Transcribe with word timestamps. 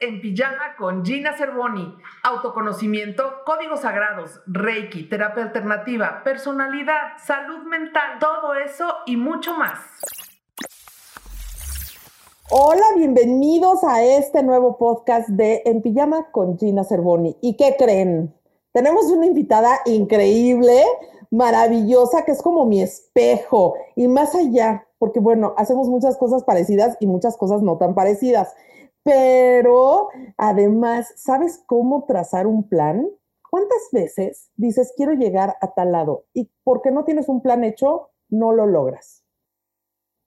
En 0.00 0.20
Pijama 0.20 0.76
con 0.76 1.04
Gina 1.04 1.36
Cervoni. 1.36 1.96
Autoconocimiento, 2.22 3.22
códigos 3.46 3.80
sagrados, 3.80 4.42
Reiki, 4.46 5.08
terapia 5.08 5.44
alternativa, 5.44 6.22
personalidad, 6.22 7.16
salud 7.24 7.64
mental, 7.64 8.18
todo 8.18 8.54
eso 8.54 8.84
y 9.06 9.16
mucho 9.16 9.54
más. 9.54 9.78
Hola, 12.50 12.82
bienvenidos 12.96 13.82
a 13.84 14.02
este 14.02 14.42
nuevo 14.42 14.76
podcast 14.76 15.28
de 15.30 15.62
En 15.64 15.80
Pijama 15.80 16.30
con 16.30 16.58
Gina 16.58 16.84
Cervoni. 16.84 17.36
¿Y 17.40 17.56
qué 17.56 17.76
creen? 17.78 18.34
Tenemos 18.72 19.06
una 19.06 19.24
invitada 19.24 19.80
increíble, 19.86 20.84
maravillosa, 21.30 22.24
que 22.26 22.32
es 22.32 22.42
como 22.42 22.66
mi 22.66 22.82
espejo 22.82 23.76
y 23.96 24.08
más 24.08 24.34
allá, 24.34 24.86
porque 24.98 25.20
bueno, 25.20 25.54
hacemos 25.56 25.88
muchas 25.88 26.18
cosas 26.18 26.44
parecidas 26.44 26.98
y 27.00 27.06
muchas 27.06 27.38
cosas 27.38 27.62
no 27.62 27.78
tan 27.78 27.94
parecidas. 27.94 28.54
Pero 29.02 30.08
además, 30.36 31.12
¿sabes 31.16 31.62
cómo 31.66 32.04
trazar 32.04 32.46
un 32.46 32.68
plan? 32.68 33.08
¿Cuántas 33.50 33.88
veces 33.92 34.50
dices 34.56 34.92
quiero 34.96 35.12
llegar 35.12 35.56
a 35.60 35.74
tal 35.74 35.92
lado 35.92 36.26
y 36.34 36.50
porque 36.62 36.90
no 36.90 37.04
tienes 37.04 37.28
un 37.28 37.42
plan 37.42 37.64
hecho, 37.64 38.10
no 38.28 38.52
lo 38.52 38.66
logras? 38.66 39.24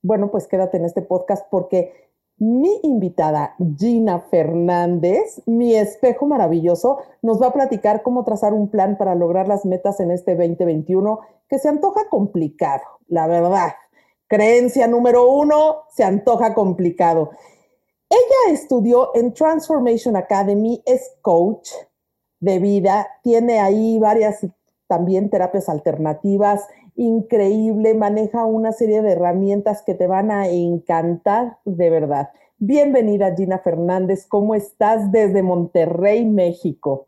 Bueno, 0.02 0.32
pues 0.32 0.48
quédate 0.48 0.78
en 0.78 0.86
este 0.86 1.02
podcast 1.02 1.48
porque 1.50 2.12
mi 2.38 2.80
invitada 2.84 3.56
Gina 3.78 4.20
Fernández, 4.20 5.42
mi 5.46 5.76
espejo 5.76 6.26
maravilloso, 6.26 6.98
nos 7.22 7.42
va 7.42 7.48
a 7.48 7.54
platicar 7.54 8.02
cómo 8.02 8.26
trazar 8.26 8.54
un 8.54 8.70
plan 8.70 8.98
para 8.98 9.16
lograr 9.16 9.48
las 9.48 9.66
metas 9.66 10.00
en 10.00 10.12
este 10.12 10.36
2021 10.36 11.20
que 11.48 11.60
se 11.60 11.70
antoja 11.70 12.10
complicado, 12.10 12.84
la 13.08 13.28
verdad. 13.28 13.74
Creencia 14.28 14.88
número 14.88 15.32
uno, 15.32 15.84
se 15.90 16.04
antoja 16.04 16.54
complicado. 16.54 17.32
Ella 18.14 18.54
estudió 18.54 19.10
en 19.16 19.34
Transformation 19.34 20.16
Academy, 20.16 20.84
es 20.86 21.16
coach 21.24 21.72
de 22.40 22.60
vida, 22.60 23.08
tiene 23.24 23.60
ahí 23.60 23.98
varias 23.98 24.46
también 24.86 25.32
terapias 25.32 25.68
alternativas, 25.68 26.68
increíble, 26.96 27.96
maneja 27.96 28.46
una 28.46 28.72
serie 28.72 29.02
de 29.02 29.14
herramientas 29.14 29.82
que 29.82 29.96
te 29.96 30.06
van 30.06 30.30
a 30.30 30.48
encantar 30.48 31.58
de 31.66 31.90
verdad. 31.90 32.30
Bienvenida 32.60 33.36
Gina 33.36 33.58
Fernández, 33.58 34.28
¿cómo 34.28 34.54
estás 34.54 35.12
desde 35.12 35.42
Monterrey, 35.42 36.24
México? 36.24 37.08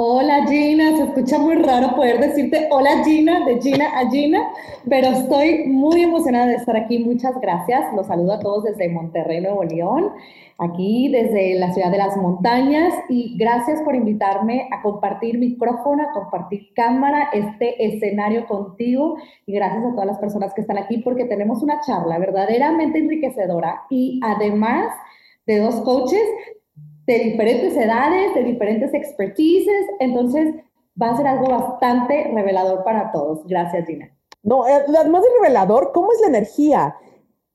Hola 0.00 0.46
Gina, 0.46 0.96
se 0.96 1.02
escucha 1.02 1.40
muy 1.40 1.56
raro 1.56 1.96
poder 1.96 2.20
decirte 2.20 2.68
hola 2.70 3.02
Gina, 3.04 3.44
de 3.44 3.60
Gina 3.60 3.98
a 3.98 4.08
Gina, 4.08 4.48
pero 4.88 5.08
estoy 5.08 5.64
muy 5.66 6.02
emocionada 6.02 6.46
de 6.46 6.54
estar 6.54 6.76
aquí. 6.76 7.00
Muchas 7.00 7.34
gracias. 7.40 7.92
Los 7.96 8.06
saludo 8.06 8.34
a 8.34 8.38
todos 8.38 8.62
desde 8.62 8.88
Monterrey, 8.90 9.40
Nuevo 9.40 9.64
León, 9.64 10.12
aquí 10.58 11.08
desde 11.08 11.58
la 11.58 11.74
ciudad 11.74 11.90
de 11.90 11.98
las 11.98 12.16
montañas 12.16 12.94
y 13.08 13.36
gracias 13.36 13.82
por 13.82 13.96
invitarme 13.96 14.68
a 14.70 14.82
compartir 14.82 15.36
micrófono, 15.36 16.04
a 16.04 16.12
compartir 16.12 16.72
cámara, 16.76 17.30
este 17.32 17.84
escenario 17.84 18.46
contigo 18.46 19.16
y 19.46 19.52
gracias 19.54 19.84
a 19.84 19.90
todas 19.90 20.06
las 20.06 20.18
personas 20.20 20.54
que 20.54 20.60
están 20.60 20.78
aquí 20.78 20.98
porque 20.98 21.24
tenemos 21.24 21.60
una 21.60 21.80
charla 21.80 22.20
verdaderamente 22.20 23.00
enriquecedora 23.00 23.82
y 23.90 24.20
además 24.22 24.94
de 25.44 25.58
dos 25.58 25.80
coaches 25.80 26.22
de 27.08 27.18
diferentes 27.20 27.74
edades, 27.74 28.34
de 28.34 28.44
diferentes 28.44 28.92
expertises, 28.92 29.86
entonces 29.98 30.54
va 31.00 31.08
a 31.08 31.16
ser 31.16 31.26
algo 31.26 31.48
bastante 31.48 32.30
revelador 32.34 32.84
para 32.84 33.10
todos. 33.12 33.46
Gracias, 33.46 33.86
Gina. 33.86 34.14
No, 34.42 34.68
eh, 34.68 34.84
además 34.96 35.22
de 35.22 35.28
revelador, 35.40 35.92
¿cómo 35.92 36.12
es 36.12 36.20
la 36.20 36.26
energía? 36.26 36.96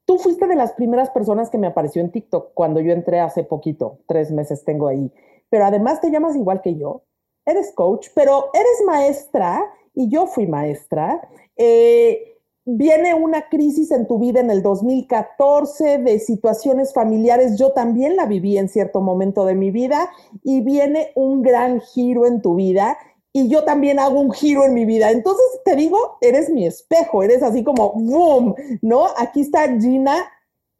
Tú 0.05 0.17
fuiste 0.17 0.47
de 0.47 0.55
las 0.55 0.73
primeras 0.73 1.11
personas 1.11 1.51
que 1.51 1.59
me 1.59 1.67
apareció 1.67 2.01
en 2.01 2.11
TikTok 2.11 2.53
cuando 2.55 2.81
yo 2.81 2.93
entré 2.93 3.19
hace 3.19 3.43
poquito, 3.43 3.99
tres 4.07 4.31
meses 4.31 4.65
tengo 4.65 4.87
ahí, 4.87 5.11
pero 5.51 5.65
además 5.65 6.01
te 6.01 6.09
llamas 6.09 6.35
igual 6.35 6.61
que 6.61 6.75
yo, 6.75 7.03
eres 7.45 7.71
coach, 7.73 8.07
pero 8.15 8.49
eres 8.55 8.83
maestra 8.87 9.63
y 9.93 10.09
yo 10.09 10.25
fui 10.25 10.47
maestra. 10.47 11.29
Eh, 11.55 12.32
viene 12.65 13.13
una 13.13 13.49
crisis 13.49 13.91
en 13.91 14.07
tu 14.07 14.19
vida 14.19 14.39
en 14.39 14.49
el 14.49 14.61
2014 14.61 15.97
de 15.97 16.19
situaciones 16.19 16.93
familiares, 16.93 17.57
yo 17.57 17.71
también 17.71 18.15
la 18.15 18.25
viví 18.25 18.57
en 18.57 18.69
cierto 18.69 19.01
momento 19.01 19.45
de 19.45 19.55
mi 19.55 19.71
vida, 19.71 20.09
y 20.43 20.61
viene 20.61 21.11
un 21.15 21.41
gran 21.41 21.81
giro 21.81 22.25
en 22.25 22.41
tu 22.41 22.55
vida 22.55 22.97
y 23.35 23.47
yo 23.49 23.63
también 23.63 23.99
hago 23.99 24.19
un 24.19 24.31
giro 24.31 24.63
en 24.63 24.75
mi 24.75 24.85
vida. 24.85 25.09
Entonces 25.09 25.45
te 25.65 25.75
digo, 25.75 26.17
eres 26.21 26.49
mi 26.49 26.67
espejo, 26.67 27.23
eres 27.23 27.41
así 27.41 27.63
como, 27.63 27.93
¡boom! 27.93 28.53
¿No? 28.81 29.07
Aquí 29.17 29.41
está 29.41 29.67
Gina, 29.79 30.31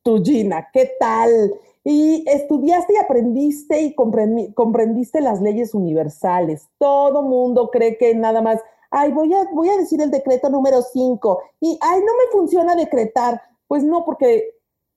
tu 0.03 0.23
Gina, 0.23 0.69
¿qué 0.71 0.91
tal? 0.99 1.55
Y 1.83 2.23
estudiaste 2.29 2.93
y 2.93 2.97
aprendiste 2.97 3.81
y 3.81 3.95
comprendiste 3.95 5.19
las 5.19 5.41
leyes 5.41 5.73
universales. 5.73 6.69
Todo 6.77 7.23
mundo 7.23 7.71
cree 7.71 7.97
que 7.97 8.13
nada 8.13 8.41
más 8.41 8.61
ay, 8.93 9.11
voy 9.11 9.33
a, 9.33 9.45
voy 9.51 9.69
a 9.69 9.77
decir 9.77 9.99
el 10.01 10.11
decreto 10.11 10.49
número 10.49 10.81
5 10.81 11.41
y, 11.59 11.77
ay, 11.81 11.99
no 11.99 12.13
me 12.13 12.31
funciona 12.31 12.75
decretar. 12.75 13.41
Pues 13.67 13.83
no, 13.83 14.05
porque 14.05 14.51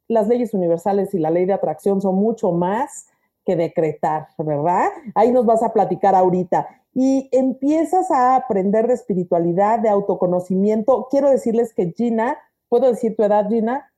las 0.07 0.29
leyes 0.29 0.53
universales 0.53 1.15
y 1.15 1.19
la 1.19 1.31
ley 1.31 1.47
de 1.47 1.55
atracción 1.55 2.01
son 2.01 2.17
mucho 2.17 2.53
más 2.53 3.07
que 3.45 3.57
decretar, 3.57 4.29
¿verdad? 4.37 4.89
Ahí 5.15 5.33
nos 5.33 5.47
vas 5.47 5.63
a 5.63 5.73
platicar 5.73 6.15
ahorita. 6.15 6.67
Y 6.93 7.29
empiezas 7.33 8.11
a 8.11 8.37
aprender 8.37 8.87
de 8.87 8.95
espiritualidad, 8.95 9.79
de 9.79 9.89
autoconocimiento. 9.89 11.09
Quiero 11.11 11.31
decirles 11.31 11.73
que 11.73 11.93
Gina, 11.97 12.39
¿puedo 12.69 12.91
decir 12.91 13.17
tu 13.17 13.23
edad, 13.23 13.49
Gina? 13.49 13.91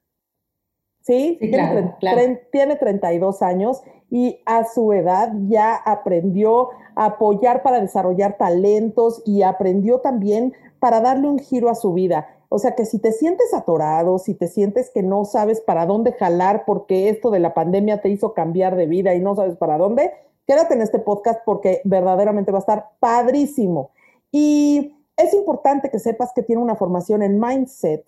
¿Sí? 1.08 1.38
sí 1.40 1.50
claro, 1.50 1.94
tiene, 2.00 2.42
tiene 2.52 2.76
32 2.76 3.40
años 3.40 3.82
y 4.10 4.42
a 4.44 4.64
su 4.64 4.92
edad 4.92 5.32
ya 5.46 5.74
aprendió 5.74 6.68
a 6.94 7.06
apoyar 7.06 7.62
para 7.62 7.80
desarrollar 7.80 8.36
talentos 8.36 9.22
y 9.24 9.40
aprendió 9.40 10.00
también 10.00 10.52
para 10.80 11.00
darle 11.00 11.28
un 11.28 11.38
giro 11.38 11.70
a 11.70 11.74
su 11.74 11.94
vida. 11.94 12.28
O 12.50 12.58
sea 12.58 12.74
que 12.74 12.84
si 12.84 12.98
te 12.98 13.12
sientes 13.12 13.54
atorado, 13.54 14.18
si 14.18 14.34
te 14.34 14.48
sientes 14.48 14.90
que 14.90 15.02
no 15.02 15.24
sabes 15.24 15.62
para 15.62 15.86
dónde 15.86 16.12
jalar 16.12 16.64
porque 16.66 17.08
esto 17.08 17.30
de 17.30 17.40
la 17.40 17.54
pandemia 17.54 18.02
te 18.02 18.10
hizo 18.10 18.34
cambiar 18.34 18.76
de 18.76 18.86
vida 18.86 19.14
y 19.14 19.20
no 19.20 19.34
sabes 19.34 19.56
para 19.56 19.78
dónde, 19.78 20.12
quédate 20.46 20.74
en 20.74 20.82
este 20.82 20.98
podcast 20.98 21.40
porque 21.46 21.80
verdaderamente 21.84 22.52
va 22.52 22.58
a 22.58 22.60
estar 22.60 22.90
padrísimo. 23.00 23.92
Y 24.30 24.94
es 25.16 25.32
importante 25.32 25.90
que 25.90 25.98
sepas 25.98 26.32
que 26.34 26.42
tiene 26.42 26.60
una 26.60 26.76
formación 26.76 27.22
en 27.22 27.40
mindset, 27.40 28.04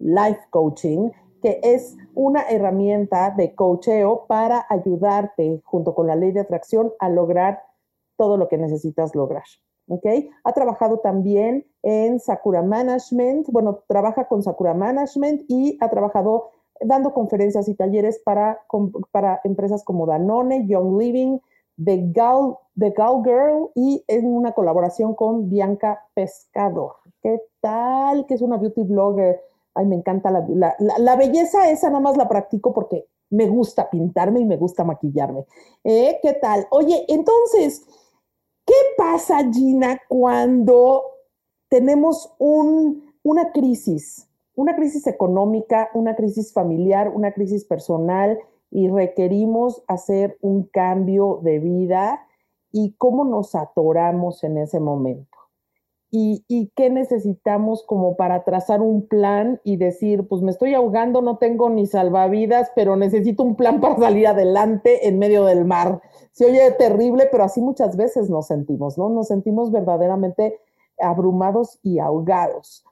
life 0.00 0.40
coaching, 0.50 1.10
que 1.44 1.60
es 1.62 1.98
una 2.14 2.48
herramienta 2.48 3.30
de 3.36 3.54
coacheo 3.54 4.24
para 4.26 4.64
ayudarte 4.70 5.60
junto 5.62 5.94
con 5.94 6.06
la 6.06 6.16
ley 6.16 6.32
de 6.32 6.40
atracción 6.40 6.94
a 6.98 7.10
lograr 7.10 7.62
todo 8.16 8.38
lo 8.38 8.48
que 8.48 8.56
necesitas 8.56 9.14
lograr. 9.14 9.44
¿ok? 9.88 10.06
Ha 10.42 10.52
trabajado 10.54 11.00
también 11.00 11.66
en 11.82 12.18
Sakura 12.18 12.62
Management, 12.62 13.48
bueno, 13.50 13.82
trabaja 13.86 14.26
con 14.26 14.42
Sakura 14.42 14.72
Management 14.72 15.42
y 15.48 15.76
ha 15.82 15.90
trabajado 15.90 16.48
dando 16.80 17.12
conferencias 17.12 17.68
y 17.68 17.74
talleres 17.74 18.22
para, 18.24 18.62
para 19.10 19.42
empresas 19.44 19.84
como 19.84 20.06
Danone, 20.06 20.66
Young 20.66 20.98
Living, 20.98 21.38
The 21.76 22.10
Gal 22.14 22.56
Girl 23.22 23.68
y 23.74 24.02
en 24.08 24.34
una 24.34 24.52
colaboración 24.52 25.14
con 25.14 25.50
Bianca 25.50 26.06
Pescador. 26.14 26.94
¿Qué 27.22 27.42
tal? 27.60 28.24
Que 28.24 28.32
es 28.32 28.40
una 28.40 28.56
beauty 28.56 28.84
blogger 28.84 29.42
ay, 29.74 29.86
me 29.86 29.96
encanta 29.96 30.30
la, 30.30 31.16
belleza 31.16 31.70
esa, 31.70 31.88
nada 31.88 32.00
más 32.00 32.16
la 32.16 32.28
practico 32.28 32.72
porque 32.72 33.06
me 33.30 33.48
gusta 33.48 33.90
pintarme 33.90 34.40
y 34.40 34.44
me 34.44 34.56
gusta 34.56 34.84
maquillarme. 34.84 35.46
¿Eh? 35.82 36.18
¿Qué 36.22 36.34
tal? 36.34 36.66
Oye, 36.70 37.04
entonces, 37.08 37.84
¿qué 38.64 38.74
pasa, 38.96 39.50
Gina, 39.52 40.00
cuando 40.08 41.02
tenemos 41.68 42.34
una 42.38 43.52
crisis? 43.52 44.28
Una 44.54 44.76
crisis 44.76 45.06
económica, 45.08 45.90
una 45.94 46.14
crisis 46.14 46.52
familiar, 46.52 47.08
una 47.08 47.32
crisis 47.32 47.64
personal 47.64 48.38
y 48.70 48.88
requerimos 48.88 49.82
hacer 49.88 50.38
un 50.40 50.64
cambio 50.64 51.40
de 51.42 51.58
vida 51.58 52.26
y 52.70 52.94
cómo 52.98 53.24
nos 53.24 53.54
atoramos 53.56 54.44
en 54.44 54.58
ese 54.58 54.78
momento 54.78 55.33
y, 56.16 56.70
qué 56.76 56.90
necesitamos 56.90 57.82
como 57.84 58.16
para 58.16 58.44
trazar 58.44 58.80
un 58.80 59.08
plan 59.08 59.60
y 59.64 59.76
decir, 59.76 60.28
pues 60.28 60.42
me 60.42 60.52
estoy 60.52 60.72
ahogando, 60.72 61.22
no 61.22 61.38
tengo 61.38 61.68
ni 61.70 61.86
salvavidas, 61.86 62.70
pero 62.76 62.94
necesito 62.94 63.42
un 63.42 63.56
plan 63.56 63.80
para 63.80 63.96
salir 63.96 64.28
adelante 64.28 65.08
en 65.08 65.18
medio 65.18 65.44
del 65.44 65.64
mar. 65.64 66.00
Se 66.30 66.46
oye 66.46 66.70
terrible, 66.78 67.28
pero 67.32 67.42
así 67.42 67.60
muchas 67.60 67.96
veces 67.96 68.30
nos 68.30 68.46
sentimos, 68.46 68.96
¿no? 68.96 69.08
Nos 69.08 69.26
sentimos 69.26 69.72
verdaderamente 69.72 70.60
abrumados 71.00 71.80
y 71.82 71.98
ahogados. 71.98 72.84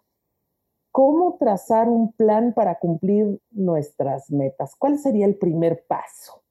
¿Cómo 0.91 1.37
trazar 1.39 1.89
un 1.89 2.13
plan 2.13 2.53
para 2.55 2.81
cumplir 2.81 3.41
nuestras 3.53 4.33
metas? 4.33 4.75
¿Cuál 4.77 4.99
sería 4.99 5.27
el 5.27 5.37
primer 5.37 5.85
paso? 5.87 6.43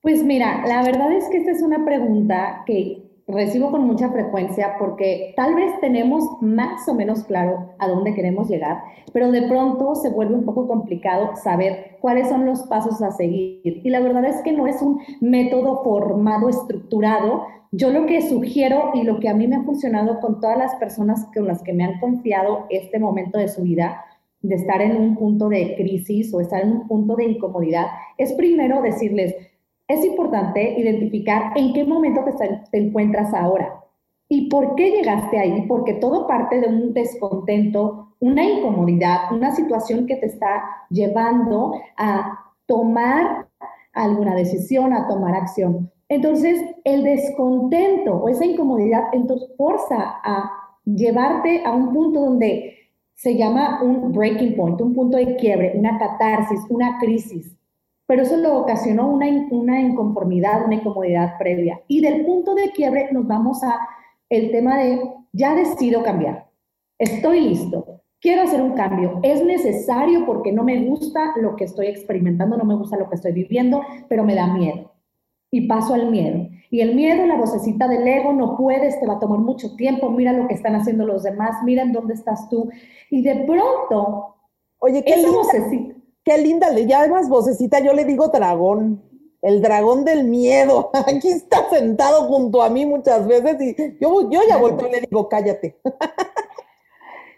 Pues 0.00 0.24
mira, 0.24 0.66
la 0.66 0.82
verdad 0.82 1.12
es 1.12 1.28
que 1.28 1.36
esta 1.36 1.50
es 1.50 1.60
una 1.60 1.84
pregunta 1.84 2.62
que 2.64 3.09
recibo 3.30 3.70
con 3.70 3.86
mucha 3.86 4.10
frecuencia 4.10 4.76
porque 4.78 5.32
tal 5.36 5.54
vez 5.54 5.72
tenemos 5.80 6.24
más 6.40 6.88
o 6.88 6.94
menos 6.94 7.24
claro 7.24 7.74
a 7.78 7.88
dónde 7.88 8.14
queremos 8.14 8.48
llegar, 8.48 8.82
pero 9.12 9.30
de 9.30 9.42
pronto 9.42 9.94
se 9.94 10.10
vuelve 10.10 10.34
un 10.34 10.44
poco 10.44 10.66
complicado 10.66 11.36
saber 11.36 11.98
cuáles 12.00 12.28
son 12.28 12.46
los 12.46 12.62
pasos 12.64 13.00
a 13.02 13.10
seguir. 13.10 13.80
Y 13.84 13.90
la 13.90 14.00
verdad 14.00 14.24
es 14.24 14.40
que 14.42 14.52
no 14.52 14.66
es 14.66 14.80
un 14.82 15.00
método 15.20 15.82
formado, 15.82 16.48
estructurado. 16.48 17.44
Yo 17.72 17.90
lo 17.90 18.06
que 18.06 18.22
sugiero 18.22 18.90
y 18.94 19.02
lo 19.02 19.20
que 19.20 19.28
a 19.28 19.34
mí 19.34 19.46
me 19.46 19.56
ha 19.56 19.62
funcionado 19.62 20.20
con 20.20 20.40
todas 20.40 20.58
las 20.58 20.74
personas 20.76 21.26
con 21.34 21.46
las 21.46 21.62
que 21.62 21.72
me 21.72 21.84
han 21.84 22.00
confiado 22.00 22.66
este 22.68 22.98
momento 22.98 23.38
de 23.38 23.48
su 23.48 23.62
vida, 23.62 24.04
de 24.42 24.54
estar 24.54 24.80
en 24.80 24.96
un 24.96 25.16
punto 25.16 25.48
de 25.48 25.74
crisis 25.76 26.32
o 26.32 26.40
estar 26.40 26.62
en 26.62 26.72
un 26.72 26.88
punto 26.88 27.14
de 27.14 27.24
incomodidad, 27.24 27.86
es 28.16 28.32
primero 28.32 28.80
decirles, 28.82 29.34
es 29.90 30.04
importante 30.04 30.78
identificar 30.78 31.52
en 31.56 31.72
qué 31.72 31.84
momento 31.84 32.20
te, 32.70 32.78
encuentras 32.78 33.34
ahora. 33.34 33.74
Y 34.28 34.48
por 34.48 34.76
qué 34.76 34.92
llegaste 34.92 35.36
ahí, 35.36 35.62
porque 35.66 35.94
todo 35.94 36.28
parte 36.28 36.60
de 36.60 36.68
un 36.68 36.94
descontento, 36.94 38.14
una 38.20 38.44
incomodidad, 38.44 39.32
una 39.32 39.50
situación 39.50 40.06
que 40.06 40.14
te 40.14 40.26
está 40.26 40.62
llevando 40.90 41.74
a 41.96 42.38
tomar 42.66 43.48
alguna 43.92 44.36
decisión, 44.36 44.92
a 44.92 45.08
tomar 45.08 45.34
acción. 45.34 45.90
Entonces, 46.08 46.64
el 46.84 47.02
descontento 47.02 48.14
o 48.14 48.28
esa 48.28 48.44
incomodidad 48.44 49.06
entonces 49.12 49.48
forza 49.56 50.20
a 50.22 50.52
llevarte 50.84 51.64
a 51.64 51.72
un 51.72 51.92
punto 51.92 52.20
donde 52.20 52.76
se 53.14 53.36
llama 53.36 53.82
un 53.82 54.12
breaking 54.12 54.54
point, 54.54 54.80
un 54.80 54.94
punto 54.94 55.16
de 55.16 55.34
quiebre, 55.34 55.72
una 55.76 55.98
catarsis, 55.98 56.60
una 56.68 56.96
crisis 57.00 57.59
pero 58.10 58.22
eso 58.22 58.36
lo 58.38 58.58
ocasionó 58.58 59.08
una, 59.08 59.28
una 59.52 59.80
inconformidad, 59.80 60.64
una 60.66 60.74
incomodidad 60.74 61.38
previa. 61.38 61.80
Y 61.86 62.00
del 62.00 62.24
punto 62.26 62.56
de 62.56 62.72
quiebre 62.72 63.08
nos 63.12 63.24
vamos 63.28 63.62
a 63.62 63.78
el 64.28 64.50
tema 64.50 64.78
de, 64.78 65.00
ya 65.32 65.54
decido 65.54 66.02
cambiar, 66.02 66.48
estoy 66.98 67.40
listo, 67.40 68.02
quiero 68.20 68.42
hacer 68.42 68.62
un 68.62 68.72
cambio, 68.72 69.20
es 69.22 69.44
necesario 69.44 70.26
porque 70.26 70.50
no 70.50 70.64
me 70.64 70.86
gusta 70.86 71.34
lo 71.36 71.54
que 71.54 71.62
estoy 71.62 71.86
experimentando, 71.86 72.56
no 72.56 72.64
me 72.64 72.74
gusta 72.74 72.96
lo 72.96 73.08
que 73.08 73.14
estoy 73.14 73.30
viviendo, 73.30 73.80
pero 74.08 74.24
me 74.24 74.34
da 74.34 74.48
miedo. 74.48 74.92
Y 75.52 75.68
paso 75.68 75.94
al 75.94 76.10
miedo. 76.10 76.48
Y 76.68 76.80
el 76.80 76.96
miedo, 76.96 77.26
la 77.26 77.36
vocecita 77.36 77.86
del 77.86 78.08
ego, 78.08 78.32
no 78.32 78.56
puedes, 78.56 78.98
te 78.98 79.06
va 79.06 79.14
a 79.14 79.20
tomar 79.20 79.38
mucho 79.38 79.76
tiempo, 79.76 80.10
mira 80.10 80.32
lo 80.32 80.48
que 80.48 80.54
están 80.54 80.74
haciendo 80.74 81.06
los 81.06 81.22
demás, 81.22 81.62
mira 81.62 81.82
en 81.82 81.92
dónde 81.92 82.14
estás 82.14 82.48
tú. 82.48 82.70
Y 83.08 83.22
de 83.22 83.44
pronto, 83.44 84.34
Oye, 84.80 85.04
¿qué 85.04 85.12
esa 85.12 85.30
vocecita 85.30 85.99
Qué 86.24 86.36
linda, 86.36 86.70
ya 86.78 87.00
además 87.00 87.28
vocecita, 87.28 87.80
yo 87.80 87.94
le 87.94 88.04
digo 88.04 88.28
dragón, 88.28 89.02
el 89.42 89.62
dragón 89.62 90.04
del 90.04 90.24
miedo. 90.24 90.90
Aquí 91.06 91.28
está 91.28 91.68
sentado 91.70 92.24
junto 92.24 92.62
a 92.62 92.68
mí 92.68 92.84
muchas 92.84 93.26
veces 93.26 93.56
y 93.60 93.98
yo, 94.00 94.30
yo 94.30 94.40
ya 94.48 94.58
vuelto 94.58 94.86
y 94.86 94.92
le 94.92 95.00
digo, 95.00 95.28
cállate. 95.28 95.76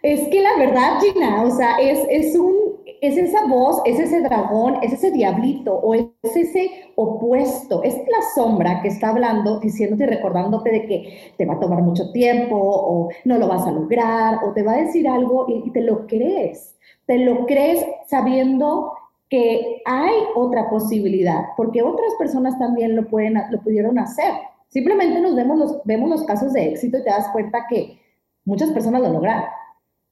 Es 0.03 0.29
que 0.31 0.41
la 0.41 0.57
verdad, 0.59 0.99
Gina, 1.01 1.45
o 1.45 1.51
sea, 1.53 1.77
es, 1.79 2.01
es, 2.11 2.37
un, 2.37 2.57
es 3.01 3.17
esa 3.17 3.47
voz, 3.47 3.81
es 3.85 4.01
ese 4.01 4.21
dragón, 4.21 4.79
es 4.83 4.93
ese 4.95 5.13
diablito 5.13 5.77
o 5.77 5.95
es 5.95 6.09
ese 6.35 6.93
opuesto, 6.97 7.85
es 7.85 7.95
la 7.95 8.21
sombra 8.35 8.83
que 8.83 8.89
está 8.89 9.11
hablando, 9.11 9.61
diciéndote 9.61 10.03
y 10.03 10.07
recordándote 10.09 10.73
de 10.73 10.87
que 10.87 11.33
te 11.39 11.47
va 11.47 11.55
a 11.55 11.61
tomar 11.61 11.83
mucho 11.83 12.11
tiempo 12.11 12.57
o 12.59 13.11
no 13.25 13.39
lo 13.39 13.47
vas 13.47 13.65
a 13.65 13.71
lograr 13.71 14.41
o 14.45 14.53
te 14.53 14.65
va 14.65 14.73
a 14.73 14.83
decir 14.83 15.07
algo 15.07 15.47
y 15.49 15.71
te 15.71 15.83
lo 15.83 16.05
crees 16.09 16.73
te 17.13 17.19
lo 17.19 17.45
crees 17.45 17.85
sabiendo 18.07 18.95
que 19.29 19.83
hay 19.85 20.15
otra 20.35 20.71
posibilidad, 20.71 21.49
porque 21.59 21.83
otras 21.83 22.15
personas 22.19 22.59
también 22.59 22.97
lo, 22.97 23.07
pueden, 23.07 23.35
lo 23.51 23.61
pudieron 23.61 23.99
hacer. 23.99 24.33
Simplemente 24.71 25.21
nos 25.21 25.37
vemos 25.37 25.59
los, 25.59 25.85
vemos 25.85 26.09
los 26.09 26.23
casos 26.23 26.55
de 26.55 26.71
éxito 26.71 26.97
y 26.97 27.03
te 27.03 27.11
das 27.11 27.29
cuenta 27.29 27.67
que 27.69 27.99
muchas 28.47 28.71
personas 28.71 29.03
lo 29.03 29.11
lograron. 29.11 29.45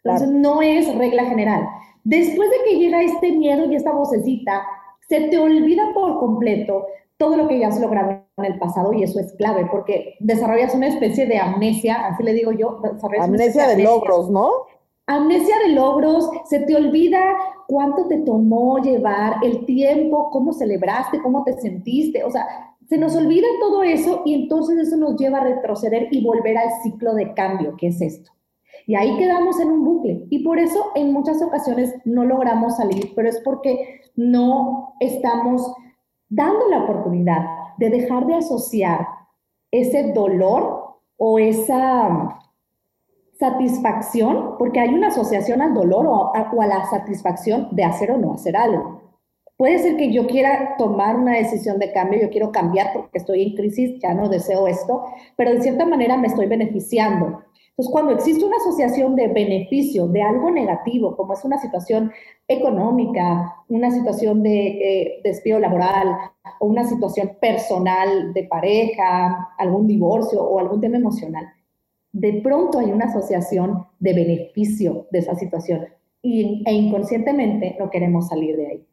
Entonces, 0.04 0.28
no 0.28 0.60
es 0.60 0.94
regla 0.94 1.24
general. 1.24 1.66
Después 2.04 2.50
de 2.50 2.56
que 2.66 2.78
llega 2.78 3.02
este 3.02 3.32
miedo 3.32 3.64
y 3.64 3.76
esta 3.76 3.92
vocecita, 3.92 4.62
se 5.08 5.28
te 5.28 5.38
olvida 5.38 5.94
por 5.94 6.18
completo 6.20 6.86
todo 7.16 7.38
lo 7.38 7.48
que 7.48 7.60
ya 7.60 7.68
has 7.68 7.80
logrado 7.80 8.22
en 8.36 8.44
el 8.44 8.58
pasado 8.58 8.92
y 8.92 9.04
eso 9.04 9.20
es 9.20 9.32
clave 9.38 9.66
porque 9.70 10.16
desarrollas 10.20 10.74
una 10.74 10.88
especie 10.88 11.24
de 11.24 11.38
amnesia, 11.38 12.08
así 12.08 12.22
le 12.22 12.34
digo 12.34 12.52
yo. 12.52 12.82
Amnesia 13.18 13.68
de 13.68 13.82
logros, 13.82 14.28
¿no? 14.28 14.50
Amnesia 15.10 15.56
de 15.66 15.72
logros, 15.72 16.30
se 16.44 16.60
te 16.60 16.76
olvida 16.76 17.20
cuánto 17.66 18.06
te 18.06 18.18
tomó 18.18 18.78
llevar, 18.78 19.38
el 19.42 19.66
tiempo, 19.66 20.30
cómo 20.30 20.52
celebraste, 20.52 21.20
cómo 21.20 21.42
te 21.42 21.54
sentiste, 21.54 22.22
o 22.22 22.30
sea, 22.30 22.46
se 22.88 22.96
nos 22.96 23.16
olvida 23.16 23.46
todo 23.58 23.82
eso 23.82 24.22
y 24.24 24.34
entonces 24.34 24.78
eso 24.78 24.96
nos 24.96 25.16
lleva 25.16 25.38
a 25.38 25.44
retroceder 25.44 26.06
y 26.12 26.24
volver 26.24 26.58
al 26.58 26.70
ciclo 26.82 27.14
de 27.14 27.34
cambio, 27.34 27.76
que 27.76 27.88
es 27.88 28.00
esto. 28.00 28.30
Y 28.86 28.94
ahí 28.94 29.16
quedamos 29.16 29.58
en 29.60 29.70
un 29.70 29.84
bucle. 29.84 30.26
Y 30.30 30.44
por 30.44 30.60
eso 30.60 30.92
en 30.94 31.12
muchas 31.12 31.42
ocasiones 31.42 31.94
no 32.04 32.24
logramos 32.24 32.76
salir, 32.76 33.12
pero 33.16 33.28
es 33.28 33.40
porque 33.40 34.00
no 34.14 34.94
estamos 35.00 35.74
dando 36.28 36.68
la 36.68 36.84
oportunidad 36.84 37.44
de 37.78 37.90
dejar 37.90 38.26
de 38.26 38.36
asociar 38.36 39.06
ese 39.72 40.12
dolor 40.12 40.98
o 41.16 41.38
esa 41.38 42.39
satisfacción, 43.40 44.56
porque 44.58 44.80
hay 44.80 44.90
una 44.90 45.08
asociación 45.08 45.62
al 45.62 45.72
dolor 45.72 46.06
o 46.06 46.32
a, 46.34 46.66
la 46.66 46.84
satisfacción 46.90 47.68
de 47.72 47.84
hacer 47.84 48.10
o 48.12 48.18
no 48.18 48.34
hacer 48.34 48.54
algo. 48.54 49.00
Puede 49.56 49.78
ser 49.78 49.96
que 49.96 50.12
yo 50.12 50.26
quiera 50.26 50.76
tomar 50.76 51.16
una 51.16 51.36
decisión 51.36 51.78
de 51.78 51.90
cambio, 51.92 52.20
yo 52.20 52.30
quiero 52.30 52.52
cambiar 52.52 52.92
porque 52.92 53.18
estoy 53.18 53.42
en 53.42 53.56
crisis, 53.56 53.98
ya 54.00 54.12
no 54.12 54.28
deseo 54.28 54.68
esto, 54.68 55.04
pero 55.36 55.52
de 55.52 55.62
cierta 55.62 55.86
manera 55.86 56.18
me 56.18 56.26
estoy 56.26 56.46
beneficiando. 56.46 57.42
Entonces, 57.70 57.92
cuando 57.92 58.12
existe 58.12 58.44
una 58.44 58.56
asociación 58.56 59.16
de 59.16 59.28
beneficio 59.28 60.06
de 60.06 60.22
algo 60.22 60.50
negativo, 60.50 61.16
como 61.16 61.32
es 61.32 61.42
una 61.42 61.58
situación 61.58 62.12
económica, 62.46 63.54
una 63.68 63.90
situación 63.90 64.42
de 64.42 64.66
eh, 64.66 65.20
despido 65.24 65.58
laboral 65.58 66.14
o 66.58 66.66
una 66.66 66.84
situación 66.84 67.38
personal 67.40 68.34
de 68.34 68.44
pareja, 68.44 69.54
algún 69.56 69.86
divorcio 69.86 70.42
o 70.42 70.58
algún 70.58 70.80
tema 70.82 70.98
emocional, 70.98 71.46
de 72.12 72.40
pronto 72.42 72.78
hay 72.78 72.90
una 72.90 73.06
asociación 73.06 73.86
de 73.98 74.14
beneficio 74.14 75.06
de 75.10 75.20
esa 75.20 75.34
situación 75.34 75.86
y, 76.22 76.62
e 76.66 76.72
inconscientemente 76.72 77.76
no 77.78 77.90
queremos 77.90 78.28
salir 78.28 78.56
de 78.56 78.66
ahí. 78.66 78.86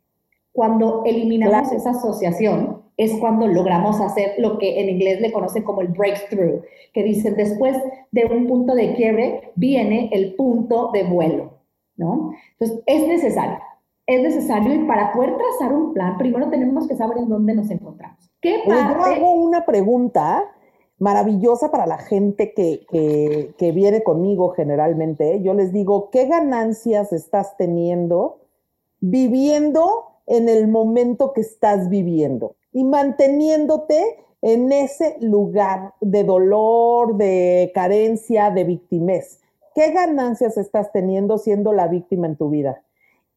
Cuando 0.51 1.03
eliminamos 1.05 1.71
esa 1.71 1.91
asociación 1.91 2.81
es 2.95 3.11
cuando 3.19 3.47
logramos 3.47 4.01
hacer 4.01 4.33
lo 4.39 4.57
que 4.57 4.81
en 4.81 4.89
inglés 4.89 5.21
le 5.21 5.31
conocen 5.31 5.63
como 5.63 5.81
el 5.81 5.89
breakthrough, 5.89 6.63
que 6.93 7.03
dicen 7.03 7.35
después 7.35 7.77
de 8.11 8.25
un 8.25 8.47
punto 8.47 8.73
de 8.73 8.95
quiebre 8.95 9.51
viene 9.55 10.09
el 10.11 10.33
punto 10.35 10.89
de 10.91 11.03
vuelo, 11.03 11.59
¿no? 11.95 12.31
Entonces 12.53 12.83
es 12.87 13.07
necesario, 13.07 13.59
es 14.07 14.21
necesario 14.21 14.73
y 14.73 14.85
para 14.85 15.11
poder 15.13 15.35
trazar 15.37 15.75
un 15.75 15.93
plan 15.93 16.17
primero 16.17 16.49
tenemos 16.49 16.87
que 16.87 16.95
saber 16.95 17.19
en 17.19 17.29
dónde 17.29 17.53
nos 17.53 17.69
encontramos. 17.69 18.31
¿Qué 18.41 18.61
parte? 18.67 18.95
Yo 18.97 19.03
hago 19.03 19.33
una 19.33 19.63
pregunta 19.63 20.43
maravillosa 20.99 21.69
para 21.69 21.85
la 21.85 21.97
gente 21.97 22.53
que, 22.53 23.71
viene 23.73 24.03
conmigo 24.03 24.49
generalmente. 24.49 25.41
Yo 25.41 25.53
les 25.53 25.71
digo, 25.71 26.09
¿qué 26.09 26.25
ganancias 26.25 27.13
estás 27.13 27.55
teniendo 27.57 28.39
viviendo 28.99 30.05
en 30.25 30.49
el 30.49 30.67
momento 30.67 31.33
que 31.33 31.41
estás 31.41 31.89
viviendo 31.89 32.55
y 32.73 32.83
manteniéndote 32.83 34.23
en 34.41 34.71
ese 34.71 35.17
lugar 35.21 35.93
de 36.01 36.23
dolor, 36.23 37.15
de 37.15 37.71
carencia, 37.73 38.49
de 38.49 38.63
victimez? 38.63 39.41
¿Qué 39.75 39.91
ganancias 39.91 40.57
estás 40.57 40.91
teniendo 40.91 41.37
siendo 41.37 41.73
la 41.73 41.87
víctima 41.87 42.25
en 42.25 42.35
tu 42.35 42.49
vida? 42.49 42.81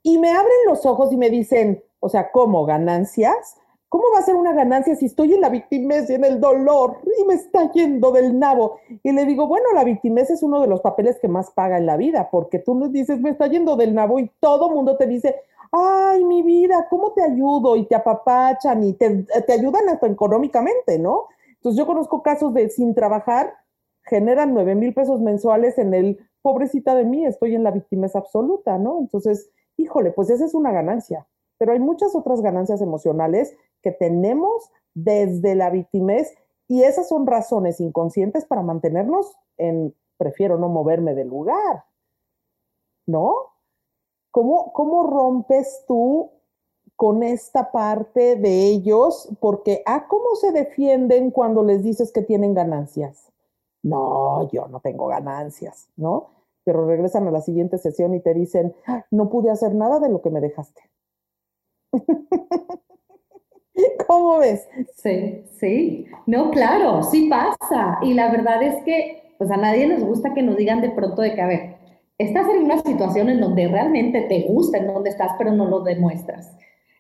Y 0.03 0.17
me 0.17 0.31
abren 0.31 0.57
los 0.67 0.87
ojos 0.87 1.13
y 1.13 1.19
me 1.19 1.29
dicen, 1.29 1.85
o 2.01 2.09
sea, 2.09 2.31
¿cómo 2.33 2.65
ganancias? 2.65 3.57
¿Cómo 3.91 4.05
va 4.15 4.21
a 4.21 4.23
ser 4.23 4.37
una 4.37 4.53
ganancia 4.53 4.95
si 4.95 5.07
estoy 5.07 5.35
en 5.35 5.41
la 5.41 5.49
victimez 5.49 6.09
y 6.09 6.15
en 6.15 6.25
el 6.25 6.39
dolor 6.39 6.99
y 7.19 7.25
me 7.25 7.35
está 7.35 7.73
yendo 7.73 8.13
del 8.13 8.39
nabo? 8.39 8.79
Y 9.03 9.11
le 9.11 9.27
digo, 9.27 9.49
bueno, 9.49 9.67
la 9.75 9.83
victimez 9.83 10.31
es 10.31 10.45
uno 10.45 10.61
de 10.61 10.69
los 10.69 10.81
papeles 10.81 11.19
que 11.19 11.27
más 11.27 11.51
paga 11.51 11.77
en 11.77 11.87
la 11.87 11.97
vida, 11.97 12.29
porque 12.31 12.61
tú 12.61 12.77
nos 12.77 12.93
dices, 12.93 13.21
me 13.21 13.31
está 13.31 13.49
yendo 13.49 13.75
del 13.75 13.93
nabo 13.93 14.21
y 14.21 14.31
todo 14.39 14.71
mundo 14.71 14.97
te 14.97 15.09
dice, 15.09 15.35
ay, 15.73 16.25
mi 16.25 16.43
vida, 16.43 16.87
¿cómo 16.89 17.15
te 17.15 17.23
ayudo? 17.25 17.75
Y 17.75 17.85
te 17.87 17.97
apapachan 17.97 18.85
y 18.85 18.93
te, 18.93 19.25
te 19.25 19.53
ayudan 19.53 19.89
hasta 19.89 20.07
económicamente, 20.07 21.01
¿no? 21.01 21.27
Entonces 21.57 21.77
yo 21.77 21.85
conozco 21.85 22.23
casos 22.23 22.55
de 22.55 22.71
sin 22.71 22.95
trabajar, 22.95 23.55
generan 24.05 24.55
nueve 24.55 24.77
mil 24.77 24.95
pesos 24.95 25.21
mensuales 25.21 25.79
en 25.79 25.95
el, 25.95 26.29
pobrecita 26.43 26.95
de 26.95 27.07
mí, 27.07 27.27
estoy 27.27 27.57
en 27.57 27.65
la 27.65 27.73
victimez 27.73 28.15
absoluta, 28.15 28.79
¿no? 28.79 29.01
Entonces, 29.01 29.51
híjole, 29.77 30.13
pues 30.13 30.31
esa 30.31 30.45
es 30.45 30.55
una 30.55 30.71
ganancia 30.71 31.27
pero 31.61 31.73
hay 31.73 31.79
muchas 31.79 32.15
otras 32.15 32.41
ganancias 32.41 32.81
emocionales 32.81 33.55
que 33.83 33.93
tenemos 33.93 34.71
desde 34.95 35.55
la 35.55 35.71
victimez 35.71 36.35
y 36.69 36.83
esas 36.83 37.09
son 37.09 37.27
razones 37.27 37.81
inconscientes 37.81 38.45
para 38.45 38.63
mantenernos 38.63 39.37
en 39.57 39.95
prefiero 40.17 40.59
no 40.59 40.69
moverme 40.69 41.15
del 41.15 41.29
lugar, 41.29 41.85
¿no? 43.07 43.35
¿Cómo, 44.31 44.73
cómo 44.73 45.07
rompes 45.07 45.85
tú 45.89 46.31
con 46.95 47.23
esta 47.23 47.73
parte 47.73 48.37
de 48.37 48.67
ellos? 48.67 49.29
Porque, 49.41 49.83
ah, 49.87 50.07
¿cómo 50.09 50.37
se 50.37 50.53
defienden 50.53 51.31
cuando 51.31 51.65
les 51.65 51.83
dices 51.83 52.13
que 52.13 52.23
tienen 52.23 52.55
ganancias? 52.55 53.31
no, 53.83 54.49
yo 54.51 54.69
no 54.69 54.81
tengo 54.81 55.07
ganancias, 55.07 55.89
¿no? 55.97 56.31
Pero 56.65 56.87
regresan 56.87 57.27
a 57.27 57.31
la 57.31 57.41
siguiente 57.41 57.79
sesión 57.79 58.15
y 58.15 58.21
te 58.21 58.35
dicen, 58.35 58.75
no 59.11 59.31
pude 59.31 59.51
hacer 59.51 59.75
nada 59.75 59.99
de 60.01 60.11
lo 60.11 60.21
que 60.21 60.31
me 60.31 60.41
dejaste. 60.41 60.83
¿Cómo 64.07 64.39
ves? 64.39 64.69
Sí, 64.97 65.45
sí. 65.59 66.07
No, 66.27 66.51
claro, 66.51 67.03
sí 67.03 67.29
pasa. 67.29 67.99
Y 68.03 68.15
la 68.15 68.31
verdad 68.31 68.63
es 68.63 68.83
que, 68.85 69.35
pues 69.39 69.51
a 69.51 69.57
nadie 69.57 69.87
nos 69.87 70.03
gusta 70.03 70.35
que 70.35 70.43
nos 70.43 70.57
digan 70.57 70.81
de 70.81 70.91
pronto 70.91 71.23
de 71.23 71.35
que, 71.35 71.41
a 71.41 71.47
ver, 71.47 71.77
estás 72.19 72.47
en 72.49 72.65
una 72.65 72.81
situación 72.83 73.29
en 73.29 73.41
donde 73.41 73.69
realmente 73.69 74.23
te 74.23 74.43
gusta 74.43 74.79
en 74.79 74.87
donde 74.87 75.11
estás, 75.11 75.33
pero 75.39 75.53
no 75.53 75.67
lo 75.67 75.81
demuestras. 75.81 76.53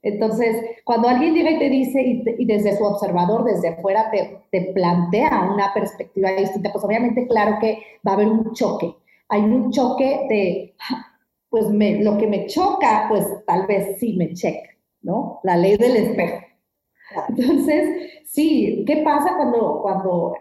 Entonces, 0.02 0.56
cuando 0.84 1.08
alguien 1.08 1.34
llega 1.34 1.50
y 1.50 1.58
te 1.58 1.68
dice, 1.68 2.00
y, 2.00 2.44
desde 2.46 2.76
su 2.76 2.84
observador, 2.84 3.44
desde 3.44 3.68
afuera, 3.68 4.10
te, 4.10 4.38
te, 4.50 4.72
plantea 4.72 5.50
una 5.52 5.74
perspectiva 5.74 6.30
distinta, 6.32 6.72
pues 6.72 6.82
obviamente, 6.84 7.26
claro 7.26 7.58
que 7.60 7.78
va 8.06 8.12
a 8.12 8.14
haber 8.14 8.28
un 8.28 8.52
choque. 8.54 8.94
Hay 9.28 9.42
un 9.42 9.70
choque 9.70 10.26
de, 10.30 10.74
pues 11.50 11.66
me, 11.68 12.02
lo 12.02 12.16
que 12.16 12.26
me 12.26 12.46
choca, 12.46 13.06
pues 13.08 13.26
tal 13.46 13.66
vez 13.66 13.98
sí 13.98 14.14
me 14.16 14.32
cheque, 14.32 14.70
¿no? 15.02 15.40
La 15.42 15.56
ley 15.56 15.76
del 15.76 15.96
espejo. 15.96 16.46
Entonces, 17.28 18.10
sí, 18.26 18.84
¿qué 18.86 19.02
pasa 19.04 19.36
cuando, 19.36 19.80
cuando 19.82 20.34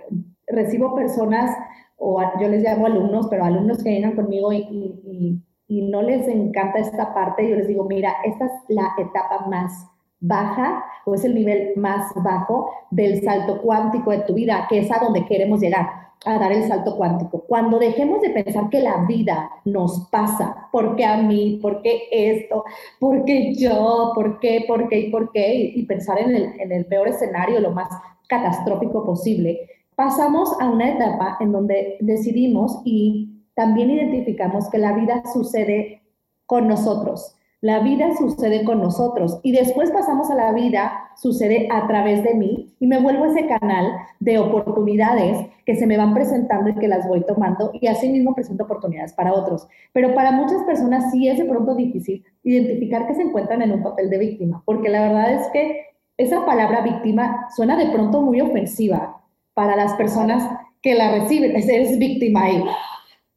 recibo 0.47 0.95
personas, 0.95 1.55
o 1.97 2.21
yo 2.39 2.47
les 2.47 2.63
llamo 2.63 2.85
alumnos, 2.85 3.27
pero 3.29 3.43
alumnos 3.43 3.83
que 3.83 3.89
vienen 3.89 4.15
conmigo 4.15 4.53
y 4.53 5.41
y 5.69 5.83
no 5.83 6.01
les 6.01 6.27
encanta 6.27 6.79
esta 6.79 7.13
parte, 7.13 7.47
yo 7.47 7.55
les 7.55 7.67
digo, 7.67 7.85
mira, 7.85 8.15
esta 8.25 8.45
es 8.45 8.51
la 8.69 8.89
etapa 8.97 9.45
más 9.47 9.88
baja 10.19 10.83
o 11.05 11.15
es 11.15 11.23
el 11.23 11.35
nivel 11.35 11.73
más 11.75 12.11
bajo 12.15 12.71
del 12.91 13.23
salto 13.23 13.61
cuántico 13.61 14.11
de 14.11 14.19
tu 14.19 14.33
vida, 14.33 14.67
que 14.69 14.79
es 14.79 14.91
a 14.91 14.99
donde 14.99 15.25
queremos 15.25 15.61
llegar, 15.61 15.88
a 16.25 16.38
dar 16.38 16.51
el 16.51 16.67
salto 16.67 16.97
cuántico. 16.97 17.43
Cuando 17.47 17.79
dejemos 17.79 18.21
de 18.21 18.29
pensar 18.31 18.69
que 18.69 18.81
la 18.81 19.05
vida 19.05 19.49
nos 19.65 20.07
pasa, 20.11 20.67
¿por 20.71 20.95
qué 20.95 21.05
a 21.05 21.17
mí? 21.17 21.59
¿Por 21.61 21.81
qué 21.81 22.03
esto? 22.11 22.65
¿Por 22.99 23.23
qué 23.25 23.53
yo? 23.55 24.11
¿Por 24.13 24.39
qué? 24.39 24.65
¿Por 24.67 24.89
qué? 24.89 24.99
¿Y 24.99 25.09
por 25.09 25.31
qué? 25.31 25.71
Y, 25.75 25.85
pensar 25.85 26.19
en 26.19 26.35
el, 26.35 26.59
en 26.59 26.71
el 26.71 26.85
peor 26.85 27.07
escenario, 27.07 27.59
lo 27.59 27.71
más 27.71 27.89
catastrófico 28.27 29.05
posible, 29.05 29.67
pasamos 29.95 30.53
a 30.59 30.69
una 30.69 30.89
etapa 30.89 31.38
en 31.39 31.51
donde 31.51 31.97
decidimos 32.01 32.81
y 32.85 33.45
también 33.55 33.89
identificamos 33.89 34.69
que 34.69 34.77
la 34.77 34.93
vida 34.93 35.23
sucede 35.33 36.01
con 36.45 36.67
nosotros. 36.67 37.35
La 37.62 37.80
vida 37.80 38.16
sucede 38.16 38.63
con 38.63 38.80
nosotros 38.80 39.42
y 39.44 39.51
después 39.51 39.92
pasamos 39.92 40.32
a 40.32 40.36
la 40.36 40.54
vida, 40.54 41.12
sucede 41.18 41.68
a 41.70 41.88
través 41.88 42.24
de 42.24 42.34
mí 42.34 42.74
y 42.80 42.88
me 42.88 43.01
vuelvo 43.01 43.25
ese 43.25 43.48
canal 43.48 43.98
de 44.22 44.39
oportunidades 44.39 45.46
que 45.66 45.75
se 45.75 45.86
me 45.86 45.98
van 45.98 46.13
presentando 46.13 46.70
y 46.70 46.75
que 46.75 46.88
las 46.88 47.06
voy 47.06 47.25
tomando 47.25 47.72
y 47.74 47.88
así 47.88 48.08
mismo 48.08 48.34
presento 48.34 48.63
oportunidades 48.63 49.12
para 49.12 49.34
otros. 49.34 49.68
Pero 49.92 50.16
para 50.16 50.32
muchas 50.32 50.63
personas 50.63 51.12
sí 51.12 51.28
es 51.28 51.38
de 51.38 51.44
pronto 51.44 51.75
difícil 51.75 52.24
identificar 52.44 53.06
que 53.08 53.16
se 53.16 53.24
encuentran 53.24 53.62
en 53.62 53.74
un 53.74 53.84
papel 53.84 54.10
de 54.10 54.20
víctima, 54.20 54.63
porque 54.66 54.88
la 54.88 55.01
verdad 55.01 55.34
es 55.34 55.48
que 55.48 55.82
esa 56.16 56.46
palabra 56.46 56.80
víctima 56.80 57.48
suena 57.58 57.75
de 57.75 57.92
pronto 57.92 58.22
muy 58.22 58.39
ofensiva 58.39 59.22
para 59.54 59.75
las 59.75 59.94
personas 59.96 60.50
que 60.82 60.96
la 60.96 61.12
reciben. 61.12 61.58
Eres 61.58 62.00
víctima 62.00 62.50
y 62.51 62.63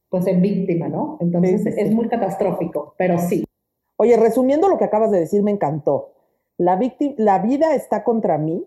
pues 0.09 0.29
en 0.29 0.41
víctima, 0.41 0.87
¿no? 0.87 1.17
Entonces 1.21 1.67
es 1.67 1.91
muy 1.93 2.07
catastrófico, 2.09 2.95
pero 2.97 3.19
sí. 3.19 3.45
Oye, 4.03 4.17
resumiendo 4.17 4.69
lo 4.69 4.79
que 4.79 4.85
acabas 4.85 5.13
de 5.13 5.21
decir, 5.21 5.45
me 5.45 5.53
encantó. 5.53 6.15
La, 6.59 6.77
la 7.19 7.39
vida 7.39 7.77
está 7.77 8.03
contra 8.03 8.37
mí, 8.37 8.67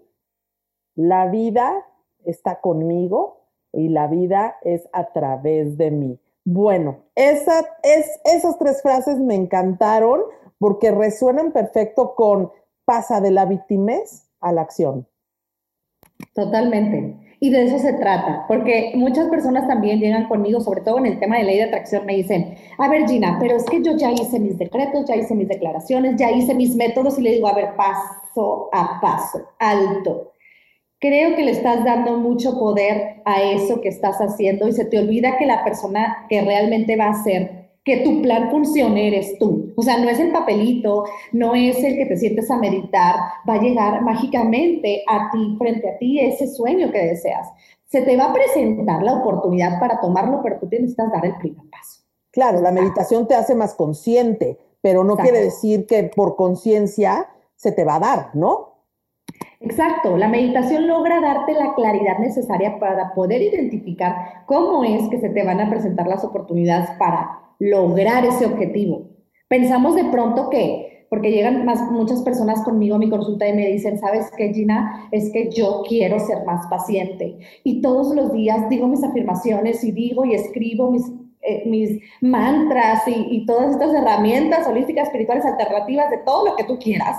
la 0.95 1.27
vida 1.27 1.85
está 2.23 2.61
conmigo 2.61 3.41
y 3.73 3.89
la 3.89 4.07
vida 4.07 4.55
es 4.61 4.87
a 4.93 5.11
través 5.11 5.77
de 5.77 5.91
mí. 5.91 6.21
Bueno, 6.45 6.99
esa, 7.15 7.65
es, 7.83 8.17
esas 8.23 8.57
tres 8.57 8.81
frases 8.81 9.19
me 9.19 9.35
encantaron 9.35 10.21
porque 10.57 10.91
resuenan 10.91 11.51
perfecto 11.51 12.15
con 12.15 12.53
pasa 12.85 13.19
de 13.19 13.31
la 13.31 13.43
victimez 13.43 14.29
a 14.39 14.53
la 14.53 14.61
acción. 14.61 15.05
Totalmente. 16.33 17.15
Y 17.39 17.49
de 17.49 17.65
eso 17.65 17.77
se 17.79 17.93
trata, 17.93 18.45
porque 18.47 18.93
muchas 18.95 19.27
personas 19.27 19.67
también 19.67 19.99
llegan 19.99 20.27
conmigo, 20.27 20.61
sobre 20.61 20.81
todo 20.81 20.97
en 20.99 21.05
el 21.05 21.19
tema 21.19 21.37
de 21.37 21.43
ley 21.43 21.57
de 21.57 21.63
atracción, 21.65 22.05
me 22.05 22.15
dicen, 22.15 22.55
a 22.77 22.87
ver 22.89 23.07
Gina, 23.07 23.37
pero 23.39 23.57
es 23.57 23.65
que 23.65 23.83
yo 23.83 23.95
ya 23.97 24.11
hice 24.11 24.39
mis 24.39 24.57
decretos, 24.57 25.05
ya 25.05 25.15
hice 25.15 25.35
mis 25.35 25.47
declaraciones, 25.47 26.15
ya 26.15 26.31
hice 26.31 26.55
mis 26.55 26.75
métodos 26.75 27.19
y 27.19 27.21
le 27.21 27.31
digo, 27.31 27.47
a 27.47 27.53
ver, 27.53 27.75
paso 27.75 28.69
a 28.71 28.99
paso, 29.01 29.49
alto. 29.59 30.31
Creo 30.99 31.35
que 31.35 31.43
le 31.43 31.51
estás 31.51 31.83
dando 31.83 32.17
mucho 32.17 32.57
poder 32.57 33.21
a 33.25 33.41
eso 33.43 33.81
que 33.81 33.89
estás 33.89 34.17
haciendo 34.19 34.67
y 34.67 34.71
se 34.71 34.85
te 34.85 34.97
olvida 34.97 35.37
que 35.37 35.45
la 35.45 35.63
persona 35.63 36.25
que 36.29 36.41
realmente 36.41 36.95
va 36.95 37.09
a 37.09 37.23
ser 37.23 37.64
que 37.85 37.97
tu 37.97 38.23
plan 38.23 38.49
funcione 38.49 39.07
eres 39.07 39.37
tú. 39.37 39.71
O 39.77 39.83
sea, 39.83 39.99
no 39.99 40.09
es 40.09 40.19
el 40.19 40.31
papelito, 40.31 41.05
no 41.31 41.53
es 41.53 41.81
el 41.83 41.95
que 41.95 42.07
te 42.07 42.17
sientes 42.17 42.49
a 42.49 42.57
meditar, 42.57 43.15
va 43.47 43.53
a 43.53 43.61
llegar 43.61 44.01
mágicamente 44.01 45.03
a 45.07 45.29
ti, 45.31 45.55
frente 45.59 45.89
a 45.91 45.97
ti, 45.99 46.19
ese 46.19 46.47
sueño 46.47 46.91
que 46.91 47.05
deseas. 47.05 47.47
Se 47.85 48.01
te 48.01 48.17
va 48.17 48.25
a 48.25 48.33
presentar 48.33 49.03
la 49.03 49.13
oportunidad 49.13 49.79
para 49.79 50.01
tomarlo, 50.01 50.41
pero 50.43 50.57
tú 50.59 50.67
tienes 50.67 50.95
que 50.95 51.03
dar 51.03 51.25
el 51.25 51.37
primer 51.37 51.63
paso. 51.69 52.01
Claro, 52.31 52.59
la 52.59 52.71
meditación 52.71 53.27
te 53.27 53.35
hace 53.35 53.53
más 53.53 53.75
consciente, 53.75 54.57
pero 54.81 55.03
no 55.03 55.15
quiere 55.15 55.39
decir 55.39 55.85
que 55.85 56.03
por 56.03 56.35
conciencia 56.35 57.29
se 57.55 57.71
te 57.71 57.85
va 57.85 57.95
a 57.95 57.99
dar, 57.99 58.35
¿no? 58.35 58.73
Exacto, 59.59 60.17
la 60.17 60.27
meditación 60.27 60.87
logra 60.87 61.21
darte 61.21 61.53
la 61.53 61.73
claridad 61.75 62.17
necesaria 62.17 62.79
para 62.79 63.13
poder 63.13 63.41
identificar 63.41 64.43
cómo 64.47 64.83
es 64.83 65.07
que 65.09 65.19
se 65.19 65.29
te 65.29 65.43
van 65.43 65.61
a 65.61 65.69
presentar 65.69 66.07
las 66.07 66.23
oportunidades 66.23 66.89
para 66.99 67.44
lograr 67.59 68.25
ese 68.25 68.45
objetivo. 68.45 69.09
Pensamos 69.47 69.95
de 69.95 70.05
pronto 70.05 70.49
que, 70.49 71.07
porque 71.09 71.31
llegan 71.31 71.65
más, 71.65 71.91
muchas 71.91 72.21
personas 72.23 72.63
conmigo 72.63 72.95
a 72.95 72.99
mi 72.99 73.09
consulta 73.09 73.47
y 73.47 73.53
me 73.53 73.67
dicen, 73.67 73.99
¿sabes 73.99 74.31
qué, 74.35 74.53
Gina? 74.53 75.07
Es 75.11 75.31
que 75.31 75.49
yo 75.51 75.83
quiero 75.87 76.19
ser 76.19 76.43
más 76.45 76.65
paciente. 76.67 77.37
Y 77.63 77.81
todos 77.81 78.15
los 78.15 78.33
días 78.33 78.67
digo 78.69 78.87
mis 78.87 79.03
afirmaciones 79.03 79.83
y 79.83 79.91
digo 79.91 80.25
y 80.25 80.33
escribo 80.33 80.91
mis, 80.91 81.07
eh, 81.41 81.63
mis 81.67 82.01
mantras 82.21 83.07
y, 83.07 83.27
y 83.29 83.45
todas 83.45 83.71
estas 83.71 83.93
herramientas 83.93 84.67
holísticas, 84.67 85.07
espirituales, 85.07 85.45
alternativas, 85.45 86.09
de 86.09 86.17
todo 86.25 86.49
lo 86.49 86.55
que 86.55 86.63
tú 86.63 86.79
quieras 86.79 87.17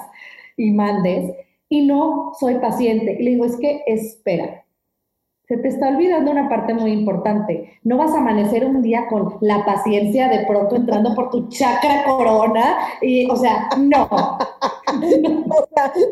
y 0.56 0.72
mandes. 0.72 1.32
Y 1.68 1.86
no 1.86 2.32
soy 2.38 2.56
paciente. 2.56 3.16
Y 3.18 3.22
le 3.22 3.30
digo, 3.30 3.44
es 3.44 3.56
que 3.56 3.82
espera, 3.86 4.65
se 5.48 5.56
te 5.58 5.68
está 5.68 5.88
olvidando 5.88 6.32
una 6.32 6.48
parte 6.48 6.74
muy 6.74 6.90
importante. 6.90 7.78
No 7.84 7.98
vas 7.98 8.12
a 8.12 8.18
amanecer 8.18 8.64
un 8.64 8.82
día 8.82 9.06
con 9.08 9.36
la 9.40 9.64
paciencia 9.64 10.28
de 10.28 10.44
pronto 10.44 10.74
entrando 10.74 11.14
por 11.14 11.30
tu 11.30 11.48
chakra 11.48 12.04
corona 12.04 12.78
y, 13.00 13.30
o 13.30 13.36
sea, 13.36 13.68
no. 13.78 14.08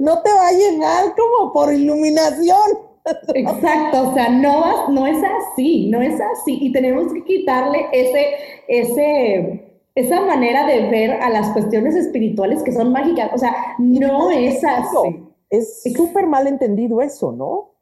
no 0.01 0.23
te 0.23 0.33
va 0.33 0.49
a 0.49 0.53
llegar 0.53 1.15
como 1.17 1.53
por 1.53 1.73
iluminación. 1.73 2.95
Exacto, 3.35 4.11
o 4.11 4.15
sea, 4.15 4.31
no, 4.31 4.89
no 4.89 5.07
es 5.07 5.19
así, 5.23 5.91
no 5.91 6.01
es 6.01 6.19
así. 6.21 6.59
Y 6.61 6.73
tenemos 6.73 7.13
que 7.13 7.25
quitarle 7.25 7.87
ese, 7.93 8.35
ese, 8.69 9.81
esa 9.97 10.21
manera 10.21 10.65
de 10.67 10.89
ver 10.91 11.11
a 11.11 11.29
las 11.29 11.51
cuestiones 11.51 11.97
espirituales 11.97 12.63
que 12.63 12.73
son 12.73 12.93
mágicas. 12.93 13.31
O 13.35 13.39
sea, 13.39 13.53
no 13.79 14.31
es 14.31 14.63
así. 14.65 15.25
Es 15.51 15.83
súper 15.95 16.27
mal 16.27 16.47
entendido 16.47 17.03
eso, 17.03 17.33
¿no? 17.33 17.74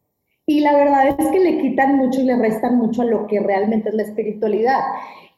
Y 0.52 0.61
la 0.61 0.76
verdad 0.76 1.18
es 1.18 1.28
que 1.28 1.40
le 1.40 1.62
quitan 1.62 1.97
mucho 1.97 2.21
y 2.21 2.25
le 2.25 2.37
restan 2.37 2.76
mucho 2.76 3.00
a 3.00 3.06
lo 3.06 3.26
que 3.26 3.40
realmente 3.40 3.88
es 3.88 3.94
la 3.94 4.02
espiritualidad. 4.02 4.80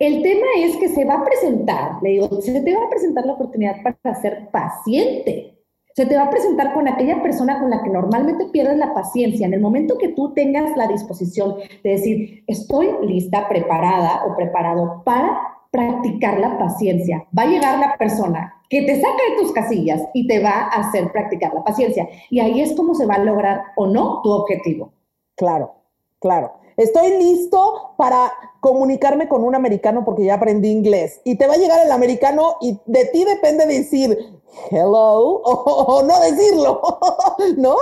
El 0.01 0.23
tema 0.23 0.45
es 0.59 0.77
que 0.77 0.89
se 0.89 1.05
va 1.05 1.15
a 1.15 1.25
presentar, 1.25 2.03
le 2.03 2.11
digo, 2.11 2.41
se 2.41 2.61
te 2.61 2.75
va 2.75 2.85
a 2.85 2.91
presentar 2.91 3.25
la 3.25 3.35
oportunidad 3.35 3.77
para 3.81 4.21
ser 4.21 4.49
paciente. 4.51 5.55
Se 5.95 6.07
te 6.07 6.17
va 6.17 6.25
a 6.25 6.31
presentar 6.31 6.75
con 6.75 6.89
aquella 6.89 7.23
persona 7.23 7.61
con 7.61 7.71
la 7.71 7.85
que 7.85 7.91
normalmente 7.91 8.47
pierdes 8.47 8.77
la 8.77 8.93
paciencia. 8.93 9.47
En 9.47 9.55
el 9.55 9.61
momento 9.61 9.99
que 9.99 10.09
tú 10.09 10.35
tengas 10.35 10.77
la 10.77 10.89
disposición 10.89 11.59
de 11.85 11.91
decir, 11.91 12.43
estoy 12.49 12.89
lista, 13.03 13.49
preparada 13.49 14.25
o 14.27 14.35
preparado 14.35 15.05
para 15.05 15.39
practicar 15.71 16.41
la 16.41 16.59
paciencia, 16.59 17.25
va 17.39 17.43
a 17.45 17.47
llegar 17.47 17.79
la 17.79 17.97
persona 17.97 18.53
que 18.69 18.83
te 18.83 18.97
saca 19.01 19.23
de 19.31 19.41
tus 19.41 19.53
casillas 19.53 20.03
y 20.13 20.27
te 20.27 20.43
va 20.43 20.51
a 20.51 20.81
hacer 20.81 21.13
practicar 21.13 21.55
la 21.55 21.63
paciencia. 21.63 22.09
Y 22.31 22.41
ahí 22.41 22.61
es 22.61 22.73
como 22.73 22.97
se 22.97 23.07
va 23.07 23.15
a 23.15 23.25
lograr 23.25 23.63
o 23.77 23.87
no 23.87 24.21
tu 24.25 24.33
objetivo. 24.33 24.91
Claro, 25.37 25.75
claro. 26.21 26.53
Estoy 26.77 27.19
listo 27.19 27.95
para 27.97 28.33
comunicarme 28.61 29.29
con 29.29 29.45
un 29.45 29.55
americano 29.55 30.05
porque 30.05 30.25
ya 30.25 30.35
aprendí 30.35 30.71
inglés. 30.71 31.21
Y 31.25 31.37
te 31.37 31.47
va 31.47 31.55
a 31.55 31.59
llegar 31.59 31.85
el 31.85 31.93
americano 31.93 32.57
y 32.61 32.81
de 32.87 33.05
ti 33.07 33.25
depende 33.25 33.67
decir 33.67 34.41
hello 34.71 35.41
o, 35.45 36.03
no 36.03 36.21
decirlo, 36.21 36.81
¿no? 37.57 37.77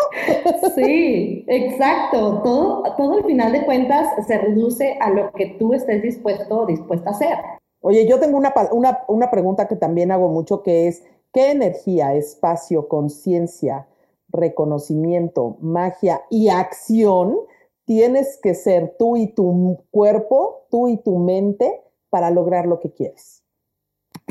Sí, 0.75 1.45
exacto. 1.47 2.41
Todo, 2.43 2.83
todo 2.97 3.15
al 3.15 3.25
final 3.25 3.53
de 3.53 3.65
cuentas 3.65 4.09
se 4.27 4.39
reduce 4.39 4.99
a 5.01 5.11
lo 5.11 5.33
que 5.33 5.57
tú 5.59 5.73
estés 5.75 6.03
dispuesto 6.03 6.61
o 6.61 6.67
dispuesta 6.67 7.11
a 7.11 7.13
hacer. 7.13 7.39
Oye, 7.81 8.07
yo 8.07 8.21
tengo 8.21 8.37
una, 8.37 8.53
una, 8.73 9.05
una 9.09 9.31
pregunta 9.31 9.67
que 9.69 9.77
también 9.77 10.13
hago 10.13 10.29
mucho, 10.29 10.63
que 10.63 10.87
es, 10.87 11.03
¿qué 11.33 11.51
energía, 11.51 12.15
espacio, 12.15 12.89
conciencia, 12.89 13.87
reconocimiento, 14.33 15.59
magia 15.61 16.23
y 16.31 16.49
acción 16.49 17.37
tienes 17.85 18.39
que 18.43 18.55
ser 18.55 18.97
tú 18.99 19.17
y 19.17 19.29
tu 19.29 19.85
cuerpo, 19.91 20.67
tú 20.71 20.89
y 20.89 20.97
tu 20.99 21.19
mente 21.19 21.83
para 22.11 22.31
lograr 22.31 22.67
lo 22.67 22.81
que 22.81 22.93
quieres 22.93 23.43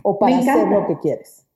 o 0.03 0.17
para 0.17 0.37
hacer 0.37 0.67
lo 0.67 0.87
que 0.87 0.99
quieres. 0.99 1.47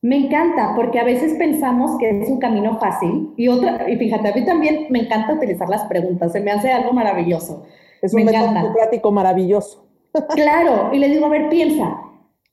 Me 0.00 0.16
encanta, 0.16 0.72
porque 0.74 0.98
a 0.98 1.04
veces 1.04 1.34
pensamos 1.34 1.96
que 1.98 2.10
es 2.22 2.28
un 2.28 2.40
camino 2.40 2.78
fácil 2.80 3.32
y 3.36 3.46
otra, 3.46 3.88
y 3.88 3.96
fíjate, 3.96 4.28
a 4.28 4.34
mí 4.34 4.44
también 4.44 4.86
me 4.90 5.00
encanta 5.00 5.34
utilizar 5.34 5.68
las 5.68 5.84
preguntas, 5.84 6.32
se 6.32 6.40
me 6.40 6.50
hace 6.50 6.72
algo 6.72 6.92
maravilloso. 6.92 7.64
Es 8.00 8.12
un 8.12 8.24
método 8.24 8.72
práctico 8.74 9.12
maravilloso. 9.12 9.86
Claro, 10.34 10.92
y 10.92 10.98
le 10.98 11.08
digo, 11.08 11.26
a 11.26 11.28
ver, 11.28 11.48
piensa, 11.48 12.02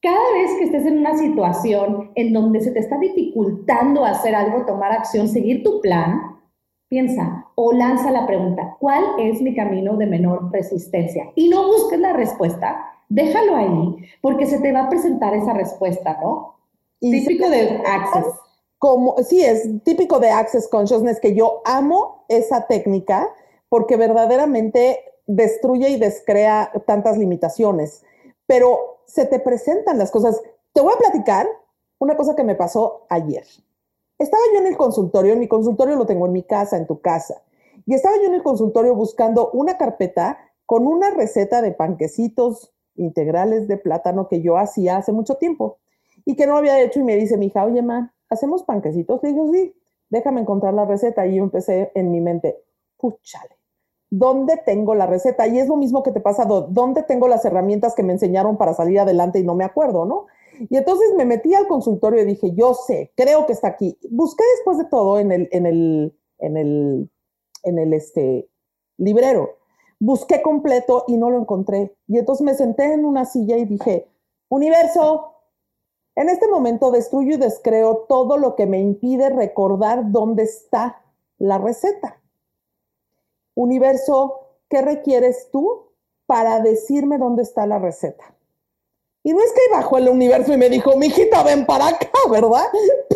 cada 0.02 0.34
vez 0.34 0.52
que 0.58 0.66
estés 0.66 0.86
en 0.86 1.00
una 1.00 1.18
situación 1.18 2.12
en 2.16 2.34
donde 2.34 2.62
se 2.62 2.72
te 2.72 2.80
está 2.80 2.98
dificultando 2.98 4.06
hacer 4.06 4.34
algo, 4.36 4.66
tomar 4.66 4.92
acción, 4.92 5.28
seguir 5.28 5.64
tu 5.64 5.82
plan, 5.82 6.40
piensa 6.88 7.46
o 7.56 7.74
lanza 7.74 8.12
la 8.12 8.26
pregunta, 8.26 8.78
¿cuál 8.80 9.04
es 9.20 9.42
mi 9.42 9.56
camino 9.56 9.98
de 9.98 10.06
menor 10.06 10.52
resistencia? 10.52 11.32
Y 11.36 11.50
no 11.50 11.68
busques 11.68 12.00
la 12.00 12.14
respuesta, 12.14 12.80
déjalo 13.10 13.56
ahí, 13.56 13.98
porque 14.22 14.46
se 14.46 14.60
te 14.60 14.72
va 14.72 14.86
a 14.86 14.90
presentar 14.90 15.34
esa 15.34 15.54
respuesta, 15.54 16.18
¿no? 16.22 16.56
típico 17.00 17.50
de 17.50 17.82
Access. 17.86 18.26
Como, 18.78 19.18
sí, 19.24 19.44
es 19.44 19.68
típico 19.84 20.20
de 20.20 20.30
Access 20.30 20.68
Consciousness 20.70 21.20
que 21.20 21.36
yo 21.36 21.62
amo 21.66 22.26
esa 22.30 22.66
técnica 22.68 23.30
porque 23.68 23.98
verdaderamente 23.98 25.00
destruye 25.28 25.90
y 25.90 26.00
descrea 26.00 26.72
tantas 26.88 27.18
limitaciones, 27.18 28.04
pero 28.48 28.99
se 29.10 29.26
te 29.26 29.40
presentan 29.40 29.98
las 29.98 30.12
cosas. 30.12 30.40
Te 30.72 30.82
voy 30.82 30.94
a 30.94 30.98
platicar 30.98 31.48
una 31.98 32.16
cosa 32.16 32.36
que 32.36 32.44
me 32.44 32.56
pasó 32.56 33.06
ayer. 33.10 33.46
Estaba 34.20 34.44
yo 34.54 34.60
en 34.60 34.68
el 34.68 34.78
consultorio, 34.78 35.34
en 35.34 35.40
mi 35.40 35.48
consultorio 35.48 35.96
lo 35.96 36.06
tengo 36.06 36.28
en 36.28 36.34
mi 36.34 36.44
casa, 36.44 36.78
en 36.78 36.86
tu 36.86 37.02
casa, 37.02 37.42
y 37.86 37.94
estaba 37.94 38.18
yo 38.18 38.26
en 38.26 38.36
el 38.36 38.44
consultorio 38.44 38.94
buscando 38.94 39.50
una 39.52 39.78
carpeta 39.78 40.38
con 40.66 40.86
una 40.86 41.10
receta 41.10 41.62
de 41.62 41.72
panquecitos 41.72 42.74
integrales 42.96 43.68
de 43.68 43.78
plátano 43.78 44.28
que 44.28 44.42
yo 44.42 44.58
hacía 44.58 44.98
hace 44.98 45.12
mucho 45.12 45.36
tiempo 45.36 45.80
y 46.26 46.36
que 46.36 46.46
no 46.46 46.58
había 46.58 46.80
hecho 46.82 47.00
y 47.00 47.04
me 47.04 47.16
dice 47.16 47.38
mi 47.38 47.48
hija, 47.48 47.66
oye, 47.66 47.82
ma, 47.82 48.14
¿hacemos 48.30 48.64
panquecitos? 48.64 49.24
Le 49.24 49.30
digo, 49.30 49.52
sí, 49.52 49.74
déjame 50.10 50.42
encontrar 50.42 50.74
la 50.74 50.86
receta. 50.86 51.26
Y 51.26 51.36
yo 51.36 51.44
empecé 51.44 51.92
en 51.96 52.12
mi 52.12 52.22
mente, 52.22 52.62
púchale, 52.98 53.56
¿dónde 54.10 54.58
tengo 54.66 54.96
la 54.96 55.06
receta? 55.06 55.48
Y 55.48 55.60
es 55.60 55.68
lo 55.68 55.76
mismo 55.76 56.04
que 56.04 56.12
te 56.12 56.20
pasa, 56.20 56.46
¿dónde 56.46 57.04
tengo 57.04 57.28
las 57.28 57.46
herramientas 57.46 57.96
que 57.96 58.04
me 58.04 58.14
enseñaron 58.14 58.58
para 58.58 58.74
salir 58.74 59.00
adelante 59.00 59.40
y 59.40 59.44
no 59.44 59.56
me 59.56 59.64
acuerdo, 59.64 60.06
¿no? 60.06 60.28
Y 60.70 60.76
entonces 60.76 61.14
me 61.16 61.26
metí 61.26 61.54
al 61.54 61.68
consultorio 61.68 62.22
y 62.22 62.26
dije, 62.26 62.52
yo 62.54 62.74
sé, 62.74 63.14
creo 63.16 63.46
que 63.46 63.54
está 63.54 63.70
aquí. 63.70 63.98
Busqué 64.10 64.44
después 64.56 64.78
de 64.78 64.86
todo 64.86 65.20
en 65.20 65.32
el, 65.32 65.48
en 65.52 65.66
el, 65.66 66.18
en 66.40 66.58
el, 66.58 67.10
en 67.64 67.80
el 67.80 67.94
este, 67.94 68.50
librero. 68.98 69.58
Busqué 70.00 70.42
completo 70.42 71.06
y 71.08 71.18
no 71.18 71.30
lo 71.30 71.40
encontré. 71.40 71.96
Y 72.08 72.18
entonces 72.18 72.46
me 72.46 72.56
senté 72.56 72.94
en 72.94 73.06
una 73.06 73.26
silla 73.26 73.58
y 73.58 73.66
dije, 73.66 74.10
universo, 74.50 75.36
en 76.16 76.28
este 76.28 76.50
momento 76.50 76.92
destruyo 76.92 77.36
y 77.36 77.38
descreo 77.38 78.06
todo 78.10 78.38
lo 78.38 78.56
que 78.56 78.66
me 78.66 78.80
impide 78.80 79.30
recordar 79.30 80.12
dónde 80.12 80.44
está 80.44 81.02
la 81.38 81.58
receta. 81.58 82.19
Universo, 83.56 84.40
¿qué 84.70 84.82
requieres 84.82 85.50
tú 85.52 85.92
para 86.26 86.60
decirme 86.62 87.18
dónde 87.18 87.44
está 87.44 87.66
la 87.66 87.80
receta? 87.80 88.36
Y 89.24 89.34
no 89.34 89.42
es 89.42 89.52
que 89.52 89.62
bajó 89.72 89.98
el 89.98 90.08
universo 90.08 90.54
y 90.54 90.58
me 90.58 90.70
dijo, 90.70 90.96
mijita, 90.96 91.44
ven 91.44 91.66
para 91.66 91.90
acá, 91.90 92.10
¿verdad? 92.30 92.66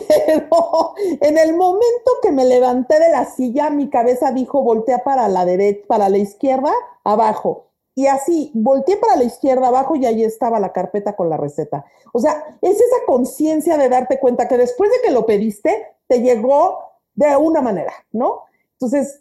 Pero 0.08 0.94
en 0.98 1.38
el 1.38 1.56
momento 1.56 2.12
que 2.22 2.32
me 2.32 2.46
levanté 2.46 3.00
de 3.00 3.10
la 3.10 3.26
silla, 3.26 3.70
mi 3.70 3.90
cabeza 3.90 4.32
dijo, 4.32 4.62
voltea 4.62 5.04
para 5.04 5.28
la 5.30 5.46
derecha, 5.46 5.86
para 5.88 6.10
la 6.10 6.18
izquierda, 6.18 6.74
abajo. 7.04 7.68
Y 7.96 8.08
así, 8.08 8.52
volteé 8.54 8.98
para 8.98 9.16
la 9.16 9.24
izquierda 9.24 9.68
abajo 9.68 9.96
y 9.96 10.06
ahí 10.06 10.24
estaba 10.24 10.60
la 10.60 10.74
carpeta 10.74 11.16
con 11.16 11.30
la 11.30 11.38
receta. 11.38 11.86
O 12.12 12.20
sea, 12.20 12.58
es 12.62 12.76
esa 12.76 13.06
conciencia 13.06 13.78
de 13.78 13.88
darte 13.88 14.20
cuenta 14.20 14.48
que 14.48 14.58
después 14.58 14.90
de 14.92 14.98
que 15.08 15.14
lo 15.14 15.26
pediste, 15.26 15.88
te 16.08 16.22
llegó 16.22 16.80
de 17.14 17.36
una 17.38 17.62
manera, 17.62 17.94
¿no? 18.12 18.44
Entonces, 18.74 19.20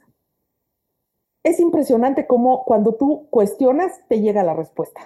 es 1.45 1.61
impresionante 1.61 2.27
cómo 2.27 2.65
cuando 2.65 2.95
tú 2.95 3.27
cuestionas, 3.31 4.01
te 4.09 4.21
llega 4.21 4.43
la 4.43 4.55
respuesta. 4.55 5.01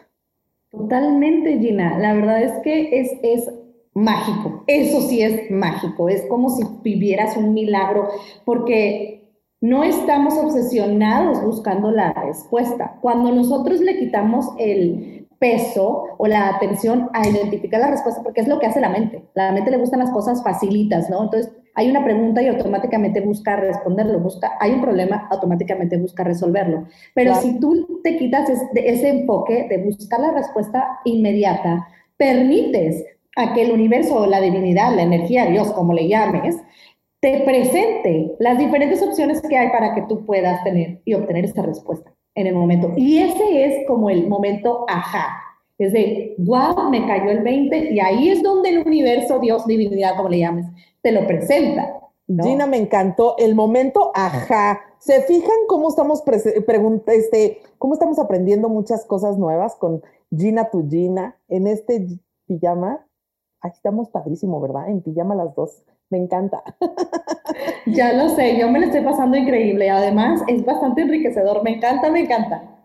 Totalmente, 0.71 1.59
Gina. 1.59 1.99
La 1.99 2.13
verdad 2.13 2.43
es 2.43 2.53
que 2.63 3.01
es, 3.01 3.13
es 3.23 3.51
mágico. 3.95 4.65
Eso 4.67 5.01
sí 5.01 5.23
es 5.23 5.51
mágico. 5.51 6.09
Es 6.09 6.27
como 6.27 6.51
si 6.51 6.63
vivieras 6.83 7.37
un 7.37 7.55
milagro, 7.55 8.09
porque 8.45 9.17
no 9.61 9.85
estamos 9.85 10.35
obsesionados 10.35 11.43
buscando 11.43 11.91
la 11.91 12.13
respuesta. 12.13 12.99
Cuando 13.01 13.33
nosotros 13.33 13.81
le 13.81 13.99
quitamos 13.99 14.51
el 14.59 15.27
peso 15.39 16.05
o 16.19 16.27
la 16.27 16.49
atención 16.57 17.09
a 17.13 17.27
identificar 17.27 17.81
la 17.81 17.91
respuesta, 17.91 18.23
porque 18.23 18.43
es 18.43 18.49
lo 18.49 18.59
que 18.59 18.67
hace 18.67 18.81
la 18.81 18.91
mente. 18.91 19.25
La 19.35 19.53
mente 19.53 19.71
le 19.71 19.79
gustan 19.79 20.01
las 20.01 20.11
cosas 20.11 20.43
facilitas, 20.43 21.09
¿no? 21.09 21.25
Entonces, 21.25 21.53
hay 21.77 21.91
una 21.91 22.03
pregunta 22.03 22.43
y 22.43 22.49
automáticamente 22.49 23.21
busca 23.21 23.55
responderlo, 23.57 24.19
busca, 24.19 24.53
hay 24.59 24.73
un 24.73 24.81
problema, 24.81 25.29
automáticamente 25.31 25.99
busca 25.99 26.25
resolverlo. 26.25 26.87
Pero 27.15 27.35
si 27.35 27.61
tú 27.61 28.01
te 28.03 28.17
quitas 28.17 28.51
ese 28.75 29.09
enfoque 29.11 29.67
de 29.69 29.85
buscar 29.85 30.21
la 30.21 30.33
respuesta 30.33 31.01
inmediata, 31.05 31.87
permites 32.17 33.05
a 33.37 33.53
que 33.53 33.62
el 33.62 33.73
universo 33.73 34.21
o 34.21 34.27
la 34.27 34.41
divinidad, 34.41 34.97
la 34.97 35.03
energía, 35.03 35.45
Dios, 35.47 35.71
como 35.73 35.93
le 35.93 36.09
llames, 36.09 36.57
te 37.21 37.41
presente 37.41 38.35
las 38.39 38.59
diferentes 38.59 39.03
opciones 39.03 39.43
que 39.43 39.59
hay 39.59 39.69
para 39.69 39.95
que 39.95 40.03
tú 40.09 40.25
puedas 40.25 40.65
tener 40.65 41.03
y 41.05 41.12
obtener 41.12 41.45
esta 41.45 41.61
respuesta 41.61 42.11
en 42.35 42.47
el 42.47 42.55
momento. 42.55 42.95
Y 42.97 43.19
ese 43.19 43.67
es 43.67 43.87
como 43.87 44.09
el 44.09 44.27
momento 44.29 44.87
ajá. 44.89 45.43
Es 45.79 45.93
de, 45.93 46.35
wow, 46.39 46.89
me 46.89 47.07
cayó 47.07 47.31
el 47.31 47.43
20 47.43 47.93
y 47.93 48.01
ahí 48.01 48.31
es 48.31 48.43
donde 48.43 48.71
el 48.71 48.79
universo, 48.79 49.39
Dios, 49.41 49.67
divinidad, 49.67 50.17
como 50.17 50.31
le 50.31 50.39
llames, 50.39 50.65
te 51.07 51.12
lo 51.12 51.25
presenta. 51.25 52.01
Gina, 52.27 52.66
me 52.66 52.79
encantó 52.79 53.37
el 53.38 53.55
momento 53.55 54.11
ajá. 54.12 54.81
¿Se 54.99 55.21
fijan 55.21 55.55
cómo 55.69 55.88
estamos, 55.88 56.21
este, 57.07 57.61
cómo 57.79 57.95
estamos 57.95 58.19
aprendiendo 58.19 58.69
muchas 58.69 59.05
cosas 59.05 59.38
nuevas 59.38 59.77
con 59.77 60.03
Gina 60.37 60.69
tu 60.69 60.90
Gina 60.90 61.37
en 61.47 61.69
este 61.69 62.09
pijama? 62.49 63.07
Aquí 63.61 63.77
estamos 63.77 64.11
padrísimo, 64.11 64.61
¿verdad? 64.61 64.88
En 64.88 65.01
pijama 65.01 65.37
las 65.37 65.55
dos. 65.55 65.85
Me 66.11 66.19
encanta. 66.19 66.64
Ya 67.87 68.12
lo 68.12 68.29
sé, 68.31 68.59
yo 68.59 68.69
me 68.69 68.81
lo 68.81 68.87
estoy 68.87 69.03
pasando 69.03 69.37
increíble. 69.37 69.88
Además, 69.88 70.42
es 70.49 70.64
bastante 70.64 71.03
enriquecedor. 71.03 71.62
Me 71.62 71.77
encanta, 71.77 72.11
me 72.11 72.21
encanta. 72.21 72.77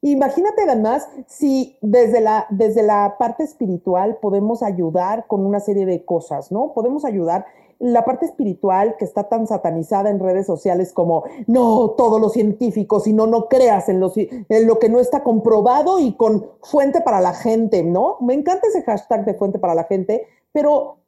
Imagínate 0.00 0.62
además 0.62 1.08
si 1.26 1.76
desde 1.80 2.20
la, 2.20 2.46
desde 2.50 2.82
la 2.82 3.16
parte 3.18 3.42
espiritual 3.42 4.18
podemos 4.20 4.62
ayudar 4.62 5.26
con 5.26 5.44
una 5.44 5.58
serie 5.58 5.86
de 5.86 6.04
cosas, 6.04 6.52
¿no? 6.52 6.72
Podemos 6.72 7.04
ayudar 7.04 7.46
la 7.82 8.04
parte 8.04 8.26
espiritual 8.26 8.94
que 8.96 9.04
está 9.04 9.28
tan 9.28 9.48
satanizada 9.48 10.08
en 10.08 10.20
redes 10.20 10.46
sociales 10.46 10.92
como 10.92 11.24
no 11.48 11.90
todos 11.90 12.20
los 12.20 12.32
científicos, 12.32 13.02
sino 13.02 13.26
no 13.26 13.48
creas 13.48 13.88
en, 13.88 14.00
en 14.48 14.66
lo 14.68 14.78
que 14.78 14.88
no 14.88 15.00
está 15.00 15.24
comprobado 15.24 15.98
y 15.98 16.12
con 16.14 16.46
fuente 16.62 17.00
para 17.00 17.20
la 17.20 17.34
gente, 17.34 17.82
¿no? 17.82 18.18
Me 18.20 18.34
encanta 18.34 18.68
ese 18.68 18.84
hashtag 18.84 19.24
de 19.24 19.34
fuente 19.34 19.58
para 19.58 19.74
la 19.74 19.82
gente, 19.82 20.28
pero 20.52 20.98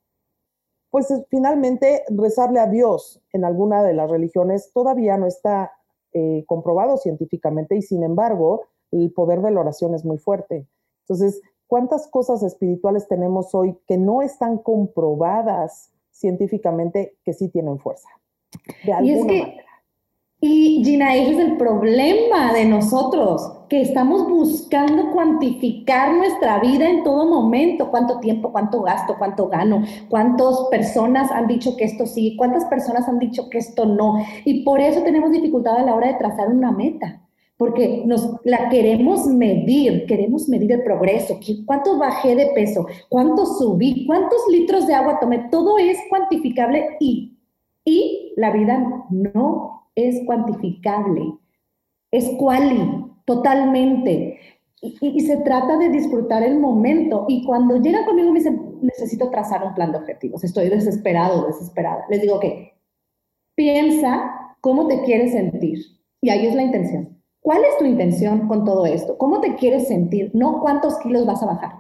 pues 0.90 1.12
finalmente 1.28 2.02
rezarle 2.08 2.58
a 2.58 2.66
Dios 2.66 3.22
en 3.32 3.44
alguna 3.44 3.84
de 3.84 3.94
las 3.94 4.10
religiones 4.10 4.72
todavía 4.72 5.16
no 5.16 5.26
está 5.26 5.70
eh, 6.12 6.44
comprobado 6.48 6.96
científicamente 6.96 7.76
y 7.76 7.82
sin 7.82 8.02
embargo 8.02 8.62
el 8.90 9.12
poder 9.12 9.42
de 9.42 9.52
la 9.52 9.60
oración 9.60 9.94
es 9.94 10.04
muy 10.04 10.18
fuerte. 10.18 10.66
Entonces, 11.02 11.40
¿cuántas 11.68 12.08
cosas 12.08 12.42
espirituales 12.42 13.06
tenemos 13.06 13.54
hoy 13.54 13.78
que 13.86 13.96
no 13.96 14.22
están 14.22 14.58
comprobadas 14.58 15.93
científicamente 16.14 17.18
que 17.24 17.34
sí 17.34 17.48
tienen 17.48 17.78
fuerza? 17.78 18.08
De 18.84 18.92
alguna 18.92 19.24
manera. 19.24 19.64
Y 20.46 20.84
Gina, 20.84 21.14
ese 21.16 21.32
es 21.32 21.38
el 21.38 21.56
problema 21.56 22.52
de 22.52 22.66
nosotros, 22.66 23.64
que 23.70 23.80
estamos 23.80 24.28
buscando 24.28 25.10
cuantificar 25.10 26.14
nuestra 26.18 26.60
vida 26.60 26.86
en 26.86 27.02
todo 27.02 27.24
momento, 27.24 27.90
cuánto 27.90 28.20
tiempo, 28.20 28.52
cuánto 28.52 28.82
gasto, 28.82 29.16
cuánto 29.16 29.48
gano, 29.48 29.84
cuántas 30.10 30.66
personas 30.70 31.30
han 31.30 31.46
dicho 31.46 31.74
que 31.78 31.84
esto 31.84 32.04
sí, 32.04 32.36
cuántas 32.36 32.66
personas 32.66 33.08
han 33.08 33.18
dicho 33.18 33.48
que 33.48 33.56
esto 33.56 33.86
no. 33.86 34.22
Y 34.44 34.64
por 34.64 34.80
eso 34.80 35.02
tenemos 35.02 35.32
dificultad 35.32 35.78
a 35.78 35.82
la 35.82 35.94
hora 35.94 36.08
de 36.08 36.18
trazar 36.18 36.50
una 36.50 36.72
meta, 36.72 37.23
porque 37.56 38.02
nos 38.04 38.36
la 38.44 38.68
queremos 38.68 39.26
medir, 39.26 40.06
queremos 40.06 40.48
medir 40.48 40.72
el 40.72 40.82
progreso, 40.82 41.38
cuánto 41.66 41.98
bajé 41.98 42.34
de 42.34 42.46
peso, 42.54 42.86
cuánto 43.08 43.46
subí, 43.46 44.06
cuántos 44.06 44.40
litros 44.50 44.86
de 44.86 44.94
agua 44.94 45.20
tomé, 45.20 45.48
todo 45.50 45.78
es 45.78 45.96
cuantificable 46.08 46.96
y, 46.98 47.38
y 47.84 48.32
la 48.36 48.50
vida 48.50 49.06
no 49.10 49.88
es 49.94 50.20
cuantificable, 50.26 51.34
es 52.10 52.28
quali, 52.38 53.04
totalmente. 53.24 54.38
Y, 54.80 55.20
se 55.20 55.38
trata 55.38 55.78
de 55.78 55.88
disfrutar 55.88 56.42
el 56.42 56.58
momento. 56.58 57.24
Y 57.28 57.46
cuando 57.46 57.80
llegan 57.80 58.04
conmigo 58.04 58.30
me 58.32 58.40
dicen, 58.40 58.78
necesito 58.82 59.30
trazar 59.30 59.64
un 59.64 59.74
plan 59.74 59.92
de 59.92 59.98
objetivos, 59.98 60.44
estoy 60.44 60.68
desesperado, 60.68 61.46
desesperada. 61.46 62.04
Les 62.10 62.20
digo 62.20 62.38
que 62.38 62.74
piensa 63.54 64.56
cómo 64.60 64.86
te 64.86 65.02
quieres 65.04 65.32
sentir 65.32 65.78
Y 66.20 66.30
ahí 66.30 66.46
es 66.46 66.54
la 66.54 66.62
intención. 66.62 67.13
¿Cuál 67.44 67.60
es 67.62 67.76
tu 67.76 67.84
intención 67.84 68.48
con 68.48 68.64
todo 68.64 68.86
esto? 68.86 69.18
¿Cómo 69.18 69.42
te 69.42 69.54
quieres 69.56 69.86
sentir? 69.86 70.30
No 70.32 70.62
cuántos 70.62 70.98
kilos 71.00 71.26
vas 71.26 71.42
a 71.42 71.46
bajar. 71.46 71.72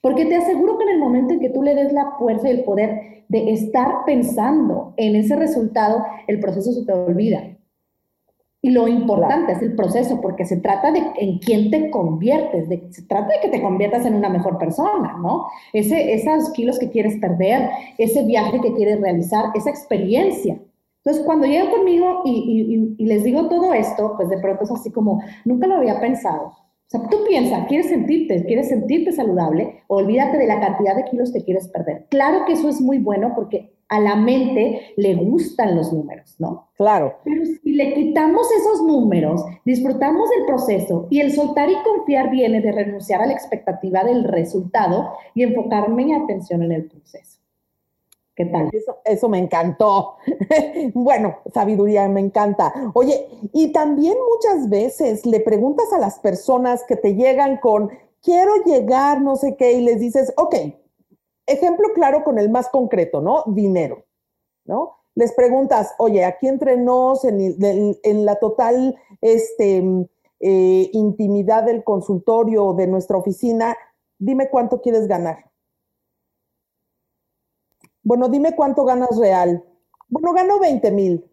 Porque 0.00 0.26
te 0.26 0.36
aseguro 0.36 0.78
que 0.78 0.84
en 0.84 0.90
el 0.90 1.00
momento 1.00 1.34
en 1.34 1.40
que 1.40 1.50
tú 1.50 1.60
le 1.60 1.74
des 1.74 1.92
la 1.92 2.12
fuerza 2.20 2.46
y 2.46 2.52
el 2.52 2.62
poder 2.62 3.24
de 3.26 3.50
estar 3.50 4.04
pensando 4.06 4.94
en 4.96 5.16
ese 5.16 5.34
resultado, 5.34 6.04
el 6.28 6.38
proceso 6.38 6.70
se 6.70 6.86
te 6.86 6.92
olvida. 6.92 7.42
Y 8.62 8.70
lo 8.70 8.86
importante 8.86 9.54
es 9.54 9.62
el 9.62 9.74
proceso, 9.74 10.20
porque 10.20 10.44
se 10.44 10.58
trata 10.58 10.92
de 10.92 11.02
en 11.16 11.40
quién 11.40 11.72
te 11.72 11.90
conviertes, 11.90 12.68
de, 12.68 12.86
se 12.92 13.02
trata 13.02 13.34
de 13.34 13.40
que 13.40 13.48
te 13.48 13.60
conviertas 13.60 14.06
en 14.06 14.14
una 14.14 14.28
mejor 14.28 14.56
persona, 14.56 15.16
¿no? 15.20 15.48
Ese, 15.72 16.12
esos 16.14 16.50
kilos 16.50 16.78
que 16.78 16.90
quieres 16.90 17.16
perder, 17.16 17.70
ese 17.98 18.24
viaje 18.24 18.60
que 18.60 18.72
quieres 18.72 19.00
realizar, 19.00 19.46
esa 19.56 19.70
experiencia. 19.70 20.60
Entonces, 21.04 21.24
cuando 21.24 21.46
llegan 21.46 21.70
conmigo 21.70 22.22
y, 22.24 22.94
y, 22.98 23.06
les 23.06 23.24
digo 23.24 23.48
todo 23.48 23.72
esto, 23.72 24.14
pues 24.16 24.28
de 24.28 24.38
pronto 24.38 24.64
es 24.64 24.70
así 24.70 24.90
como, 24.90 25.22
nunca 25.44 25.66
lo 25.66 25.76
había 25.76 26.00
pensado. 26.00 26.46
O 26.46 26.90
sea, 26.90 27.08
tú 27.08 27.18
piensas, 27.26 27.66
quieres 27.68 27.88
sentirte, 27.88 28.44
quieres 28.44 28.68
sentirte 28.68 29.12
saludable, 29.12 29.82
olvídate 29.88 30.38
de 30.38 30.46
la 30.46 30.60
cantidad 30.60 30.96
de 30.96 31.04
kilos 31.04 31.32
que 31.32 31.44
quieres 31.44 31.68
perder. 31.68 32.06
Claro 32.08 32.44
que 32.46 32.54
eso 32.54 32.68
es 32.68 32.80
muy 32.80 32.98
bueno 32.98 33.32
porque 33.34 33.74
a 33.88 34.00
la 34.00 34.16
mente 34.16 34.92
le 34.96 35.14
gustan 35.14 35.76
los 35.76 35.92
números, 35.92 36.36
¿no? 36.38 36.70
Claro. 36.76 37.18
Pero 37.24 37.42
si 37.44 37.72
le 37.72 37.94
quitamos 37.94 38.46
esos 38.52 38.82
números, 38.82 39.44
disfrutamos 39.64 40.28
del 40.30 40.46
proceso 40.46 41.06
y 41.10 41.20
el 41.20 41.32
soltar 41.32 41.70
y 41.70 41.76
confiar 41.82 42.30
viene 42.30 42.60
de 42.60 42.72
renunciar 42.72 43.22
a 43.22 43.26
la 43.26 43.32
expectativa 43.32 44.04
del 44.04 44.24
resultado 44.24 45.12
y 45.34 45.42
enfocarme 45.42 46.04
mi 46.04 46.14
atención 46.14 46.62
en 46.62 46.72
el 46.72 46.86
proceso. 46.86 47.37
¿Qué 48.38 48.44
tal? 48.44 48.70
Eso, 49.04 49.28
me 49.28 49.38
encantó. 49.38 50.14
bueno, 50.94 51.38
sabiduría, 51.52 52.06
me 52.08 52.20
encanta. 52.20 52.72
Oye, 52.94 53.26
y 53.52 53.72
también 53.72 54.14
muchas 54.32 54.70
veces 54.70 55.26
le 55.26 55.40
preguntas 55.40 55.92
a 55.92 55.98
las 55.98 56.20
personas 56.20 56.84
que 56.84 56.94
te 56.94 57.16
llegan 57.16 57.56
con, 57.56 57.90
quiero 58.22 58.62
llegar, 58.64 59.22
no 59.22 59.34
sé 59.34 59.56
qué, 59.56 59.72
y 59.72 59.80
les 59.80 59.98
dices, 59.98 60.32
ok, 60.36 60.54
ejemplo 61.46 61.88
claro 61.96 62.22
con 62.22 62.38
el 62.38 62.48
más 62.48 62.68
concreto, 62.68 63.20
¿no? 63.20 63.42
Dinero, 63.48 64.04
¿no? 64.64 64.98
Les 65.16 65.32
preguntas, 65.32 65.96
oye, 65.98 66.24
aquí 66.24 66.46
entre 66.46 66.76
nos, 66.76 67.24
en, 67.24 68.24
la 68.24 68.36
total 68.36 68.94
este, 69.20 69.78
eh, 70.38 70.90
intimidad 70.92 71.64
del 71.64 71.82
consultorio 71.82 72.66
o 72.66 72.74
de 72.74 72.86
nuestra 72.86 73.16
oficina, 73.16 73.76
dime 74.16 74.48
cuánto 74.48 74.80
quieres 74.80 75.08
ganar. 75.08 75.48
Bueno, 78.08 78.30
dime 78.30 78.56
cuánto 78.56 78.86
ganas 78.86 79.18
real. 79.18 79.62
Bueno, 80.08 80.32
gano 80.32 80.58
20 80.58 80.90
mil. 80.92 81.30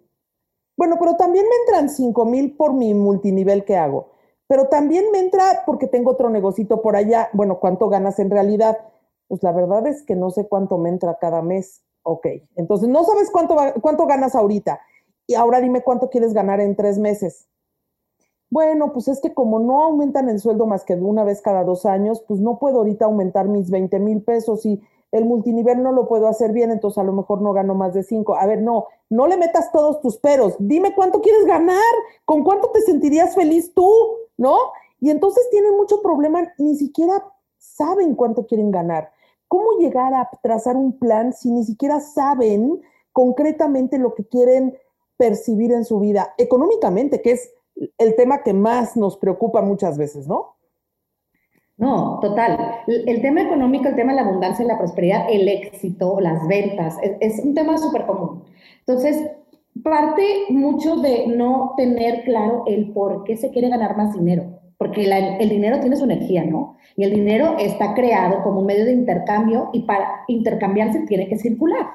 Bueno, 0.75 0.97
pero 0.99 1.15
también 1.15 1.45
me 1.45 1.55
entran 1.61 1.87
5 1.87 2.25
mil 2.25 2.57
por 2.57 2.73
mi 2.73 2.93
multinivel 2.93 3.63
que 3.63 3.77
hago. 3.77 4.11
Pero 4.47 4.67
también 4.67 5.05
me 5.13 5.19
entra 5.19 5.63
porque 5.65 5.87
tengo 5.87 6.11
otro 6.11 6.29
negocito 6.29 6.81
por 6.81 6.97
allá. 6.97 7.29
Bueno, 7.31 7.61
¿cuánto 7.61 7.87
ganas 7.87 8.19
en 8.19 8.29
realidad? 8.29 8.77
Pues 9.29 9.41
la 9.41 9.53
verdad 9.53 9.87
es 9.87 10.03
que 10.03 10.17
no 10.17 10.31
sé 10.31 10.49
cuánto 10.49 10.77
me 10.77 10.89
entra 10.89 11.17
cada 11.17 11.41
mes. 11.41 11.81
Ok, 12.03 12.27
entonces 12.57 12.89
no 12.89 13.05
sabes 13.05 13.31
cuánto, 13.31 13.55
cuánto 13.79 14.05
ganas 14.05 14.35
ahorita. 14.35 14.81
Y 15.27 15.35
ahora 15.35 15.61
dime 15.61 15.81
cuánto 15.81 16.09
quieres 16.09 16.33
ganar 16.33 16.59
en 16.59 16.75
tres 16.75 16.99
meses. 16.99 17.47
Bueno, 18.49 18.91
pues 18.91 19.07
es 19.07 19.21
que 19.21 19.33
como 19.33 19.59
no 19.59 19.81
aumentan 19.81 20.27
el 20.27 20.41
sueldo 20.41 20.65
más 20.65 20.83
que 20.83 20.97
de 20.97 21.03
una 21.03 21.23
vez 21.23 21.41
cada 21.41 21.63
dos 21.63 21.85
años, 21.85 22.21
pues 22.27 22.41
no 22.41 22.59
puedo 22.59 22.79
ahorita 22.79 23.05
aumentar 23.05 23.47
mis 23.47 23.71
20 23.71 23.97
mil 23.99 24.21
pesos 24.23 24.65
y 24.65 24.81
el 25.15 25.25
multinivel 25.25 25.81
no 25.81 25.93
lo 25.93 26.07
puedo 26.07 26.27
hacer 26.27 26.51
bien, 26.51 26.71
entonces 26.71 26.97
a 26.97 27.03
lo 27.03 27.13
mejor 27.13 27.41
no 27.41 27.53
gano 27.53 27.73
más 27.73 27.93
de 27.93 28.03
cinco. 28.03 28.35
A 28.35 28.45
ver, 28.45 28.61
no, 28.61 28.87
no 29.09 29.27
le 29.27 29.37
metas 29.37 29.71
todos 29.71 30.01
tus 30.01 30.17
peros. 30.17 30.55
Dime 30.59 30.93
cuánto 30.93 31.21
quieres 31.21 31.45
ganar, 31.45 31.79
con 32.25 32.43
cuánto 32.43 32.69
te 32.71 32.81
sentirías 32.81 33.33
feliz 33.33 33.73
tú, 33.73 33.89
¿no? 34.35 34.57
Y 34.99 35.09
entonces 35.09 35.47
tienen 35.51 35.77
mucho 35.77 36.01
problema, 36.01 36.51
ni 36.57 36.75
siquiera 36.75 37.23
saben 37.57 38.15
cuánto 38.15 38.45
quieren 38.45 38.71
ganar. 38.71 39.11
¿Cómo 39.47 39.77
llegar 39.79 40.13
a 40.13 40.29
trazar 40.43 40.75
un 40.75 40.99
plan 40.99 41.31
si 41.31 41.49
ni 41.49 41.63
siquiera 41.63 42.01
saben 42.01 42.81
concretamente 43.13 43.97
lo 43.97 44.15
que 44.15 44.25
quieren 44.25 44.77
percibir 45.15 45.71
en 45.71 45.85
su 45.85 45.99
vida 45.99 46.33
económicamente, 46.37 47.21
que 47.21 47.31
es 47.31 47.53
el 47.97 48.15
tema 48.15 48.43
que 48.43 48.53
más 48.53 48.97
nos 48.97 49.15
preocupa 49.15 49.61
muchas 49.61 49.97
veces, 49.97 50.27
¿no? 50.27 50.54
No, 51.77 52.19
total. 52.21 52.57
El 52.87 53.21
tema 53.21 53.41
económico, 53.41 53.89
el 53.89 53.95
tema 53.95 54.13
de 54.13 54.21
la 54.21 54.27
abundancia 54.27 54.65
la 54.65 54.77
prosperidad, 54.77 55.27
el 55.29 55.47
éxito, 55.47 56.19
las 56.21 56.47
ventas, 56.47 56.97
es, 57.19 57.39
un 57.43 57.53
tema 57.53 57.77
súper 57.77 58.05
común. 58.05 58.43
Entonces, 58.79 59.29
parte 59.83 60.23
mucho 60.49 60.95
de 60.97 61.27
no 61.27 61.73
tener 61.75 62.23
claro 62.23 62.63
el 62.65 62.93
por 62.93 63.25
qué 63.25 63.35
se 63.35 63.51
quiere 63.51 63.67
ganar 63.69 63.97
más 63.97 64.13
dinero, 64.13 64.61
porque 64.77 65.03
el 65.03 65.49
dinero 65.49 65.81
tiene 65.81 65.97
su 65.97 66.05
energía, 66.05 66.45
¿no? 66.45 66.77
Y 66.95 67.03
el 67.03 67.13
dinero 67.13 67.57
está 67.59 67.93
creado 67.93 68.41
como 68.43 68.61
un 68.61 68.67
medio 68.67 68.85
de 68.85 68.93
intercambio 68.93 69.69
y 69.73 69.81
para 69.81 70.23
intercambiarse 70.27 71.01
tiene 71.01 71.27
que 71.27 71.37
circular. 71.37 71.87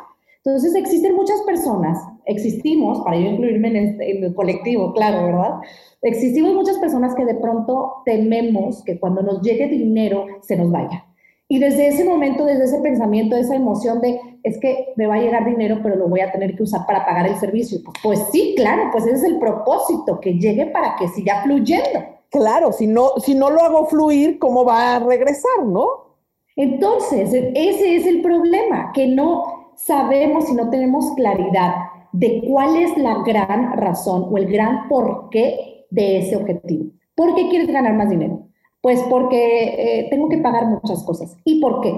Entonces 0.44 0.74
existen 0.74 1.14
muchas 1.14 1.40
personas, 1.42 1.98
existimos, 2.24 3.00
para 3.02 3.18
yo 3.18 3.26
incluirme 3.26 3.68
en, 3.68 3.76
este, 3.76 4.16
en 4.16 4.24
el 4.24 4.34
colectivo, 4.34 4.92
claro, 4.94 5.26
¿verdad? 5.26 5.60
Existimos 6.00 6.54
muchas 6.54 6.78
personas 6.78 7.14
que 7.14 7.26
de 7.26 7.34
pronto 7.34 8.02
tememos 8.06 8.82
que 8.84 8.98
cuando 8.98 9.22
nos 9.22 9.42
llegue 9.42 9.68
dinero 9.68 10.26
se 10.40 10.56
nos 10.56 10.70
vaya. 10.70 11.04
Y 11.46 11.58
desde 11.58 11.88
ese 11.88 12.04
momento, 12.04 12.46
desde 12.46 12.64
ese 12.64 12.78
pensamiento, 12.78 13.36
esa 13.36 13.54
emoción 13.54 14.00
de, 14.00 14.18
es 14.42 14.58
que 14.60 14.94
me 14.96 15.06
va 15.06 15.16
a 15.16 15.20
llegar 15.20 15.44
dinero, 15.44 15.80
pero 15.82 15.96
lo 15.96 16.08
voy 16.08 16.20
a 16.20 16.32
tener 16.32 16.56
que 16.56 16.62
usar 16.62 16.86
para 16.86 17.04
pagar 17.04 17.26
el 17.26 17.36
servicio. 17.36 17.80
Pues, 17.84 17.96
pues 18.02 18.28
sí, 18.32 18.54
claro, 18.56 18.84
pues 18.92 19.04
ese 19.04 19.16
es 19.16 19.24
el 19.24 19.38
propósito, 19.38 20.20
que 20.20 20.38
llegue 20.38 20.66
para 20.66 20.96
que 20.96 21.08
siga 21.08 21.42
fluyendo. 21.42 22.00
Claro, 22.30 22.72
si 22.72 22.86
no, 22.86 23.10
si 23.18 23.34
no 23.34 23.50
lo 23.50 23.60
hago 23.60 23.86
fluir, 23.86 24.38
¿cómo 24.38 24.64
va 24.64 24.94
a 24.94 24.98
regresar, 25.00 25.66
no? 25.66 26.16
Entonces, 26.56 27.30
ese 27.32 27.96
es 27.96 28.06
el 28.06 28.22
problema, 28.22 28.92
que 28.94 29.08
no 29.08 29.59
sabemos 29.84 30.48
y 30.50 30.54
no 30.54 30.70
tenemos 30.70 31.12
claridad 31.16 31.74
de 32.12 32.42
cuál 32.46 32.76
es 32.76 32.96
la 32.98 33.22
gran 33.24 33.76
razón 33.76 34.28
o 34.30 34.36
el 34.36 34.46
gran 34.46 34.88
porqué 34.88 35.86
de 35.90 36.18
ese 36.18 36.36
objetivo. 36.36 36.86
¿Por 37.14 37.34
qué 37.34 37.48
quieres 37.48 37.68
ganar 37.68 37.94
más 37.94 38.10
dinero? 38.10 38.46
Pues 38.80 39.02
porque 39.10 39.64
eh, 39.78 40.06
tengo 40.10 40.28
que 40.28 40.38
pagar 40.38 40.66
muchas 40.66 41.02
cosas. 41.04 41.36
¿Y 41.44 41.60
por 41.60 41.80
qué? 41.80 41.94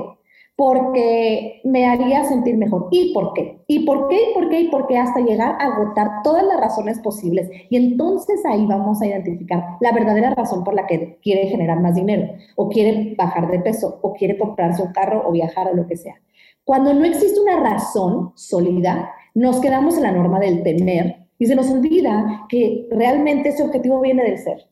Porque 0.57 1.61
me 1.65 1.87
haría 1.87 2.25
sentir 2.25 2.57
mejor. 2.57 2.89
¿Y 2.91 3.13
por 3.15 3.33
qué? 3.33 3.63
¿Y 3.67 3.87
por 3.87 4.09
qué? 4.09 4.17
¿Y 4.17 4.35
por 4.35 4.49
qué? 4.51 4.61
¿Y 4.61 4.69
por 4.69 4.87
qué? 4.87 4.99
Hasta 4.99 5.21
llegar 5.21 5.57
a 5.59 5.67
agotar 5.67 6.23
todas 6.23 6.45
las 6.45 6.61
razones 6.61 6.99
posibles. 6.99 7.49
Y 7.71 7.77
entonces 7.77 8.45
ahí 8.45 8.67
vamos 8.67 9.01
a 9.01 9.07
identificar 9.07 9.65
la 9.81 9.93
verdadera 9.93 10.35
razón 10.35 10.63
por 10.65 10.75
la 10.75 10.87
que 10.87 11.19
quiere 11.23 11.47
generar 11.47 11.81
más 11.81 11.95
dinero, 11.95 12.35
o 12.57 12.69
quiere 12.69 13.15
bajar 13.17 13.51
de 13.51 13.61
peso, 13.61 13.99
o 14.03 14.13
quiere 14.13 14.39
comprarse 14.39 14.83
un 14.83 14.93
carro, 14.93 15.23
o 15.27 15.33
viajar, 15.33 15.69
o 15.69 15.75
lo 15.75 15.87
que 15.87 15.97
sea. 15.97 16.17
Cuando 16.65 16.95
no 16.95 17.05
existe 17.05 17.41
una 17.41 17.61
razón 17.61 18.33
sólida, 18.37 19.13
nos 19.35 19.61
quedamos 19.61 19.97
en 19.97 20.05
la 20.05 20.13
norma 20.13 20.39
del 20.39 20.63
tener 20.63 21.27
y 21.39 21.47
se 21.47 21.57
nos 21.57 21.71
olvida 21.71 22.47
que 22.49 22.89
realmente 22.91 23.49
ese 23.49 23.65
objetivo 23.65 24.01
viene 24.01 24.23
del 24.23 24.39
ser. 24.39 24.69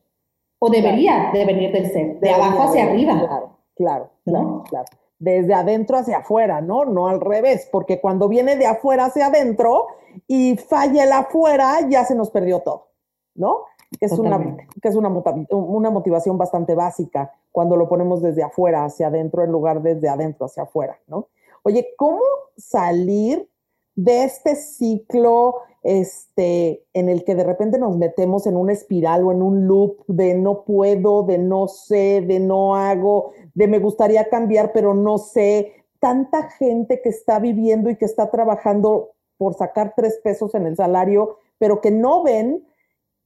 O 0.59 0.69
debería 0.69 1.31
de 1.33 1.45
venir 1.45 1.71
del 1.73 1.91
ser, 1.91 2.19
de 2.19 2.29
abajo 2.29 2.63
hacia 2.63 2.83
arriba. 2.83 3.19
Claro, 3.19 3.57
claro, 3.75 4.11
claro, 4.23 4.63
claro. 4.69 4.85
Desde 5.19 5.53
adentro 5.53 5.97
hacia 5.97 6.19
afuera, 6.19 6.61
¿no? 6.61 6.85
No 6.85 7.07
al 7.07 7.19
revés, 7.19 7.67
porque 7.71 7.99
cuando 7.99 8.29
viene 8.29 8.55
de 8.55 8.67
afuera 8.67 9.05
hacia 9.05 9.27
adentro 9.27 9.87
y 10.27 10.55
falla 10.55 11.03
el 11.03 11.11
afuera, 11.11 11.79
ya 11.89 12.05
se 12.05 12.15
nos 12.15 12.29
perdió 12.29 12.59
todo, 12.59 12.87
¿no? 13.35 13.65
Que 13.99 14.05
es, 14.05 14.13
una, 14.13 14.39
que 14.81 14.87
es 14.87 14.95
una, 14.95 15.09
una 15.49 15.89
motivación 15.89 16.37
bastante 16.37 16.75
básica 16.75 17.33
cuando 17.51 17.75
lo 17.75 17.89
ponemos 17.89 18.21
desde 18.21 18.43
afuera 18.43 18.85
hacia 18.85 19.07
adentro 19.07 19.43
en 19.43 19.51
lugar 19.51 19.81
desde 19.81 20.07
adentro 20.07 20.45
hacia 20.45 20.63
afuera, 20.63 20.97
¿no? 21.07 21.27
Oye, 21.63 21.93
¿cómo 21.97 22.21
salir 22.57 23.47
de 23.95 24.23
este 24.23 24.55
ciclo 24.55 25.55
este, 25.83 26.85
en 26.93 27.09
el 27.09 27.23
que 27.23 27.35
de 27.35 27.43
repente 27.43 27.79
nos 27.79 27.97
metemos 27.97 28.45
en 28.47 28.55
una 28.55 28.73
espiral 28.73 29.23
o 29.23 29.31
en 29.31 29.41
un 29.41 29.67
loop 29.67 30.03
de 30.07 30.35
no 30.35 30.63
puedo, 30.63 31.23
de 31.23 31.37
no 31.37 31.67
sé, 31.67 32.21
de 32.21 32.39
no 32.39 32.75
hago, 32.75 33.33
de 33.53 33.67
me 33.67 33.79
gustaría 33.79 34.29
cambiar, 34.29 34.71
pero 34.73 34.93
no 34.93 35.17
sé. 35.17 35.73
Tanta 35.99 36.49
gente 36.51 37.01
que 37.01 37.09
está 37.09 37.39
viviendo 37.39 37.89
y 37.89 37.95
que 37.95 38.05
está 38.05 38.31
trabajando 38.31 39.11
por 39.37 39.53
sacar 39.55 39.93
tres 39.95 40.19
pesos 40.23 40.55
en 40.55 40.65
el 40.65 40.75
salario, 40.75 41.37
pero 41.57 41.81
que 41.81 41.91
no 41.91 42.23
ven 42.23 42.65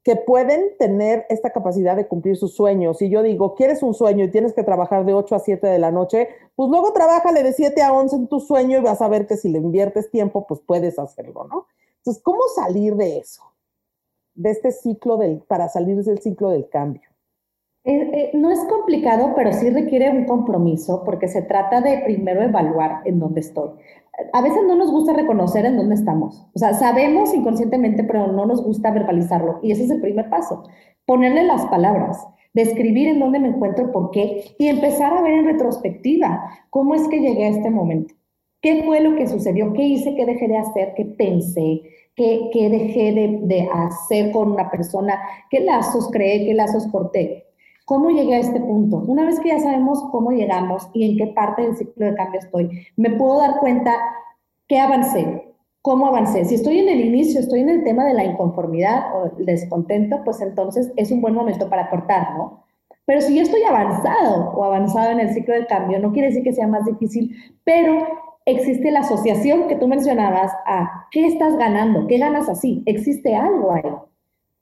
que 0.06 0.16
pueden 0.16 0.78
tener 0.78 1.26
esta 1.30 1.50
capacidad 1.50 1.96
de 1.96 2.08
cumplir 2.08 2.38
sus 2.38 2.54
sueños. 2.54 3.02
Y 3.02 3.10
yo 3.10 3.24
digo, 3.24 3.56
¿quieres 3.56 3.82
un 3.82 3.96
sueño 3.96 4.24
y 4.24 4.30
tienes 4.30 4.54
que 4.54 4.62
trabajar 4.62 5.04
de 5.04 5.14
8 5.14 5.34
a 5.34 5.40
7 5.40 5.66
de 5.66 5.80
la 5.80 5.90
noche? 5.90 6.30
Pues 6.56 6.70
luego 6.70 6.94
trabájale 6.94 7.42
de 7.42 7.54
7 7.54 7.82
a 7.82 7.92
11 7.92 8.16
en 8.16 8.28
tu 8.28 8.40
sueño 8.40 8.78
y 8.78 8.82
vas 8.82 9.02
a 9.02 9.08
ver 9.08 9.26
que 9.26 9.36
si 9.36 9.50
le 9.50 9.58
inviertes 9.58 10.12
tiempo, 10.12 10.46
pues 10.46 10.62
puedes 10.62 11.00
hacerlo, 11.00 11.48
¿no? 11.50 11.66
Entonces, 11.98 12.22
¿cómo 12.22 12.42
salir 12.56 12.96
de 12.96 13.18
eso? 13.18 13.42
De 14.36 14.52
este 14.52 14.72
ciclo 14.72 15.18
del, 15.18 15.40
para 15.40 15.70
salir 15.70 16.04
del 16.04 16.22
ciclo 16.22 16.52
del 16.52 16.70
cambio. 16.70 17.10
Eh, 17.88 18.10
eh, 18.14 18.32
no 18.34 18.50
es 18.50 18.60
complicado, 18.66 19.34
pero 19.36 19.54
sí 19.54 19.70
requiere 19.70 20.10
un 20.10 20.26
compromiso 20.26 21.04
porque 21.06 21.28
se 21.28 21.44
trata 21.44 21.82
de 21.82 22.00
primero 22.00 22.42
evaluar 22.42 23.02
en 23.06 23.20
dónde 23.20 23.42
estoy. 23.42 23.70
A 24.34 24.42
veces 24.42 24.60
no 24.68 24.76
nos 24.76 24.90
gusta 24.90 25.14
reconocer 25.14 25.66
en 25.66 25.78
dónde 25.78 25.94
estamos. 25.94 26.48
O 26.56 26.60
sea, 26.60 26.74
sabemos 26.74 27.32
inconscientemente, 27.36 28.04
pero 28.04 28.32
no 28.32 28.48
nos 28.48 28.64
gusta 28.64 28.90
verbalizarlo. 28.90 29.60
Y 29.62 29.72
ese 29.72 29.84
es 29.84 29.92
el 29.92 30.02
primer 30.02 30.32
paso. 30.32 30.64
Ponerle 31.06 31.44
las 31.44 31.64
palabras, 31.68 32.26
describir 32.56 33.08
en 33.08 33.20
dónde 33.20 33.40
me 33.40 33.50
encuentro, 33.50 33.92
por 33.92 34.10
qué, 34.10 34.56
y 34.58 34.68
empezar 34.68 35.14
a 35.14 35.22
ver 35.22 35.34
en 35.34 35.46
retrospectiva 35.46 36.44
cómo 36.72 36.96
es 36.96 37.08
que 37.08 37.20
llegué 37.20 37.46
a 37.46 37.50
este 37.50 37.70
momento. 37.70 38.16
¿Qué 38.62 38.82
fue 38.84 39.00
lo 39.02 39.16
que 39.16 39.28
sucedió? 39.28 39.74
¿Qué 39.74 39.84
hice? 39.84 40.16
¿Qué 40.16 40.26
dejé 40.26 40.48
de 40.48 40.58
hacer? 40.58 40.94
¿Qué 40.96 41.06
pensé? 41.06 41.84
¿Qué, 42.16 42.50
dejé 42.54 43.12
de, 43.12 43.40
de 43.44 43.70
hacer 43.72 44.32
con 44.32 44.54
una 44.54 44.72
persona? 44.72 45.20
¿Qué 45.52 45.60
lazos 45.60 46.10
creé? 46.12 46.48
¿Qué 46.48 46.56
lazos 46.56 46.88
corté? 46.88 47.45
¿Cómo 47.86 48.10
llegué 48.10 48.34
a 48.34 48.40
este 48.40 48.60
punto? 48.60 48.98
Una 48.98 49.26
vez 49.26 49.40
que 49.40 49.50
ya 49.50 49.60
sabemos 49.60 50.04
cómo 50.12 50.32
llegamos 50.32 50.90
y 50.94 51.12
en 51.12 51.18
qué 51.18 51.34
parte 51.34 51.62
del 51.62 51.78
ciclo 51.78 52.08
de 52.08 52.16
cambio 52.16 52.40
estoy, 52.40 52.88
me 52.98 53.12
puedo 53.12 53.38
dar 53.38 53.60
cuenta 53.60 53.94
qué 54.68 54.80
avancé, 54.80 55.54
cómo 55.84 56.08
avancé. 56.08 56.46
Si 56.46 56.56
estoy 56.56 56.80
en 56.80 56.90
el 56.90 57.02
inicio, 57.02 57.40
estoy 57.40 57.60
en 57.60 57.70
el 57.70 57.84
tema 57.84 58.04
de 58.06 58.16
la 58.16 58.24
inconformidad 58.24 59.16
o 59.16 59.38
el 59.38 59.46
descontento, 59.46 60.24
pues 60.26 60.42
entonces 60.42 60.92
es 60.96 61.12
un 61.12 61.22
buen 61.22 61.36
momento 61.36 61.70
para 61.70 61.92
cortar, 61.92 62.36
¿no? 62.36 62.64
Pero 63.06 63.22
si 63.22 63.36
yo 63.36 63.44
estoy 63.44 63.62
avanzado 63.62 64.52
o 64.56 64.64
avanzado 64.64 65.12
en 65.12 65.20
el 65.20 65.30
ciclo 65.30 65.54
de 65.54 65.68
cambio, 65.68 66.00
no 66.00 66.12
quiere 66.12 66.30
decir 66.30 66.44
que 66.44 66.54
sea 66.54 66.68
más 66.68 66.86
difícil, 66.86 67.36
pero 67.64 68.08
existe 68.46 68.90
la 68.90 69.02
asociación 69.02 69.68
que 69.68 69.76
tú 69.76 69.88
mencionabas 69.88 70.52
a 70.66 71.08
qué 71.12 71.28
estás 71.28 71.56
ganando, 71.56 72.08
qué 72.08 72.18
ganas 72.18 72.50
así, 72.50 72.82
existe 72.88 73.36
algo 73.36 73.74
ahí. 73.74 73.94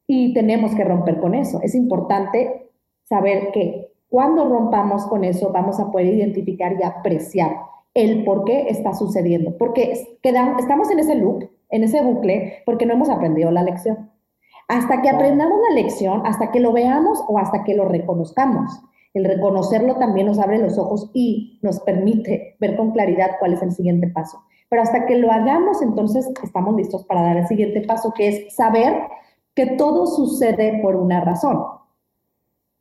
Y 0.08 0.34
tenemos 0.34 0.76
que 0.76 0.84
romper 0.84 1.22
con 1.22 1.34
eso. 1.34 1.62
Es 1.62 1.74
importante 1.74 2.63
saber 3.04 3.52
que 3.52 3.92
cuando 4.10 4.48
rompamos 4.48 5.06
con 5.06 5.24
eso 5.24 5.52
vamos 5.52 5.80
a 5.80 5.92
poder 5.92 6.08
identificar 6.08 6.76
y 6.80 6.84
apreciar 6.84 7.58
el 7.94 8.24
por 8.24 8.44
qué 8.44 8.68
está 8.70 8.94
sucediendo. 8.94 9.58
Porque 9.58 10.18
quedamos, 10.22 10.62
estamos 10.62 10.90
en 10.92 11.00
ese 11.00 11.16
loop, 11.16 11.50
en 11.70 11.84
ese 11.84 12.02
bucle, 12.02 12.62
porque 12.66 12.86
no 12.86 12.94
hemos 12.94 13.10
aprendido 13.10 13.52
la 13.52 13.64
lección. 13.64 14.12
Hasta 14.68 15.02
que 15.02 15.10
aprendamos 15.10 15.58
la 15.70 15.76
lección, 15.76 16.22
hasta 16.26 16.52
que 16.52 16.60
lo 16.60 16.72
veamos 16.72 17.24
o 17.28 17.38
hasta 17.38 17.64
que 17.64 17.76
lo 17.76 17.86
reconozcamos. 17.86 18.82
El 19.14 19.26
reconocerlo 19.26 19.96
también 19.96 20.28
nos 20.28 20.40
abre 20.40 20.58
los 20.58 20.78
ojos 20.78 21.12
y 21.14 21.60
nos 21.62 21.80
permite 21.82 22.56
ver 22.60 22.76
con 22.76 22.92
claridad 22.92 23.32
cuál 23.40 23.54
es 23.54 23.62
el 23.62 23.72
siguiente 23.72 24.08
paso. 24.08 24.42
Pero 24.70 24.82
hasta 24.82 25.06
que 25.06 25.18
lo 25.18 25.32
hagamos, 25.32 25.84
entonces 25.84 26.32
estamos 26.44 26.76
listos 26.76 27.06
para 27.06 27.22
dar 27.22 27.38
el 27.38 27.48
siguiente 27.48 27.82
paso, 27.82 28.12
que 28.14 28.28
es 28.28 28.56
saber 28.56 28.96
que 29.54 29.68
todo 29.68 30.08
sucede 30.08 30.80
por 30.82 30.96
una 30.96 31.22
razón. 31.22 31.64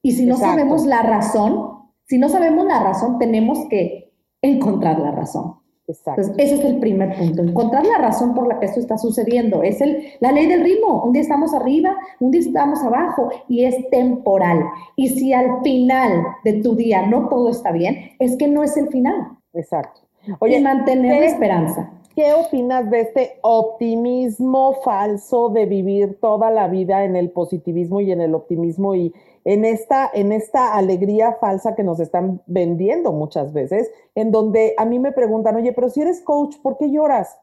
Y 0.02 0.12
si 0.12 0.26
no 0.26 0.36
sabemos 0.36 0.84
la 0.84 1.02
razón, 1.02 1.82
si 2.04 2.18
no 2.18 2.28
sabemos 2.28 2.66
la 2.66 2.82
razón, 2.82 3.18
tenemos 3.18 3.58
que 3.70 4.12
encontrar 4.42 4.98
la 4.98 5.12
razón. 5.12 5.62
Exacto. 5.88 6.20
Entonces, 6.22 6.44
ese 6.44 6.54
es 6.60 6.64
el 6.64 6.78
primer 6.78 7.16
punto, 7.16 7.42
encontrar 7.42 7.84
la 7.84 7.98
razón 7.98 8.34
por 8.34 8.46
la 8.46 8.58
que 8.58 8.66
esto 8.66 8.80
está 8.80 8.98
sucediendo. 8.98 9.62
Es 9.62 9.80
el, 9.80 10.04
la 10.20 10.32
ley 10.32 10.46
del 10.46 10.62
ritmo. 10.62 11.02
Un 11.02 11.12
día 11.12 11.22
estamos 11.22 11.54
arriba, 11.54 11.96
un 12.20 12.30
día 12.30 12.40
estamos 12.40 12.82
abajo 12.82 13.30
y 13.48 13.64
es 13.64 13.88
temporal. 13.90 14.64
Y 14.96 15.08
si 15.08 15.32
al 15.32 15.62
final 15.62 16.24
de 16.44 16.54
tu 16.54 16.76
día 16.76 17.06
no 17.06 17.28
todo 17.28 17.50
está 17.50 17.72
bien, 17.72 18.12
es 18.18 18.36
que 18.36 18.48
no 18.48 18.62
es 18.62 18.76
el 18.76 18.88
final. 18.88 19.38
Exacto. 19.54 20.00
Oye, 20.38 20.58
y 20.58 20.62
mantener 20.62 21.20
la 21.20 21.26
esperanza. 21.26 21.90
¿Qué 22.14 22.34
opinas 22.34 22.90
de 22.90 23.00
este 23.00 23.38
optimismo 23.40 24.74
falso 24.84 25.48
de 25.48 25.64
vivir 25.66 26.18
toda 26.20 26.50
la 26.50 26.68
vida 26.68 27.04
en 27.04 27.16
el 27.16 27.30
positivismo 27.30 28.00
y 28.00 28.12
en 28.12 28.20
el 28.20 28.34
optimismo 28.34 28.94
y 28.94 29.14
en 29.44 29.64
esta, 29.64 30.11
en 30.12 30.33
esta 30.33 30.74
alegría 30.74 31.37
falsa 31.40 31.74
que 31.74 31.83
nos 31.83 32.00
están 32.00 32.42
vendiendo 32.46 33.12
muchas 33.12 33.52
veces, 33.52 33.90
en 34.14 34.31
donde 34.31 34.74
a 34.76 34.85
mí 34.85 34.98
me 34.98 35.12
preguntan, 35.12 35.57
oye, 35.57 35.72
pero 35.72 35.88
si 35.88 36.00
eres 36.00 36.20
coach, 36.20 36.57
¿por 36.62 36.78
qué 36.78 36.90
lloras? 36.90 37.38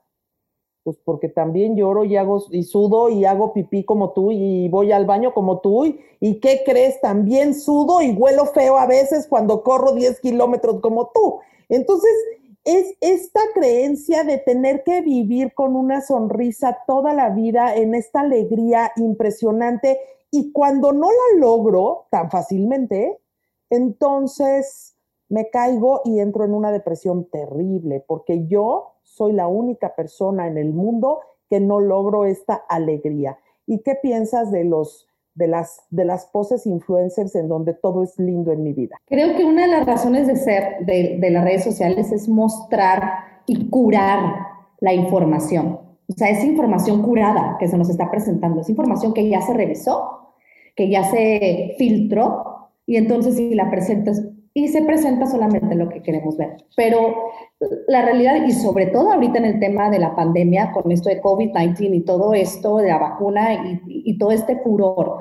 Pues 0.83 0.97
porque 1.03 1.27
también 1.27 1.75
lloro 1.75 2.05
y 2.05 2.15
hago 2.15 2.41
y 2.51 2.63
sudo 2.63 3.09
y 3.09 3.25
hago 3.25 3.53
pipí 3.53 3.83
como 3.83 4.11
tú 4.13 4.31
y 4.31 4.69
voy 4.69 4.91
al 4.91 5.05
baño 5.05 5.33
como 5.33 5.59
tú. 5.59 5.85
¿Y, 5.85 5.99
y 6.21 6.39
qué 6.39 6.63
crees? 6.65 7.01
También 7.01 7.53
sudo 7.53 8.01
y 8.01 8.11
huelo 8.11 8.45
feo 8.45 8.77
a 8.77 8.87
veces 8.87 9.27
cuando 9.27 9.61
corro 9.61 9.93
10 9.93 10.21
kilómetros 10.21 10.79
como 10.79 11.11
tú. 11.13 11.39
Entonces, 11.67 12.11
es 12.63 12.95
esta 13.01 13.41
creencia 13.53 14.23
de 14.23 14.37
tener 14.37 14.83
que 14.83 15.01
vivir 15.01 15.53
con 15.53 15.75
una 15.75 16.01
sonrisa 16.01 16.79
toda 16.87 17.13
la 17.13 17.29
vida 17.29 17.75
en 17.75 17.95
esta 17.95 18.21
alegría 18.21 18.91
impresionante 18.95 19.99
y 20.31 20.51
cuando 20.51 20.91
no 20.91 21.07
la 21.09 21.39
logro 21.39 22.07
tan 22.11 22.29
fácilmente, 22.29 23.19
entonces 23.69 24.95
me 25.29 25.49
caigo 25.49 26.01
y 26.05 26.19
entro 26.19 26.43
en 26.43 26.53
una 26.53 26.71
depresión 26.71 27.29
terrible, 27.29 28.03
porque 28.07 28.47
yo 28.47 28.95
soy 29.03 29.33
la 29.33 29.47
única 29.47 29.95
persona 29.95 30.47
en 30.47 30.57
el 30.57 30.71
mundo 30.71 31.19
que 31.49 31.59
no 31.59 31.79
logro 31.79 32.25
esta 32.25 32.55
alegría. 32.55 33.37
¿Y 33.65 33.79
qué 33.79 33.95
piensas 33.95 34.51
de 34.51 34.63
los 34.63 35.05
de 35.35 35.47
las, 35.47 35.85
de 35.89 36.03
las 36.03 36.25
poses 36.25 36.65
influencers 36.65 37.33
en 37.35 37.47
donde 37.47 37.73
todo 37.73 38.03
es 38.03 38.19
lindo 38.19 38.51
en 38.51 38.61
mi 38.61 38.73
vida? 38.73 38.97
Creo 39.05 39.35
que 39.37 39.45
una 39.45 39.61
de 39.63 39.71
las 39.71 39.85
razones 39.85 40.27
de 40.27 40.35
ser 40.35 40.85
de, 40.85 41.29
las 41.31 41.43
redes 41.43 41.63
sociales 41.63 42.11
es 42.11 42.27
mostrar 42.27 43.41
y 43.45 43.69
curar 43.69 44.19
la 44.79 44.93
información. 44.93 45.79
O 46.09 46.13
sea, 46.17 46.29
es 46.29 46.43
información 46.43 47.03
curada 47.03 47.55
que 47.59 47.67
se 47.67 47.77
nos 47.77 47.89
está 47.89 48.11
presentando, 48.11 48.61
es 48.61 48.69
información 48.69 49.13
que 49.13 49.29
ya 49.29 49.41
se 49.41 49.53
revisó, 49.53 50.18
que 50.79 50.89
ya 50.89 51.03
se 51.03 51.75
filtró 51.77 52.69
y 52.85 52.95
entonces 52.95 53.35
si 53.35 53.53
la 53.53 53.69
presentas 53.69 54.23
y 54.53 54.69
se 54.69 54.81
presenta 54.81 55.25
solamente 55.25 55.75
lo 55.75 55.89
que 55.89 56.01
queremos 56.01 56.37
ver. 56.37 56.55
Pero 56.77 57.15
la 57.89 58.01
realidad, 58.01 58.45
y 58.47 58.53
sobre 58.53 58.85
todo 58.85 59.11
ahorita 59.11 59.39
en 59.39 59.45
el 59.45 59.59
tema 59.59 59.89
de 59.89 59.99
la 59.99 60.15
pandemia, 60.15 60.71
con 60.71 60.89
esto 60.89 61.09
de 61.09 61.21
COVID-19 61.21 61.95
y 61.95 62.05
todo 62.05 62.33
esto 62.33 62.77
de 62.77 62.87
la 62.87 62.97
vacuna 62.97 63.55
y, 63.55 63.81
y, 63.87 64.17
todo 64.17 64.31
este 64.31 64.55
furor, 64.59 65.17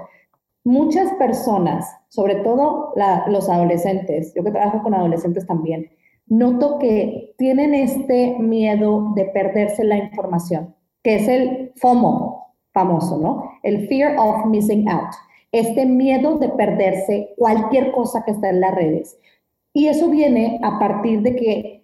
muchas 0.63 1.13
personas, 1.15 1.93
sobre 2.09 2.37
todo 2.37 2.95
los 3.27 3.49
adolescentes, 3.49 4.33
yo 4.37 4.45
que 4.45 4.53
trabajo 4.53 4.81
con 4.85 4.95
adolescentes 4.95 5.45
también, 5.45 5.91
noto 6.29 6.79
que 6.79 7.35
tienen 7.37 7.75
este 7.75 8.37
miedo 8.39 9.13
de 9.17 9.25
perderse 9.25 9.83
la 9.83 9.99
información, 9.99 10.77
que 11.03 11.17
es 11.17 11.27
el 11.27 11.73
FOMO 11.75 12.55
famoso, 12.73 13.19
¿no? 13.19 13.51
El 13.65 13.89
fear 13.89 14.17
of 14.19 14.47
missing 14.47 14.89
out 14.89 15.13
este 15.53 15.87
miedo 15.87 16.39
de 16.39 16.49
perderse 16.51 17.35
cualquier 17.37 17.93
cosa 17.93 18.23
que 18.25 18.33
está 18.33 18.51
en 18.51 18.61
las 18.61 18.75
redes. 18.75 19.19
Y 19.73 19.89
eso 19.89 20.09
viene 20.09 20.61
a 20.63 20.79
partir 20.79 21.23
de 21.23 21.37
que 21.37 21.79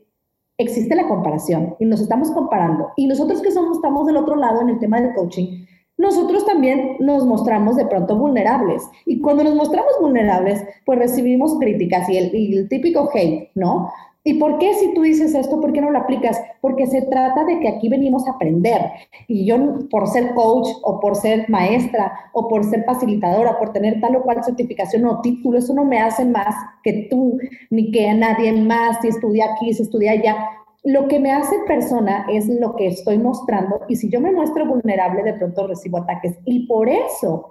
existe 0.59 0.95
la 0.95 1.09
comparación 1.09 1.77
y 1.79 1.85
nos 1.85 2.01
estamos 2.01 2.31
comparando. 2.31 2.93
Y 2.97 3.07
nosotros 3.07 3.41
que 3.41 3.51
somos, 3.51 3.77
estamos 3.77 4.07
del 4.07 4.17
otro 4.17 4.37
lado 4.37 4.61
en 4.61 4.69
el 4.71 4.79
tema 4.79 5.01
del 5.01 5.15
coaching, 5.15 5.65
nosotros 5.97 6.45
también 6.45 6.97
nos 6.99 7.25
mostramos 7.25 7.77
de 7.77 7.87
pronto 7.87 8.17
vulnerables. 8.17 8.83
Y 9.07 9.21
cuando 9.21 9.45
nos 9.45 9.55
mostramos 9.55 9.93
vulnerables, 10.01 10.65
pues 10.85 10.99
recibimos 10.99 11.59
críticas 11.59 12.09
y 12.09 12.17
el, 12.17 12.69
típico 12.69 13.09
hate, 13.15 13.51
¿no? 13.55 13.93
¿Y 14.27 14.35
por 14.35 14.59
qué 14.59 14.73
si 14.73 14.95
tú 14.95 15.03
dices 15.03 15.35
esto, 15.35 15.61
por 15.61 15.75
qué 15.75 15.83
no 15.83 15.91
lo 15.91 15.99
aplicas? 15.99 16.41
Porque 16.63 16.87
se 16.87 17.03
trata 17.03 17.45
de 17.45 17.61
que 17.61 17.69
aquí 17.69 17.91
venimos 17.91 18.27
a 18.27 18.33
aprender. 18.33 18.81
Y 19.29 19.45
yo 19.45 19.57
por 19.91 20.09
ser 20.09 20.33
coach 20.33 20.69
o 20.83 20.99
por 20.99 21.15
ser 21.15 21.49
maestra 21.51 22.31
o 22.33 22.49
por 22.49 22.65
ser 22.65 22.85
facilitadora, 22.85 23.59
por 23.59 23.75
tener 23.75 24.01
tal 24.01 24.17
o 24.17 24.23
cual 24.23 24.43
certificación 24.43 25.05
o 25.05 25.21
título, 25.21 25.59
eso 25.59 25.75
no 25.75 25.85
me 25.85 26.01
hace 26.01 26.25
más 26.25 26.55
que 26.83 27.07
tú 27.11 27.39
ni 27.69 27.91
que 27.91 28.15
nadie 28.15 28.51
más, 28.53 28.97
si 29.03 29.09
estudia 29.09 29.53
aquí, 29.53 29.75
si 29.75 29.83
estudia 29.83 30.13
allá. 30.13 30.37
Lo 30.85 31.07
que 31.07 31.21
me 31.21 31.31
hace 31.31 31.57
persona 31.67 32.25
es 32.33 32.49
lo 32.49 32.77
que 32.77 32.87
estoy 32.87 33.19
mostrando 33.19 33.83
y 33.89 33.97
si 33.97 34.09
yo 34.09 34.23
me 34.23 34.33
muestro 34.33 34.67
vulnerable, 34.67 35.23
de 35.23 35.35
pronto 35.35 35.67
recibo 35.67 35.99
ataques. 35.99 36.39
Y 36.47 36.67
por 36.67 36.89
eso, 36.89 37.51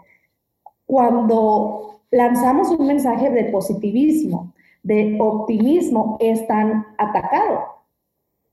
cuando 0.88 2.00
lanzamos 2.10 2.70
un 2.70 2.88
mensaje 2.88 3.30
de 3.30 3.46
positivismo, 3.46 4.53
de 4.84 5.18
optimismo 5.20 6.18
es 6.20 6.46
tan 6.48 6.86
atacado. 6.98 7.62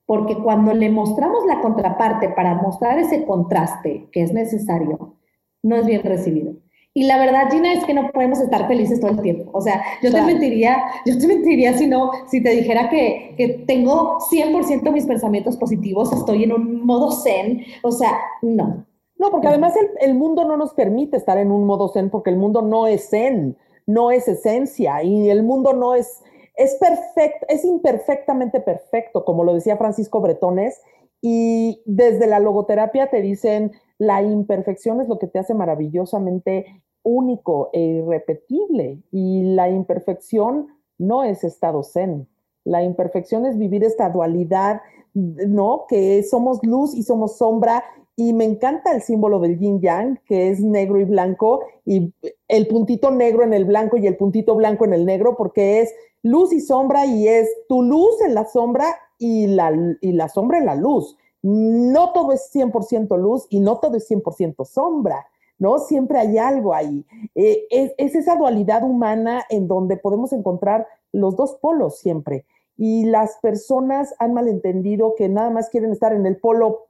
Porque 0.07 0.37
cuando 0.37 0.73
le 0.73 0.91
mostramos 0.91 1.45
la 1.47 1.61
contraparte 1.61 2.31
para 2.31 2.55
mostrar 2.55 2.99
ese 2.99 3.25
contraste 3.25 4.09
que 4.11 4.23
es 4.23 4.33
necesario, 4.33 5.15
no 5.63 5.77
es 5.77 5.87
bien 5.87 6.03
recibido. 6.03 6.55
Y 6.93 7.05
la 7.05 7.19
verdad, 7.19 7.49
Gina, 7.53 7.73
es 7.73 7.85
que 7.85 7.95
no 7.95 8.11
podemos 8.11 8.41
estar 8.41 8.67
felices 8.67 8.99
todo 8.99 9.13
el 9.13 9.23
tiempo. 9.23 9.49
O 9.53 9.61
sea, 9.61 9.81
yo 10.03 10.11
te 10.11 10.21
mentiría, 10.23 10.77
yo 11.07 11.17
te 11.17 11.29
mentiría 11.29 11.79
si 11.79 11.87
no, 11.87 12.11
si 12.27 12.43
te 12.43 12.51
dijera 12.51 12.91
que, 12.91 13.35
que 13.37 13.49
tengo 13.67 14.19
100% 14.19 14.93
mis 14.93 15.07
pensamientos 15.07 15.57
positivos, 15.57 16.13
estoy 16.13 16.43
en 16.43 16.53
un 16.53 16.85
modo 16.85 17.13
zen. 17.13 17.65
O 17.83 17.93
sea, 17.93 18.19
no. 18.43 18.85
No, 19.17 19.31
porque 19.31 19.47
además 19.47 19.75
el, 19.77 19.89
el 20.01 20.15
mundo 20.17 20.45
no 20.45 20.57
nos 20.57 20.75
permite 20.75 21.17
estar 21.17 21.39
en 21.39 21.53
un 21.53 21.65
modo 21.65 21.89
zen 21.89 22.11
porque 22.11 22.31
el 22.31 22.37
mundo 22.37 22.63
no 22.63 22.89
es 22.89 23.11
zen 23.11 23.57
no 23.87 24.11
es 24.11 24.29
esencia 24.29 25.03
y 25.03 25.31
el 25.31 25.43
mundo 25.43 25.73
no 25.73 25.95
es, 25.95 26.23
es 26.57 26.75
perfecto, 26.77 27.47
es 27.49 27.65
imperfectamente 27.65 28.61
perfecto, 28.61 29.25
como 29.25 29.45
lo 29.45 29.55
decía 29.55 29.77
Francisco 29.77 30.21
Bretones, 30.21 30.81
y 31.23 31.83
desde 31.85 32.27
la 32.27 32.39
logoterapia 32.39 33.11
te 33.11 33.21
dicen, 33.21 33.73
la 33.99 34.23
imperfección 34.23 35.01
es 35.01 35.09
lo 35.09 35.19
que 35.19 35.27
te 35.27 35.39
hace 35.39 35.55
maravillosamente 35.55 36.83
único 37.03 37.71
e 37.73 37.81
irrepetible 37.81 39.03
y 39.11 39.43
la 39.55 39.69
imperfección 39.69 40.69
no 40.99 41.25
es 41.25 41.45
estado 41.45 41.83
zen. 41.83 42.29
La 42.65 42.83
imperfección 42.83 43.47
es 43.47 43.59
vivir 43.59 43.85
esta 43.85 44.11
dualidad, 44.11 44.81
¿no? 45.15 45.87
Que 45.89 46.23
somos 46.23 46.61
luz 46.63 46.95
y 46.95 47.03
somos 47.03 47.39
sombra. 47.39 47.85
Y 48.21 48.35
me 48.35 48.45
encanta 48.45 48.93
el 48.93 49.01
símbolo 49.01 49.39
del 49.39 49.59
yin 49.59 49.81
yang, 49.81 50.21
que 50.27 50.51
es 50.51 50.61
negro 50.61 51.01
y 51.01 51.05
blanco, 51.05 51.61
y 51.87 52.13
el 52.49 52.67
puntito 52.67 53.11
negro 53.11 53.45
en 53.45 53.55
el 53.55 53.65
blanco 53.65 53.97
y 53.97 54.07
el 54.07 54.19
puntito 54.19 54.55
blanco 54.55 54.85
en 54.85 54.93
el 54.93 55.07
negro, 55.07 55.39
porque 55.39 55.81
es 55.81 55.95
luz 56.23 56.53
y 56.53 56.61
sombra 56.61 57.07
y 57.07 57.27
es 57.27 57.49
tu 57.67 57.81
luz 57.83 58.21
en 58.21 58.35
la 58.35 58.45
sombra 58.45 58.95
y 59.19 59.47
la, 59.47 59.73
y 60.03 60.13
la 60.13 60.29
sombra 60.29 60.59
en 60.59 60.67
la 60.67 60.75
luz. 60.75 61.17
No 61.41 62.13
todo 62.13 62.33
es 62.33 62.51
100% 62.55 63.17
luz 63.17 63.47
y 63.49 63.59
no 63.59 63.79
todo 63.79 63.97
es 63.97 64.11
100% 64.11 64.67
sombra. 64.67 65.27
¿no? 65.57 65.79
Siempre 65.79 66.19
hay 66.19 66.37
algo 66.37 66.75
ahí. 66.75 67.07
Eh, 67.35 67.67
es, 67.71 67.93
esa 67.97 68.37
dualidad 68.37 68.83
humana 68.83 69.45
en 69.49 69.67
donde 69.67 69.97
podemos 69.97 70.35
encontrar 70.35 70.87
los 71.11 71.37
dos 71.37 71.57
polos 71.63 72.01
siempre. 72.01 72.45
Y 72.77 73.07
las 73.07 73.39
personas 73.39 74.15
han 74.19 74.35
malentendido 74.35 75.15
que 75.17 75.31
nada 75.31 75.49
más 75.49 75.71
quieren 75.71 75.93
estar 75.93 76.13
en 76.13 76.27
el 76.27 76.37
polo, 76.37 76.87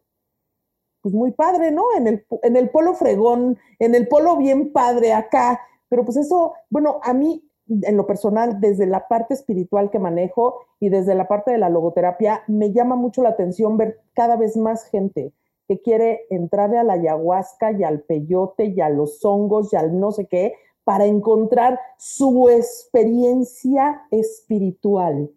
pues 1.03 1.15
muy 1.15 1.33
padre, 1.33 1.71
¿no? 1.71 1.85
En 1.97 2.07
el, 2.07 2.27
en 2.43 2.57
el 2.57 2.71
polo 2.71 2.95
fregón, 2.95 3.59
en 3.79 3.95
el 3.95 4.09
polo 4.09 4.37
bien 4.37 4.73
padre 4.73 5.13
acá. 5.13 5.61
Pero 5.89 6.05
pues 6.05 6.17
eso, 6.17 6.55
bueno, 6.69 7.01
a 7.03 7.13
mí 7.13 7.45
en 7.71 7.97
lo 7.97 8.07
personal, 8.07 8.61
desde 8.61 8.87
la 8.87 9.07
parte 9.07 9.35
espiritual 9.35 9.91
que 9.91 9.99
manejo 9.99 10.67
y 10.81 10.89
desde 10.89 11.15
la 11.15 11.29
parte 11.29 11.53
de 11.53 11.59
la 11.59 11.69
logoterapia, 11.69 12.43
me 12.49 12.73
llama 12.73 12.97
mucho 12.97 13.23
la 13.23 13.31
atención 13.31 13.77
ver 13.77 14.01
cada 14.13 14.37
vez 14.37 14.57
más 14.57 14.85
gente 14.85 15.33
que 15.69 15.81
quiere 15.81 16.27
entrarle 16.31 16.79
a 16.79 16.85
la 16.85 16.95
ayahuasca 16.95 17.71
y 17.73 17.85
al 17.85 18.01
peyote 18.01 18.67
y 18.67 18.81
a 18.81 18.89
los 18.89 19.25
hongos 19.25 19.73
y 19.73 19.77
al 19.77 19.99
no 20.01 20.11
sé 20.11 20.27
qué 20.27 20.55
para 20.83 21.05
encontrar 21.05 21.79
su 21.97 22.49
experiencia 22.49 24.03
espiritual. 24.11 25.31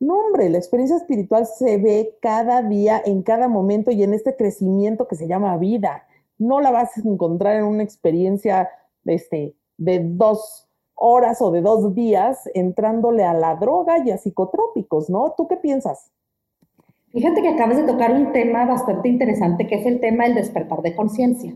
No, 0.00 0.18
hombre, 0.18 0.50
la 0.50 0.58
experiencia 0.58 0.96
espiritual 0.96 1.46
se 1.46 1.78
ve 1.78 2.16
cada 2.20 2.62
día, 2.62 3.00
en 3.04 3.22
cada 3.22 3.48
momento 3.48 3.90
y 3.90 4.02
en 4.02 4.12
este 4.12 4.36
crecimiento 4.36 5.08
que 5.08 5.16
se 5.16 5.28
llama 5.28 5.56
vida. 5.56 6.06
No 6.38 6.60
la 6.60 6.70
vas 6.70 6.96
a 6.96 7.08
encontrar 7.08 7.56
en 7.56 7.64
una 7.64 7.82
experiencia 7.82 8.68
este, 9.04 9.54
de 9.76 10.00
dos 10.02 10.68
horas 10.94 11.40
o 11.42 11.50
de 11.50 11.60
dos 11.60 11.94
días 11.94 12.48
entrándole 12.54 13.24
a 13.24 13.34
la 13.34 13.56
droga 13.56 13.96
y 14.04 14.10
a 14.10 14.18
psicotrópicos, 14.18 15.10
¿no? 15.10 15.34
¿Tú 15.36 15.48
qué 15.48 15.56
piensas? 15.56 16.10
Fíjate 17.12 17.42
que 17.42 17.48
acabas 17.48 17.76
de 17.76 17.84
tocar 17.84 18.12
un 18.12 18.32
tema 18.32 18.64
bastante 18.64 19.08
interesante, 19.08 19.66
que 19.66 19.76
es 19.76 19.86
el 19.86 20.00
tema 20.00 20.24
del 20.24 20.34
despertar 20.34 20.82
de 20.82 20.96
conciencia. 20.96 21.54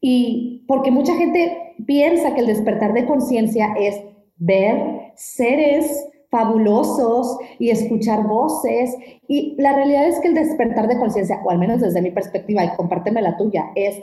Y 0.00 0.64
porque 0.66 0.90
mucha 0.90 1.14
gente 1.14 1.74
piensa 1.86 2.34
que 2.34 2.40
el 2.40 2.46
despertar 2.46 2.92
de 2.92 3.06
conciencia 3.06 3.74
es 3.78 4.00
ver 4.36 5.12
seres 5.14 6.09
fabulosos 6.30 7.38
y 7.58 7.70
escuchar 7.70 8.26
voces. 8.26 8.96
Y 9.28 9.56
la 9.58 9.74
realidad 9.74 10.06
es 10.06 10.20
que 10.20 10.28
el 10.28 10.34
despertar 10.34 10.88
de 10.88 10.98
conciencia, 10.98 11.40
o 11.44 11.50
al 11.50 11.58
menos 11.58 11.80
desde 11.80 12.02
mi 12.02 12.10
perspectiva, 12.10 12.64
y 12.64 12.76
compárteme 12.76 13.20
la 13.20 13.36
tuya, 13.36 13.70
es 13.74 14.00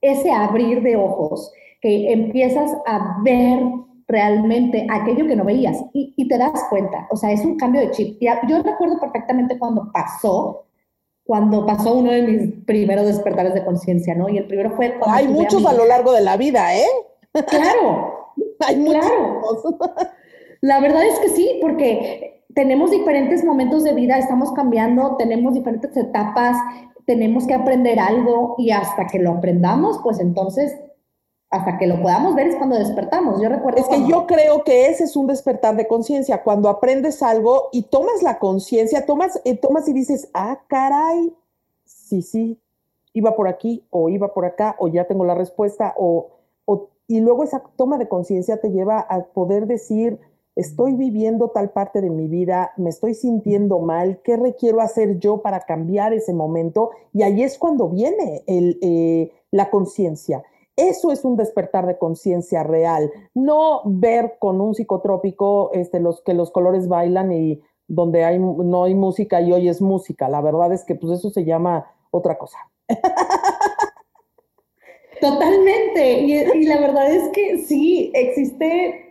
ese 0.00 0.30
abrir 0.30 0.82
de 0.82 0.96
ojos, 0.96 1.52
que 1.80 2.12
empiezas 2.12 2.72
a 2.86 3.18
ver 3.24 3.60
realmente 4.08 4.86
aquello 4.90 5.26
que 5.26 5.36
no 5.36 5.44
veías 5.44 5.78
y, 5.92 6.28
te 6.28 6.38
das 6.38 6.64
cuenta, 6.70 7.08
o 7.10 7.16
sea, 7.16 7.32
es 7.32 7.44
un 7.44 7.56
cambio 7.56 7.80
de 7.80 7.90
chip. 7.90 8.20
yo 8.20 8.62
recuerdo 8.62 9.00
perfectamente 9.00 9.58
cuando 9.58 9.90
pasó, 9.92 10.66
cuando 11.24 11.66
pasó 11.66 11.94
uno 11.94 12.12
de 12.12 12.22
mis 12.22 12.64
primeros 12.64 13.06
despertares 13.06 13.54
de 13.54 13.64
conciencia, 13.64 14.14
¿no? 14.14 14.28
Y 14.28 14.38
el 14.38 14.46
primero 14.46 14.70
fue. 14.76 14.96
Hay 15.08 15.26
muchos 15.26 15.64
a, 15.66 15.72
lo 15.72 15.84
largo 15.84 16.12
de 16.12 16.20
la 16.20 16.36
vida, 16.36 16.76
¿eh? 16.76 16.86
Claro. 17.48 18.32
Hay 18.60 18.76
muchos. 18.76 19.02
La 20.66 20.80
verdad 20.80 21.04
es 21.06 21.20
que 21.20 21.28
sí, 21.28 21.58
porque 21.60 22.42
tenemos 22.52 22.90
diferentes 22.90 23.44
momentos 23.44 23.84
de 23.84 23.94
vida, 23.94 24.18
estamos 24.18 24.50
cambiando, 24.50 25.14
tenemos 25.16 25.54
diferentes 25.54 25.96
etapas, 25.96 26.56
tenemos 27.06 27.46
que 27.46 27.54
aprender 27.54 28.00
algo 28.00 28.56
y 28.58 28.72
hasta 28.72 29.06
que 29.06 29.20
lo 29.20 29.30
aprendamos, 29.30 30.00
pues 30.02 30.18
entonces 30.18 30.76
hasta 31.50 31.78
que 31.78 31.86
lo 31.86 32.02
podamos 32.02 32.34
ver 32.34 32.48
es 32.48 32.56
cuando 32.56 32.76
despertamos. 32.76 33.40
Yo 33.40 33.48
recuerdo. 33.48 33.78
Es 33.78 33.86
que 33.86 34.08
yo 34.08 34.26
creo 34.26 34.64
que 34.64 34.88
ese 34.88 35.04
es 35.04 35.14
un 35.14 35.28
despertar 35.28 35.76
de 35.76 35.86
conciencia, 35.86 36.42
cuando 36.42 36.68
aprendes 36.68 37.22
algo 37.22 37.68
y 37.70 37.82
tomas 37.82 38.24
la 38.24 38.40
conciencia, 38.40 39.06
tomas, 39.06 39.40
eh, 39.44 39.56
tomas 39.56 39.88
y 39.88 39.92
dices, 39.92 40.28
ah, 40.34 40.62
caray, 40.66 41.32
sí, 41.84 42.22
sí, 42.22 42.58
iba 43.12 43.36
por 43.36 43.46
aquí 43.46 43.84
o 43.90 44.08
iba 44.08 44.34
por 44.34 44.44
acá 44.44 44.74
o 44.80 44.88
ya 44.88 45.04
tengo 45.04 45.24
la 45.24 45.36
respuesta 45.36 45.94
o, 45.96 46.30
o 46.64 46.88
y 47.06 47.20
luego 47.20 47.44
esa 47.44 47.62
toma 47.76 47.98
de 47.98 48.08
conciencia 48.08 48.60
te 48.60 48.72
lleva 48.72 48.98
a 48.98 49.22
poder 49.26 49.68
decir, 49.68 50.18
estoy 50.56 50.94
viviendo 50.94 51.50
tal 51.50 51.70
parte 51.70 52.00
de 52.00 52.10
mi 52.10 52.26
vida, 52.26 52.72
me 52.76 52.90
estoy 52.90 53.14
sintiendo 53.14 53.78
mal, 53.78 54.20
¿qué 54.24 54.36
requiero 54.36 54.80
hacer 54.80 55.18
yo 55.18 55.42
para 55.42 55.60
cambiar 55.60 56.12
ese 56.12 56.32
momento? 56.32 56.90
Y 57.12 57.22
ahí 57.22 57.42
es 57.42 57.58
cuando 57.58 57.88
viene 57.88 58.42
el, 58.46 58.78
eh, 58.82 59.32
la 59.50 59.70
conciencia. 59.70 60.42
Eso 60.74 61.12
es 61.12 61.24
un 61.24 61.36
despertar 61.36 61.86
de 61.86 61.96
conciencia 61.98 62.62
real, 62.62 63.10
no 63.34 63.82
ver 63.84 64.36
con 64.38 64.60
un 64.60 64.74
psicotrópico 64.74 65.70
este, 65.72 66.00
los, 66.00 66.20
que 66.22 66.34
los 66.34 66.50
colores 66.50 66.88
bailan 66.88 67.32
y 67.32 67.62
donde 67.88 68.38
no 68.38 68.84
hay 68.84 68.94
música 68.94 69.40
y 69.40 69.52
hoy 69.52 69.68
es 69.68 69.80
música. 69.80 70.28
La 70.28 70.40
verdad 70.40 70.72
es 70.72 70.84
que 70.84 70.94
pues 70.94 71.18
eso 71.18 71.30
se 71.30 71.44
llama 71.44 71.90
otra 72.10 72.36
cosa. 72.36 72.58
Totalmente. 75.20 76.20
Y, 76.20 76.64
la 76.66 76.78
verdad 76.78 77.10
es 77.10 77.28
que 77.30 77.58
sí, 77.58 78.10
existe 78.14 79.05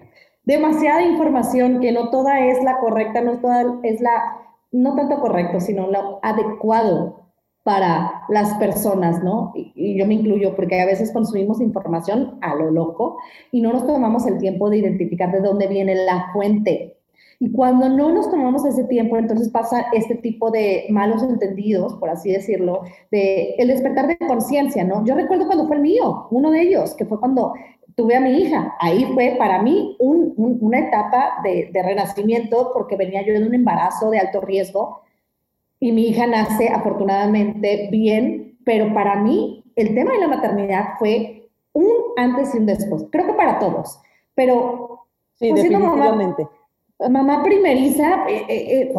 demasiada 0.45 1.03
información 1.03 1.79
que 1.79 1.91
no 1.91 2.09
toda 2.09 2.39
es 2.39 2.63
la 2.63 2.79
correcta, 2.79 3.21
no 3.21 3.39
toda 3.39 3.79
es 3.83 4.01
la, 4.01 4.41
no 4.71 4.95
tanto 4.95 5.19
correcto, 5.19 5.59
sino 5.59 5.87
lo 5.87 6.19
adecuado 6.23 7.25
para 7.63 8.21
las 8.29 8.53
personas, 8.59 9.23
¿no? 9.23 9.51
Y, 9.55 9.97
yo 9.97 10.05
me 10.05 10.13
incluyo 10.13 10.55
porque 10.55 10.79
a 10.79 10.85
veces 10.85 11.11
consumimos 11.11 11.61
información 11.61 12.37
a 12.41 12.53
lo 12.53 12.69
loco 12.69 13.17
y 13.51 13.59
no 13.59 13.73
nos 13.73 13.87
tomamos 13.87 14.27
el 14.27 14.37
tiempo 14.37 14.69
de 14.69 14.77
identificar 14.77 15.31
de 15.31 15.41
dónde 15.41 15.67
viene 15.67 15.95
la 15.95 16.29
fuente. 16.31 16.94
Y 17.39 17.51
cuando 17.51 17.89
no 17.89 18.11
nos 18.11 18.29
tomamos 18.29 18.65
ese 18.65 18.85
tiempo, 18.85 19.17
entonces 19.17 19.49
pasa 19.49 19.87
este 19.93 20.15
tipo 20.15 20.51
de 20.51 20.85
malos 20.89 21.21
entendidos, 21.23 21.95
por 21.95 22.09
así 22.09 22.31
decirlo, 22.31 22.83
de 23.11 23.55
el 23.57 23.67
despertar 23.67 24.07
de 24.07 24.17
conciencia, 24.17 24.83
¿no? 24.83 25.05
Yo 25.05 25.15
recuerdo 25.15 25.45
cuando 25.47 25.67
fue 25.67 25.75
el 25.75 25.81
mío, 25.81 26.27
uno 26.31 26.51
de 26.51 26.61
ellos, 26.61 26.95
que 26.95 27.05
fue 27.05 27.19
cuando 27.19 27.53
tuve 27.95 28.15
a 28.15 28.21
mi 28.21 28.41
hija. 28.41 28.75
Ahí 28.79 29.05
fue 29.13 29.35
para 29.37 29.61
mí 29.61 29.95
una 29.99 30.79
etapa 30.79 31.35
de, 31.43 31.69
de 31.73 31.83
renacimiento 31.83 32.71
porque 32.73 32.95
venía 32.95 33.25
yo 33.25 33.33
de 33.33 33.45
un 33.45 33.53
embarazo 33.53 34.09
de 34.09 34.19
alto 34.19 34.41
riesgo 34.41 35.01
y 35.79 35.91
mi 35.91 36.07
hija 36.07 36.27
nace 36.27 36.69
afortunadamente 36.69 37.89
bien, 37.91 38.57
pero 38.65 38.93
para 38.93 39.15
mí 39.17 39.63
el 39.75 39.93
tema 39.93 40.13
de 40.13 40.19
la 40.19 40.27
maternidad 40.27 40.85
fue 40.99 41.49
un 41.73 41.87
antes 42.17 42.53
y 42.55 42.57
un 42.59 42.65
después. 42.65 43.05
Creo 43.11 43.27
que 43.27 43.33
para 43.33 43.59
todos, 43.59 43.99
pero 44.33 45.07
sí, 45.35 45.49
pues, 45.49 45.63
definitivamente. 45.63 46.43
Mamá, 46.43 46.55
primeriza, 47.43 48.25
eh, 48.27 48.45
eh, 48.47 48.81
eh, 48.81 48.93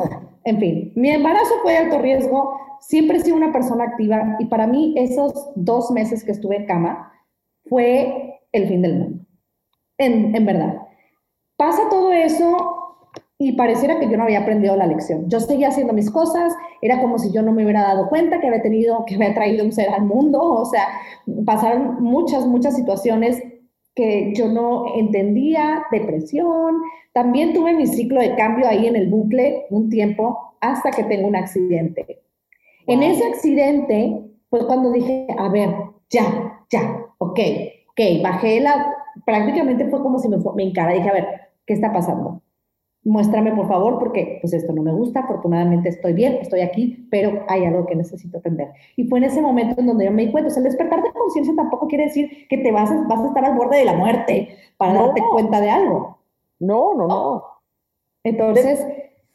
en 0.44 0.58
fin, 0.58 0.92
mi 0.94 1.10
embarazo 1.10 1.54
fue 1.62 1.72
de 1.72 1.78
alto 1.78 1.98
riesgo, 1.98 2.58
siempre 2.80 3.18
he 3.18 3.20
sido 3.20 3.36
una 3.36 3.52
persona 3.52 3.84
activa 3.84 4.36
y 4.38 4.46
para 4.46 4.66
mí 4.66 4.94
esos 4.96 5.50
dos 5.54 5.90
meses 5.90 6.22
que 6.24 6.32
estuve 6.32 6.56
en 6.56 6.66
cama 6.66 7.12
fue 7.68 8.40
el 8.52 8.68
fin 8.68 8.82
del 8.82 8.98
mundo, 8.98 9.24
en, 9.98 10.34
en 10.34 10.46
verdad. 10.46 10.82
Pasa 11.56 11.88
todo 11.88 12.12
eso, 12.12 12.86
y 13.38 13.52
pareciera 13.52 13.98
que 13.98 14.08
yo 14.08 14.16
no 14.16 14.24
había 14.24 14.40
aprendido 14.40 14.76
la 14.76 14.86
lección. 14.86 15.28
Yo 15.28 15.40
seguía 15.40 15.68
haciendo 15.68 15.92
mis 15.92 16.10
cosas, 16.10 16.54
era 16.80 17.00
como 17.00 17.18
si 17.18 17.30
yo 17.32 17.42
no 17.42 17.52
me 17.52 17.64
hubiera 17.64 17.82
dado 17.82 18.08
cuenta 18.08 18.40
que 18.40 18.46
había 18.46 18.62
tenido, 18.62 19.04
que 19.04 19.16
había 19.16 19.34
traído 19.34 19.64
un 19.64 19.72
ser 19.72 19.90
al 19.90 20.04
mundo, 20.04 20.42
o 20.42 20.64
sea, 20.64 20.88
pasaron 21.44 22.02
muchas, 22.02 22.46
muchas 22.46 22.74
situaciones 22.76 23.42
que 23.96 24.32
yo 24.36 24.48
no 24.48 24.94
entendía, 24.94 25.84
depresión, 25.90 26.82
también 27.12 27.54
tuve 27.54 27.74
mi 27.74 27.86
ciclo 27.86 28.20
de 28.20 28.36
cambio 28.36 28.68
ahí 28.68 28.86
en 28.86 28.94
el 28.94 29.08
bucle 29.08 29.64
un 29.70 29.88
tiempo 29.88 30.54
hasta 30.60 30.90
que 30.90 31.02
tengo 31.04 31.26
un 31.26 31.34
accidente. 31.34 32.20
En 32.86 33.02
ese 33.02 33.24
accidente 33.26 34.20
fue 34.50 34.66
cuando 34.66 34.92
dije, 34.92 35.26
a 35.38 35.48
ver, 35.48 35.70
ya, 36.10 36.60
ya, 36.70 37.06
ok, 37.18 37.40
ok, 37.90 38.22
bajé 38.22 38.60
la, 38.60 38.94
prácticamente 39.24 39.88
fue 39.88 40.02
como 40.02 40.18
si 40.18 40.28
me, 40.28 40.36
me 40.54 40.62
encara, 40.62 40.92
dije, 40.92 41.08
a 41.08 41.14
ver, 41.14 41.26
¿qué 41.66 41.72
está 41.72 41.90
pasando? 41.90 42.42
Muéstrame 43.06 43.52
por 43.52 43.68
favor, 43.68 43.98
porque 44.00 44.38
pues 44.40 44.52
esto 44.52 44.72
no 44.72 44.82
me 44.82 44.92
gusta, 44.92 45.20
afortunadamente 45.20 45.88
estoy 45.88 46.12
bien, 46.12 46.38
estoy 46.40 46.60
aquí, 46.60 47.06
pero 47.08 47.44
hay 47.48 47.64
algo 47.64 47.86
que 47.86 47.94
necesito 47.94 48.38
aprender. 48.38 48.72
Y 48.96 49.04
fue 49.04 49.20
en 49.20 49.24
ese 49.26 49.40
momento 49.40 49.80
en 49.80 49.86
donde 49.86 50.06
yo 50.06 50.10
me 50.10 50.26
di 50.26 50.32
cuenta, 50.32 50.48
o 50.48 50.50
sea, 50.50 50.60
el 50.60 50.64
despertar 50.64 51.02
de 51.02 51.12
conciencia 51.12 51.54
tampoco 51.54 51.86
quiere 51.86 52.04
decir 52.04 52.48
que 52.48 52.58
te 52.58 52.72
vas 52.72 52.90
a, 52.90 53.06
vas 53.06 53.20
a 53.20 53.28
estar 53.28 53.44
al 53.44 53.56
borde 53.56 53.78
de 53.78 53.84
la 53.84 53.94
muerte 53.94 54.56
para 54.76 54.94
darte 54.94 55.22
cuenta 55.30 55.60
de 55.60 55.70
algo. 55.70 56.18
No, 56.58 56.94
no, 56.94 57.06
no. 57.06 57.44
Entonces, 58.24 58.84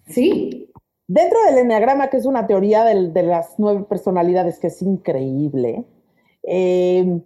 sí. 0.06 0.70
Dentro 1.08 1.40
del 1.46 1.60
enneagrama, 1.60 2.10
que 2.10 2.18
es 2.18 2.26
una 2.26 2.48
teoría 2.48 2.84
de 2.84 3.24
las 3.24 3.56
nueve 3.58 3.86
personalidades 3.88 4.60
que 4.60 4.68
es 4.68 4.82
increíble, 4.82 5.86
eh, 6.44 7.22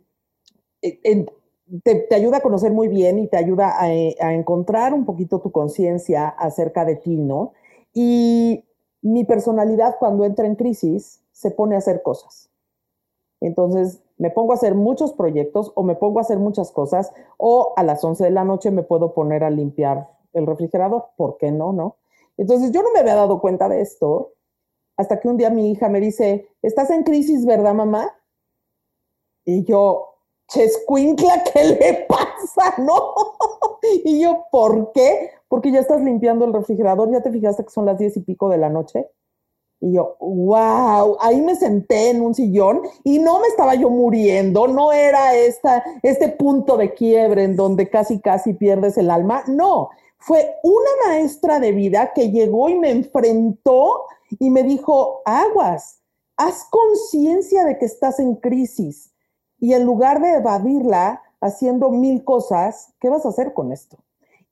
te, 1.83 2.07
ayuda 2.13 2.37
a 2.37 2.41
conocer 2.41 2.71
muy 2.71 2.87
bien 2.87 3.19
y 3.19 3.27
te 3.27 3.37
ayuda 3.37 3.75
a, 3.77 3.85
a 3.85 4.33
encontrar 4.33 4.93
un 4.93 5.05
poquito 5.05 5.39
tu 5.39 5.51
conciencia 5.51 6.27
acerca 6.27 6.85
de 6.85 6.95
ti, 6.95 7.17
¿no? 7.17 7.53
Y 7.93 8.65
mi 9.01 9.23
personalidad 9.23 9.97
cuando 9.99 10.25
entra 10.25 10.45
en 10.45 10.55
crisis 10.55 11.21
se 11.31 11.51
pone 11.51 11.75
a 11.75 11.79
hacer 11.79 12.01
cosas. 12.01 12.49
Entonces, 13.41 14.01
me 14.17 14.31
pongo 14.31 14.53
a 14.53 14.55
hacer 14.55 14.75
muchos 14.75 15.13
proyectos 15.13 15.71
o 15.75 15.83
me 15.83 15.95
pongo 15.95 16.19
a 16.19 16.21
hacer 16.21 16.39
muchas 16.39 16.71
cosas 16.71 17.11
o 17.37 17.73
a 17.75 17.83
las 17.83 18.03
11 18.03 18.23
de 18.23 18.31
la 18.31 18.43
noche 18.43 18.71
me 18.71 18.83
puedo 18.83 19.13
poner 19.13 19.43
a 19.43 19.49
limpiar 19.49 20.09
el 20.33 20.47
refrigerador, 20.47 21.07
¿por 21.17 21.37
qué 21.37 21.51
no, 21.51 21.73
no? 21.73 21.97
Entonces, 22.37 22.71
yo 22.71 22.81
no 22.81 22.91
me 22.91 22.99
había 22.99 23.15
dado 23.15 23.39
cuenta 23.39 23.69
de 23.69 23.81
esto 23.81 24.33
hasta 24.97 25.19
que 25.19 25.27
un 25.27 25.37
día 25.37 25.49
mi 25.49 25.71
hija 25.71 25.89
me 25.89 25.99
dice, 25.99 26.49
¿estás 26.61 26.89
en 26.89 27.03
crisis, 27.03 27.45
verdad, 27.45 27.73
mamá? 27.73 28.13
Y 29.45 29.63
yo, 29.63 30.14
Chescuincla, 30.47 31.43
¿qué 31.51 31.63
le 31.63 32.05
pasa? 32.07 32.75
No. 32.77 33.13
Y 34.03 34.21
yo, 34.21 34.45
¿por 34.51 34.91
qué? 34.93 35.31
Porque 35.47 35.71
ya 35.71 35.79
estás 35.79 36.01
limpiando 36.01 36.45
el 36.45 36.53
refrigerador, 36.53 37.11
ya 37.11 37.21
te 37.21 37.31
fijaste 37.31 37.63
que 37.63 37.69
son 37.69 37.85
las 37.85 37.97
diez 37.97 38.15
y 38.17 38.21
pico 38.21 38.49
de 38.49 38.57
la 38.57 38.69
noche. 38.69 39.07
Y 39.81 39.93
yo, 39.93 40.15
wow, 40.19 41.17
ahí 41.19 41.41
me 41.41 41.55
senté 41.55 42.09
en 42.09 42.21
un 42.21 42.33
sillón 42.33 42.81
y 43.03 43.19
no 43.19 43.39
me 43.39 43.47
estaba 43.47 43.75
yo 43.75 43.89
muriendo, 43.89 44.67
no 44.67 44.91
era 44.91 45.35
esta, 45.35 45.83
este 46.01 46.29
punto 46.29 46.77
de 46.77 46.93
quiebre 46.93 47.43
en 47.43 47.55
donde 47.55 47.89
casi, 47.89 48.19
casi 48.19 48.53
pierdes 48.53 48.97
el 48.97 49.11
alma. 49.11 49.43
No, 49.47 49.89
fue 50.17 50.55
una 50.63 50.89
maestra 51.07 51.59
de 51.59 51.71
vida 51.71 52.13
que 52.13 52.31
llegó 52.31 52.69
y 52.69 52.79
me 52.79 52.89
enfrentó 52.89 54.05
y 54.39 54.49
me 54.49 54.63
dijo, 54.63 55.21
aguas, 55.25 56.01
haz 56.37 56.65
conciencia 56.69 57.65
de 57.65 57.77
que 57.77 57.85
estás 57.85 58.19
en 58.19 58.35
crisis 58.35 59.14
y 59.59 59.73
en 59.73 59.83
lugar 59.83 60.21
de 60.21 60.35
evadirla 60.35 61.21
haciendo 61.41 61.89
mil 61.91 62.23
cosas, 62.23 62.93
¿qué 62.99 63.09
vas 63.09 63.25
a 63.25 63.29
hacer 63.29 63.53
con 63.53 63.71
esto? 63.71 63.97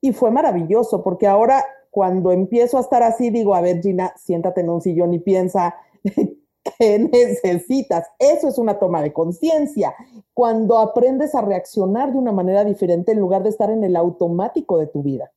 Y 0.01 0.13
fue 0.13 0.31
maravilloso 0.31 1.03
porque 1.03 1.27
ahora 1.27 1.63
cuando 1.89 2.31
empiezo 2.31 2.77
a 2.77 2.81
estar 2.81 3.03
así, 3.03 3.29
digo, 3.29 3.53
a 3.53 3.61
ver, 3.61 3.81
Gina, 3.81 4.13
siéntate 4.17 4.61
en 4.61 4.69
un 4.69 4.81
sillón 4.81 5.13
y 5.13 5.19
piensa 5.19 5.75
qué 6.03 6.99
necesitas. 6.99 8.09
Eso 8.17 8.47
es 8.47 8.57
una 8.57 8.79
toma 8.79 9.01
de 9.01 9.13
conciencia. 9.13 9.93
Cuando 10.33 10.79
aprendes 10.79 11.35
a 11.35 11.41
reaccionar 11.41 12.11
de 12.11 12.17
una 12.17 12.31
manera 12.31 12.63
diferente 12.63 13.11
en 13.11 13.19
lugar 13.19 13.43
de 13.43 13.49
estar 13.49 13.69
en 13.69 13.83
el 13.83 13.95
automático 13.95 14.79
de 14.79 14.87
tu 14.87 15.03
vida. 15.03 15.31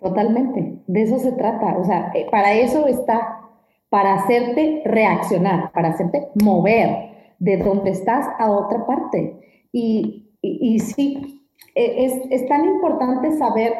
Totalmente, 0.00 0.82
de 0.86 1.02
eso 1.02 1.18
se 1.18 1.32
trata. 1.32 1.78
O 1.78 1.84
sea, 1.84 2.12
eh, 2.14 2.26
para 2.30 2.52
eso 2.54 2.86
está, 2.86 3.40
para 3.88 4.14
hacerte 4.14 4.82
reaccionar, 4.84 5.72
para 5.72 5.88
hacerte 5.88 6.28
mover 6.34 7.07
de 7.38 7.56
donde 7.58 7.90
estás 7.90 8.26
a 8.38 8.50
otra 8.50 8.86
parte. 8.86 9.38
Y, 9.72 10.30
y, 10.42 10.78
sí, 10.80 11.44
e, 11.74 12.04
es, 12.04 12.12
es, 12.30 12.48
tan 12.48 12.64
importante 12.64 13.32
saber 13.32 13.74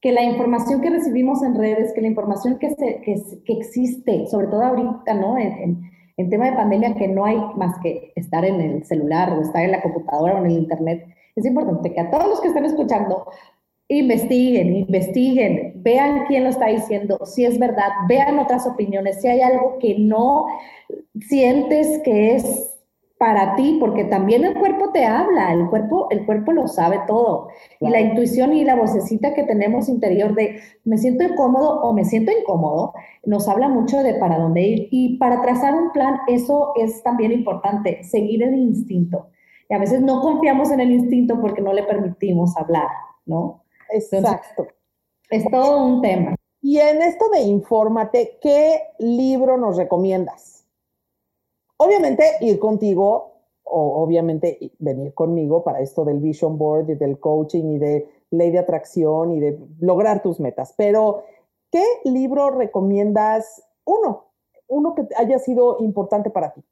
que 0.00 0.12
la 0.12 0.22
información 0.22 0.80
que 0.80 0.90
recibimos 0.90 1.42
en 1.42 1.56
redes, 1.56 1.92
que 1.92 2.00
la 2.00 2.08
información 2.08 2.58
que, 2.58 2.70
se, 2.70 3.00
que, 3.02 3.16
que 3.44 3.52
existe, 3.52 4.26
sobre 4.26 4.46
todo 4.46 4.62
ahorita, 4.62 5.14
¿no? 5.14 5.38
En, 5.38 5.82
en, 6.16 6.30
tema 6.30 6.46
de 6.46 6.56
pandemia, 6.56 6.94
que 6.94 7.08
no 7.08 7.24
hay 7.24 7.36
más 7.56 7.78
que 7.80 8.12
estar 8.16 8.44
en 8.44 8.60
el 8.60 8.84
celular 8.84 9.32
o 9.32 9.40
estar 9.40 9.62
en 9.62 9.72
la 9.72 9.82
computadora 9.82 10.34
o 10.34 10.38
en 10.38 10.46
el 10.46 10.58
internet, 10.58 11.06
es 11.36 11.46
importante 11.46 11.92
que 11.92 12.00
a 12.00 12.10
todos 12.10 12.26
los 12.26 12.40
que 12.40 12.48
están 12.48 12.64
escuchando 12.64 13.26
investiguen, 13.88 14.76
investiguen, 14.76 15.72
vean 15.76 16.26
quién 16.26 16.44
lo 16.44 16.50
está 16.50 16.66
diciendo, 16.66 17.18
si 17.24 17.44
es 17.44 17.58
verdad, 17.58 17.88
vean 18.08 18.38
otras 18.38 18.66
opiniones, 18.66 19.20
si 19.20 19.28
hay 19.28 19.40
algo 19.40 19.78
que 19.78 19.98
no 19.98 20.46
sientes 21.20 22.00
que 22.02 22.34
es 22.34 22.77
para 23.18 23.56
ti, 23.56 23.78
porque 23.80 24.04
también 24.04 24.44
el 24.44 24.54
cuerpo 24.54 24.90
te 24.92 25.04
habla, 25.04 25.52
el 25.52 25.68
cuerpo, 25.68 26.06
el 26.10 26.24
cuerpo 26.24 26.52
lo 26.52 26.68
sabe 26.68 27.00
todo. 27.06 27.48
Y 27.80 27.88
la 27.90 28.00
intuición 28.00 28.52
y 28.52 28.64
la 28.64 28.76
vocecita 28.76 29.34
que 29.34 29.42
tenemos 29.42 29.88
interior 29.88 30.34
de 30.34 30.60
me 30.84 30.98
siento 30.98 31.24
incómodo 31.24 31.80
o 31.82 31.92
me 31.92 32.04
siento 32.04 32.30
incómodo, 32.30 32.94
nos 33.24 33.48
habla 33.48 33.68
mucho 33.68 34.02
de 34.02 34.14
para 34.14 34.38
dónde 34.38 34.62
ir. 34.62 34.88
Y 34.92 35.18
para 35.18 35.42
trazar 35.42 35.74
un 35.74 35.90
plan, 35.90 36.20
eso 36.28 36.72
es 36.76 37.02
también 37.02 37.32
importante, 37.32 38.04
seguir 38.04 38.42
el 38.44 38.54
instinto. 38.54 39.30
Y 39.68 39.74
a 39.74 39.78
veces 39.78 40.00
no 40.00 40.20
confiamos 40.20 40.70
en 40.70 40.80
el 40.80 40.92
instinto 40.92 41.40
porque 41.40 41.60
no 41.60 41.72
le 41.72 41.82
permitimos 41.82 42.56
hablar, 42.56 42.88
¿no? 43.26 43.64
Exacto. 43.90 44.68
es 45.30 45.44
todo 45.50 45.84
un 45.84 46.00
tema. 46.02 46.36
Y 46.60 46.78
en 46.78 47.02
esto 47.02 47.28
de 47.30 47.40
infórmate, 47.40 48.38
¿qué 48.40 48.80
libro 48.98 49.56
nos 49.56 49.76
recomiendas? 49.76 50.57
Obviamente 51.78 52.24
ir 52.40 52.58
contigo 52.58 53.34
o 53.62 54.02
obviamente 54.02 54.72
venir 54.78 55.14
conmigo 55.14 55.62
para 55.62 55.80
esto 55.80 56.04
del 56.04 56.18
vision 56.18 56.58
board 56.58 56.90
y 56.90 56.94
del 56.94 57.18
coaching 57.20 57.64
y 57.72 57.78
de 57.78 58.08
ley 58.30 58.50
de 58.50 58.58
atracción 58.58 59.32
y 59.32 59.40
de 59.40 59.58
lograr 59.80 60.22
tus 60.22 60.40
metas. 60.40 60.74
Pero, 60.76 61.22
¿qué 61.70 61.84
libro 62.04 62.50
recomiendas? 62.50 63.62
Uno, 63.84 64.32
uno 64.66 64.94
que 64.94 65.06
haya 65.16 65.38
sido 65.38 65.76
importante 65.80 66.30
para 66.30 66.52
ti. 66.52 66.62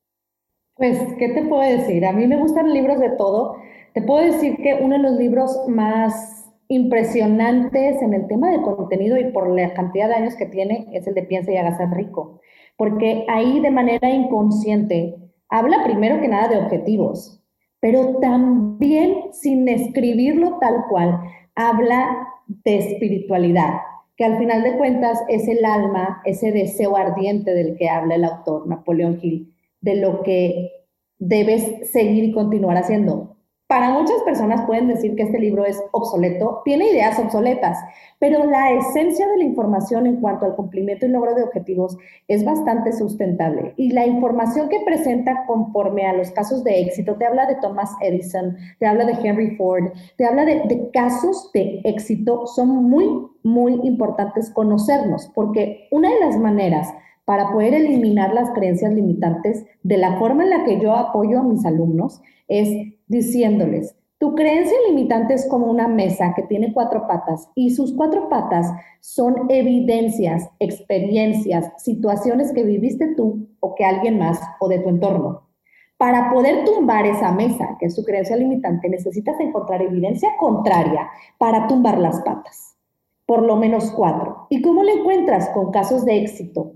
Pues, 0.75 0.99
¿qué 1.19 1.29
te 1.29 1.43
puedo 1.43 1.63
decir? 1.63 2.05
A 2.05 2.13
mí 2.13 2.27
me 2.27 2.39
gustan 2.39 2.73
libros 2.73 2.99
de 2.99 3.11
todo. 3.11 3.57
Te 3.95 4.03
puedo 4.03 4.25
decir 4.25 4.57
que 4.57 4.75
uno 4.83 4.97
de 4.97 5.03
los 5.03 5.13
libros 5.13 5.69
más 5.69 6.53
impresionantes 6.69 8.03
en 8.03 8.13
el 8.13 8.27
tema 8.27 8.51
de 8.51 8.61
contenido 8.61 9.17
y 9.17 9.31
por 9.31 9.49
la 9.49 9.73
cantidad 9.73 10.09
de 10.09 10.17
años 10.17 10.35
que 10.35 10.47
tiene 10.47 10.89
es 10.93 11.07
el 11.07 11.15
de 11.15 11.23
Piensa 11.23 11.53
y 11.53 11.57
hágase 11.57 11.87
rico 11.87 12.41
porque 12.77 13.25
ahí 13.29 13.61
de 13.61 13.71
manera 13.71 14.11
inconsciente 14.11 15.17
habla 15.49 15.85
primero 15.85 16.21
que 16.21 16.29
nada 16.29 16.49
de 16.49 16.59
objetivos, 16.59 17.43
pero 17.81 18.17
también 18.17 19.33
sin 19.33 19.69
escribirlo 19.69 20.59
tal 20.61 20.85
cual, 20.89 21.21
habla 21.55 22.29
de 22.47 22.79
espiritualidad, 22.79 23.75
que 24.17 24.25
al 24.25 24.39
final 24.39 24.63
de 24.63 24.77
cuentas 24.77 25.23
es 25.29 25.49
el 25.49 25.65
alma, 25.65 26.23
ese 26.25 26.53
deseo 26.53 26.97
ardiente 26.97 27.53
del 27.55 27.77
que 27.77 27.89
habla 27.89 28.15
el 28.15 28.25
autor 28.25 28.67
Napoleón 28.67 29.19
Hill, 29.21 29.55
de 29.81 29.97
lo 29.97 30.23
que 30.23 30.71
debes 31.19 31.91
seguir 31.91 32.25
y 32.25 32.33
continuar 32.33 32.77
haciendo. 32.77 33.36
Para 33.69 33.91
muchas 33.91 34.23
personas 34.23 34.65
pueden 34.65 34.87
decir 34.87 35.17
que 35.17 35.25
este 35.25 35.41
libro 35.41 35.65
es 35.65 35.83
obsoleto, 35.91 36.63
tiene 36.65 36.89
ideas 36.89 37.19
obsoletas, 37.19 37.77
pero 38.21 38.45
la 38.45 38.71
esencia 38.71 39.27
de 39.27 39.39
la 39.39 39.43
información 39.43 40.07
en 40.07 40.21
cuanto 40.21 40.47
al 40.47 40.55
cumplimiento 40.55 41.05
y 41.05 41.09
logro 41.09 41.35
de 41.35 41.43
objetivos 41.43 41.99
es 42.29 42.45
bastante 42.45 42.93
sustentable. 42.93 43.75
Y 43.77 43.91
la 43.91 44.07
información 44.07 44.69
que 44.69 44.79
presenta 44.85 45.45
conforme 45.49 46.07
a 46.07 46.13
los 46.13 46.31
casos 46.31 46.63
de 46.63 46.81
éxito, 46.81 47.17
te 47.17 47.27
habla 47.27 47.47
de 47.47 47.57
Thomas 47.57 47.91
Edison, 48.01 48.57
te 48.79 48.87
habla 48.87 49.05
de 49.05 49.15
Henry 49.15 49.57
Ford, 49.57 49.91
te 50.17 50.25
habla 50.25 50.45
de, 50.45 50.89
casos 50.93 51.51
de 51.53 51.81
éxito, 51.83 52.47
son 52.47 52.69
muy, 52.69 53.09
muy 53.43 53.81
importantes 53.83 54.49
conocernos, 54.49 55.29
porque 55.35 55.89
una 55.91 56.09
de 56.09 56.21
las 56.21 56.39
maneras 56.39 56.95
para 57.25 57.51
poder 57.51 57.75
eliminar 57.75 58.33
las 58.33 58.49
creencias 58.51 58.93
limitantes 58.93 59.67
de 59.83 59.97
la 59.97 60.21
forma 60.21 60.45
en 60.45 60.51
la 60.51 60.65
que 60.65 60.81
yo 60.81 60.95
apoyo 60.95 61.41
a 61.41 61.43
mis 61.43 61.67
alumnos 61.67 62.23
es 62.47 62.69
diciéndoles, 63.07 63.95
tu 64.19 64.35
creencia 64.35 64.77
limitante 64.89 65.35
es 65.35 65.47
como 65.47 65.67
una 65.67 65.89
mesa 65.89 66.33
que 66.35 66.43
tiene 66.43 66.73
cuatro 66.73 67.07
patas 67.07 67.51
y 67.55 67.71
sus 67.71 67.93
cuatro 67.93 68.31
patas 68.31 68.73
son 69.01 69.51
evidencias, 69.51 70.49
experiencias, 70.59 71.71
situaciones 71.77 72.53
que 72.53 72.65
viviste 72.65 73.15
tú 73.15 73.49
o 73.61 73.75
que 73.75 73.85
alguien 73.85 74.19
más 74.19 74.41
o 74.59 74.69
de 74.69 74.79
tu 74.79 74.89
entorno. 74.89 75.47
Para 75.99 76.31
poder 76.31 76.65
tumbar 76.65 77.07
esa 77.07 77.33
mesa, 77.33 77.77
que 77.79 77.87
es 77.87 77.95
tu 77.95 78.05
creencia 78.05 78.37
limitante, 78.37 78.89
necesitas 78.89 79.39
encontrar 79.41 79.81
evidencia 79.83 80.31
contraria 80.39 81.09
para 81.39 81.67
tumbar 81.67 81.99
las 81.99 82.21
patas. 82.21 82.77
Por 83.25 83.43
lo 83.43 83.57
menos 83.57 83.91
cuatro. 83.93 84.47
¿Y 84.51 84.63
cómo 84.63 84.83
lo 84.83 84.91
encuentras? 84.91 85.49
Con 85.51 85.71
casos 85.71 86.05
de 86.05 86.19
éxito, 86.19 86.73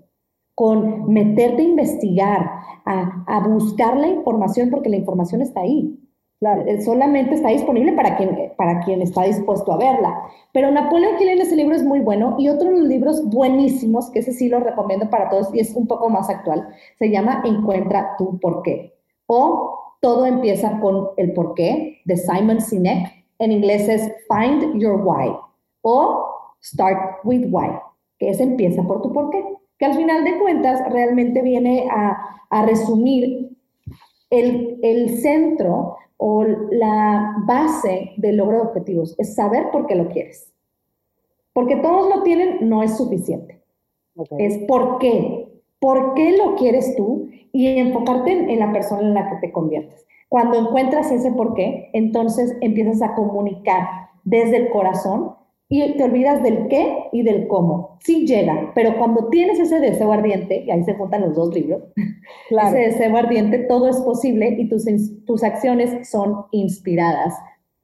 con 0.54 1.10
meterte 1.12 1.62
a 1.62 1.64
investigar, 1.64 2.50
a, 2.84 3.48
buscar 3.48 3.96
la 3.96 4.08
información, 4.08 4.70
porque 4.70 4.88
la 4.88 4.96
información 4.96 5.42
está 5.42 5.60
ahí. 5.60 5.98
Eh, 6.40 6.80
solamente 6.80 7.34
está 7.34 7.50
disponible 7.50 7.92
para 7.92 8.16
quien, 8.16 8.52
para 8.56 8.80
quien 8.80 9.02
está 9.02 9.24
dispuesto 9.24 9.72
a 9.72 9.76
verla. 9.76 10.22
Pero 10.52 10.70
Napoleón 10.70 11.20
Hill 11.20 11.40
ese 11.40 11.54
libro 11.54 11.76
es 11.76 11.84
muy 11.84 12.00
bueno 12.00 12.36
y 12.38 12.48
otro 12.48 12.70
de 12.70 12.78
los 12.78 12.88
libros 12.88 13.28
buenísimos, 13.28 14.10
que 14.10 14.20
ese 14.20 14.32
sí 14.32 14.48
lo 14.48 14.60
recomiendo 14.60 15.10
para 15.10 15.28
todos 15.28 15.54
y 15.54 15.60
es 15.60 15.74
un 15.76 15.86
poco 15.86 16.08
más 16.08 16.30
actual, 16.30 16.68
se 16.98 17.10
llama 17.10 17.42
Encuentra 17.44 18.16
tu 18.16 18.38
porqué. 18.40 18.94
O 19.26 19.76
Todo 20.00 20.24
empieza 20.24 20.80
con 20.80 21.10
el 21.18 21.34
porqué 21.34 22.00
de 22.06 22.16
Simon 22.16 22.62
Sinek. 22.62 23.06
En 23.38 23.52
inglés 23.52 23.86
es 23.88 24.10
Find 24.28 24.80
Your 24.80 25.02
Why. 25.04 25.36
O 25.82 26.24
Start 26.62 27.20
with 27.24 27.46
Why, 27.50 27.70
que 28.18 28.30
es 28.30 28.40
empieza 28.40 28.82
por 28.82 29.02
tu 29.02 29.12
porqué 29.12 29.44
que 29.80 29.86
al 29.86 29.94
final 29.94 30.24
de 30.24 30.38
cuentas 30.38 30.80
realmente 30.92 31.40
viene 31.40 31.88
a, 31.90 32.26
resumir 32.66 33.56
el, 34.28 34.78
el, 34.82 35.20
centro 35.20 35.96
o 36.22 36.44
la 36.44 37.34
base 37.46 38.12
del 38.18 38.36
logro 38.36 38.58
de 38.58 38.62
objetivos, 38.64 39.14
es 39.18 39.34
saber 39.34 39.70
por 39.70 39.86
qué 39.86 39.94
lo 39.94 40.08
quieres. 40.08 40.52
Porque 41.54 41.76
todos 41.76 42.14
lo 42.14 42.22
tienen, 42.22 42.68
no 42.68 42.82
es 42.82 42.98
suficiente. 42.98 43.62
Es 44.36 44.58
por 44.68 44.98
qué. 44.98 45.48
¿Por 45.78 46.12
qué 46.12 46.36
lo 46.36 46.56
quieres 46.56 46.94
tú? 46.94 47.30
Y 47.52 47.78
enfocarte 47.78 48.32
en, 48.32 48.50
en 48.50 48.58
la 48.58 48.70
persona 48.70 49.00
en 49.00 49.14
la 49.14 49.30
que 49.30 49.36
te 49.36 49.50
conviertes. 49.50 50.06
Cuando 50.28 50.58
encuentras 50.58 51.10
ese 51.10 51.32
por 51.32 51.54
qué, 51.54 51.88
entonces 51.94 52.54
empiezas 52.60 53.00
a 53.00 53.14
comunicar 53.14 53.88
desde 54.24 54.58
el 54.58 54.68
corazón 54.68 55.36
y 55.72 55.96
te 55.96 56.02
olvidas 56.02 56.42
del 56.42 56.66
qué 56.66 57.04
y 57.12 57.22
del 57.22 57.46
cómo. 57.46 57.96
Sí 58.00 58.26
llega, 58.26 58.72
pero 58.74 58.98
cuando 58.98 59.28
tienes 59.28 59.60
ese 59.60 59.78
deseo 59.78 60.12
ardiente, 60.12 60.64
y 60.64 60.70
ahí 60.70 60.82
se 60.82 60.94
juntan 60.94 61.22
los 61.22 61.36
dos 61.36 61.54
libros, 61.54 61.84
ese 62.50 62.76
deseo 62.76 63.16
ardiente, 63.16 63.60
todo 63.60 63.88
es 63.88 63.96
posible 63.98 64.56
y 64.58 64.68
tus, 64.68 64.84
tus 65.24 65.44
acciones 65.44 66.10
son 66.10 66.44
inspiradas 66.50 67.34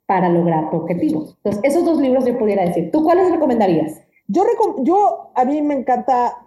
para 0.05 0.29
lograr 0.29 0.69
tu 0.71 0.79
objetivo. 0.79 1.27
Entonces, 1.37 1.61
esos 1.63 1.85
dos 1.85 2.01
libros 2.01 2.27
yo 2.27 2.37
pudiera 2.37 2.65
decir. 2.65 2.91
¿Tú 2.91 3.05
cuáles 3.05 3.31
recomendarías? 3.31 4.03
Yo, 4.27 4.43
yo 4.83 5.31
a 5.37 5.45
mí 5.45 5.63
me 5.63 5.75
encanta 5.75 6.39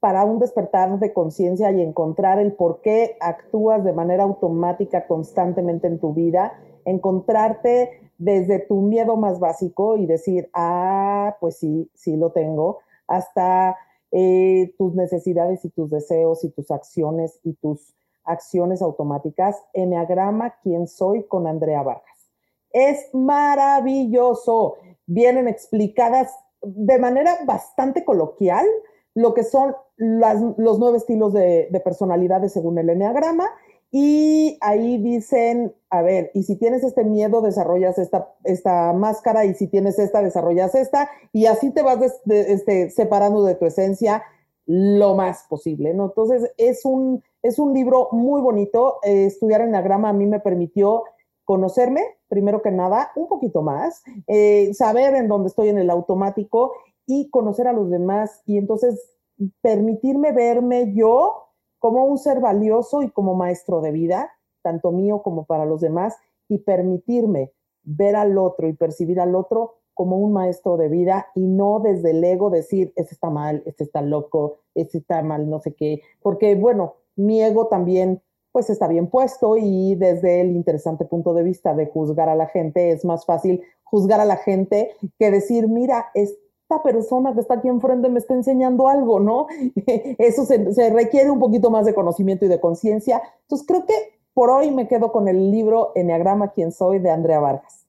para 0.00 0.24
un 0.24 0.38
despertar 0.38 0.98
de 0.98 1.12
conciencia 1.12 1.70
y 1.70 1.82
encontrar 1.82 2.38
el 2.38 2.54
por 2.54 2.80
qué 2.80 3.16
actúas 3.20 3.84
de 3.84 3.92
manera 3.92 4.22
automática 4.22 5.06
constantemente 5.06 5.86
en 5.86 6.00
tu 6.00 6.14
vida, 6.14 6.54
encontrarte 6.86 8.01
desde 8.22 8.60
tu 8.60 8.82
miedo 8.82 9.16
más 9.16 9.40
básico 9.40 9.96
y 9.96 10.06
decir, 10.06 10.48
ah, 10.54 11.36
pues 11.40 11.56
sí, 11.56 11.90
sí 11.92 12.16
lo 12.16 12.30
tengo, 12.30 12.78
hasta 13.08 13.76
eh, 14.12 14.72
tus 14.78 14.94
necesidades 14.94 15.64
y 15.64 15.70
tus 15.70 15.90
deseos 15.90 16.44
y 16.44 16.50
tus 16.50 16.70
acciones 16.70 17.40
y 17.42 17.54
tus 17.54 17.96
acciones 18.24 18.80
automáticas. 18.80 19.60
Enneagrama, 19.72 20.54
¿quién 20.62 20.86
soy? 20.86 21.24
con 21.24 21.48
Andrea 21.48 21.82
Vargas. 21.82 22.30
Es 22.70 23.12
maravilloso. 23.12 24.76
Vienen 25.06 25.48
explicadas 25.48 26.32
de 26.62 26.98
manera 27.00 27.38
bastante 27.44 28.04
coloquial 28.04 28.66
lo 29.14 29.34
que 29.34 29.42
son 29.42 29.74
los 29.96 30.78
nueve 30.78 30.96
estilos 30.96 31.32
de, 31.32 31.82
personalidades 31.84 32.52
según 32.52 32.78
el 32.78 32.88
Enneagrama. 32.88 33.50
Y 33.94 34.56
ahí 34.62 34.96
dicen, 34.96 35.74
a 35.90 36.00
ver, 36.00 36.30
y 36.32 36.44
si 36.44 36.56
tienes 36.56 36.82
este 36.82 37.04
miedo, 37.04 37.42
desarrollas 37.42 37.98
esta, 37.98 38.34
esta 38.42 38.94
máscara, 38.94 39.44
y 39.44 39.52
si 39.52 39.66
tienes 39.66 39.98
esta, 39.98 40.22
desarrollas 40.22 40.74
esta, 40.74 41.10
y 41.30 41.44
así 41.44 41.70
te 41.70 41.82
vas 41.82 41.98
este, 42.26 42.88
separando 42.88 43.44
de 43.44 43.54
tu 43.54 43.66
esencia 43.66 44.22
lo 44.64 45.14
más 45.14 45.44
posible, 45.46 45.92
¿no? 45.92 46.06
Entonces, 46.06 46.50
es 46.56 46.86
un, 46.86 47.22
es 47.42 47.58
un 47.58 47.74
libro 47.74 48.08
muy 48.12 48.40
bonito. 48.40 48.96
Eh, 49.02 49.26
estudiar 49.26 49.60
Enneagrama 49.60 50.08
a 50.08 50.14
mí 50.14 50.24
me 50.24 50.40
permitió 50.40 51.04
conocerme, 51.44 52.02
primero 52.28 52.62
que 52.62 52.70
nada, 52.70 53.10
un 53.14 53.28
poquito 53.28 53.60
más, 53.60 54.02
eh, 54.26 54.72
saber 54.72 55.14
en 55.16 55.28
dónde 55.28 55.48
estoy 55.48 55.68
en 55.68 55.76
el 55.76 55.90
automático 55.90 56.72
y 57.06 57.28
conocer 57.28 57.68
a 57.68 57.74
los 57.74 57.90
demás 57.90 58.40
y 58.46 58.56
entonces 58.56 59.12
permitirme 59.60 60.32
verme 60.32 60.94
yo 60.94 61.41
como 61.82 62.04
un 62.04 62.16
ser 62.16 62.38
valioso 62.38 63.02
y 63.02 63.10
como 63.10 63.34
maestro 63.34 63.80
de 63.80 63.90
vida, 63.90 64.30
tanto 64.62 64.92
mío 64.92 65.20
como 65.20 65.46
para 65.46 65.66
los 65.66 65.80
demás, 65.80 66.16
y 66.48 66.58
permitirme 66.58 67.50
ver 67.82 68.14
al 68.14 68.38
otro 68.38 68.68
y 68.68 68.72
percibir 68.72 69.18
al 69.18 69.34
otro 69.34 69.78
como 69.92 70.16
un 70.16 70.32
maestro 70.32 70.76
de 70.76 70.88
vida 70.88 71.26
y 71.34 71.48
no 71.48 71.80
desde 71.80 72.12
el 72.12 72.22
ego 72.22 72.50
decir, 72.50 72.92
este 72.94 73.14
está 73.14 73.30
mal, 73.30 73.64
este 73.66 73.82
está 73.82 74.00
loco, 74.00 74.58
este 74.76 74.98
está 74.98 75.20
mal, 75.22 75.50
no 75.50 75.58
sé 75.58 75.74
qué, 75.74 76.02
porque 76.22 76.54
bueno, 76.54 76.94
mi 77.16 77.42
ego 77.42 77.66
también 77.66 78.22
pues 78.52 78.70
está 78.70 78.86
bien 78.86 79.08
puesto 79.08 79.56
y 79.56 79.96
desde 79.96 80.40
el 80.40 80.54
interesante 80.54 81.04
punto 81.04 81.34
de 81.34 81.42
vista 81.42 81.74
de 81.74 81.86
juzgar 81.86 82.28
a 82.28 82.36
la 82.36 82.46
gente 82.46 82.92
es 82.92 83.04
más 83.04 83.26
fácil 83.26 83.60
juzgar 83.82 84.20
a 84.20 84.24
la 84.24 84.36
gente 84.36 84.94
que 85.18 85.32
decir, 85.32 85.66
mira, 85.66 86.12
es 86.14 86.38
persona 86.80 87.34
que 87.34 87.40
está 87.40 87.54
aquí 87.54 87.66
enfrente 87.66 88.08
me 88.08 88.20
está 88.20 88.34
enseñando 88.34 88.86
algo, 88.86 89.18
¿no? 89.18 89.48
Eso 90.18 90.44
se, 90.44 90.90
requiere 90.90 91.28
un 91.28 91.40
poquito 91.40 91.72
más 91.72 91.86
de 91.86 91.94
conocimiento 91.94 92.44
y 92.44 92.48
de 92.48 92.60
conciencia. 92.60 93.20
Entonces 93.42 93.66
creo 93.66 93.84
que 93.84 93.94
por 94.32 94.48
hoy 94.48 94.70
me 94.70 94.86
quedo 94.86 95.10
con 95.10 95.26
el 95.26 95.50
libro 95.50 95.90
Enneagrama, 95.96 96.52
quién 96.52 96.70
soy, 96.70 97.00
de 97.00 97.10
Andrea 97.10 97.40
Vargas. 97.40 97.82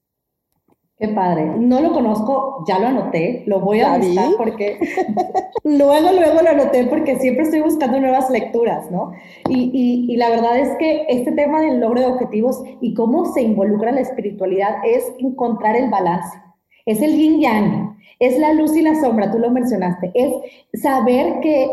Qué 0.98 1.08
padre. 1.10 1.46
No 1.58 1.82
lo 1.82 1.92
conozco, 1.92 2.64
ya 2.68 2.80
lo 2.80 2.88
anoté, 2.88 3.44
lo 3.46 3.60
voy 3.60 3.82
a 3.82 3.98
buscar 3.98 4.30
porque 4.38 4.80
luego, 5.64 6.12
luego 6.12 6.42
lo 6.42 6.50
anoté 6.50 6.86
porque 6.86 7.20
siempre 7.20 7.44
estoy 7.44 7.62
buscando 7.62 8.00
nuevas 8.00 8.30
lecturas, 8.30 8.90
¿no? 8.92 9.12
Y, 9.50 10.06
y, 10.08 10.16
la 10.18 10.30
verdad 10.30 10.58
es 10.60 10.70
que 10.78 11.06
este 11.10 11.32
tema 11.32 11.62
del 11.62 11.80
logro 11.80 12.00
de 12.00 12.06
objetivos 12.08 12.64
y 12.80 12.94
cómo 12.94 13.26
se 13.34 13.42
involucra 13.42 13.92
la 13.92 14.02
espiritualidad 14.02 14.78
es 14.86 15.12
encontrar 15.20 15.76
el 15.76 15.90
balance. 15.90 16.43
Es 16.86 17.02
el 17.02 17.16
yin 17.16 17.40
yang, 17.40 17.98
es 18.20 18.38
la 18.38 18.54
luz 18.54 18.76
y 18.76 18.82
la 18.82 18.96
sombra, 18.96 19.32
tú 19.32 19.40
lo 19.40 19.50
mencionaste, 19.50 20.12
es 20.14 20.34
saber 20.82 21.40
que 21.42 21.70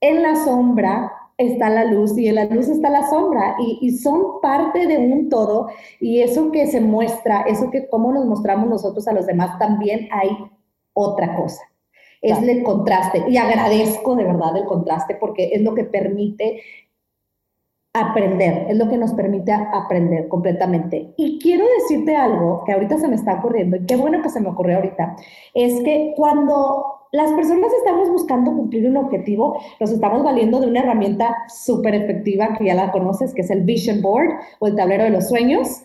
en 0.00 0.22
la 0.22 0.36
sombra 0.36 1.12
está 1.38 1.70
la 1.70 1.84
luz 1.84 2.16
y 2.18 2.28
en 2.28 2.36
la 2.36 2.44
luz 2.46 2.68
está 2.68 2.90
la 2.90 3.08
sombra 3.08 3.56
y, 3.58 3.90
son 3.96 4.40
parte 4.40 4.86
de 4.86 4.98
un 4.98 5.28
todo 5.28 5.68
y 6.00 6.20
eso 6.20 6.50
que 6.50 6.66
se 6.66 6.80
muestra, 6.80 7.42
eso 7.42 7.70
que 7.70 7.88
cómo 7.88 8.12
nos 8.12 8.26
mostramos 8.26 8.68
nosotros 8.68 9.06
a 9.08 9.12
los 9.12 9.26
demás, 9.26 9.58
también 9.58 10.08
hay 10.10 10.30
otra 10.92 11.36
cosa. 11.36 11.62
Es 12.20 12.40
el 12.40 12.62
contraste 12.62 13.24
y 13.28 13.36
agradezco 13.36 14.14
de 14.14 14.24
verdad 14.24 14.56
el 14.56 14.64
contraste 14.64 15.16
porque 15.16 15.50
es 15.52 15.62
lo 15.62 15.74
que 15.74 15.84
permite 15.84 16.62
aprender, 17.94 18.66
es 18.70 18.78
lo 18.78 18.88
que 18.88 18.96
nos 18.96 19.12
permite 19.12 19.52
aprender 19.52 20.28
completamente. 20.28 21.12
Y 21.16 21.38
quiero 21.38 21.64
decirte 21.78 22.16
algo 22.16 22.62
que 22.64 22.72
ahorita 22.72 22.98
se 22.98 23.08
me 23.08 23.16
está 23.16 23.34
ocurriendo, 23.34 23.76
y 23.76 23.86
qué 23.86 23.96
bueno 23.96 24.22
que 24.22 24.30
se 24.30 24.40
me 24.40 24.48
ocurrió 24.48 24.76
ahorita, 24.76 25.16
es 25.54 25.82
que 25.82 26.14
cuando 26.16 27.00
las 27.12 27.30
personas 27.32 27.70
estamos 27.74 28.08
buscando 28.10 28.52
cumplir 28.52 28.88
un 28.88 28.96
objetivo, 28.96 29.60
nos 29.78 29.90
estamos 29.90 30.24
valiendo 30.24 30.60
de 30.60 30.68
una 30.68 30.80
herramienta 30.80 31.36
súper 31.48 31.94
efectiva 31.94 32.56
que 32.56 32.64
ya 32.64 32.74
la 32.74 32.90
conoces, 32.90 33.34
que 33.34 33.42
es 33.42 33.50
el 33.50 33.62
Vision 33.62 34.00
Board 34.00 34.30
o 34.60 34.66
el 34.68 34.76
tablero 34.76 35.04
de 35.04 35.10
los 35.10 35.28
sueños. 35.28 35.82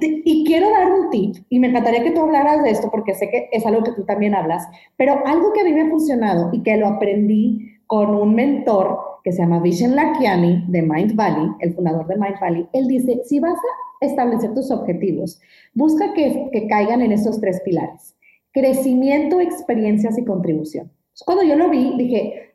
Y, 0.00 0.22
y, 0.24 0.44
quiero 0.44 0.70
dar 0.70 0.92
un 0.92 1.10
tip, 1.10 1.34
y 1.48 1.58
me 1.58 1.68
encantaría 1.68 2.04
que 2.04 2.12
tú 2.12 2.20
hablaras 2.20 2.62
de 2.62 2.70
esto 2.70 2.88
porque 2.92 3.12
sé 3.12 3.28
que 3.28 3.48
es 3.50 3.66
algo 3.66 3.82
que 3.82 3.90
tú 3.90 4.04
también 4.04 4.36
hablas, 4.36 4.68
pero 4.96 5.20
algo 5.26 5.52
que 5.52 5.62
a 5.62 5.64
mí 5.64 5.72
me 5.72 5.82
ha 5.82 5.90
funcionado 5.90 6.50
y 6.52 6.62
que 6.62 6.76
lo 6.76 6.86
aprendí 6.86 7.80
con 7.88 8.14
un 8.14 8.36
mentor 8.36 9.11
que 9.22 9.32
se 9.32 9.42
llama 9.42 9.60
Vishen 9.60 9.94
Lakiani 9.94 10.64
de 10.68 10.82
Mind 10.82 11.14
Valley, 11.14 11.50
el 11.60 11.74
fundador 11.74 12.06
de 12.06 12.16
Mind 12.16 12.40
Valley, 12.40 12.68
él 12.72 12.86
dice, 12.88 13.20
si 13.24 13.40
vas 13.40 13.58
a 14.00 14.06
establecer 14.06 14.54
tus 14.54 14.70
objetivos, 14.70 15.40
busca 15.74 16.12
que, 16.14 16.48
que 16.52 16.66
caigan 16.66 17.02
en 17.02 17.12
esos 17.12 17.40
tres 17.40 17.60
pilares, 17.64 18.16
crecimiento, 18.52 19.40
experiencias 19.40 20.18
y 20.18 20.24
contribución. 20.24 20.90
cuando 21.24 21.44
yo 21.44 21.56
lo 21.56 21.70
vi, 21.70 21.96
dije, 21.96 22.52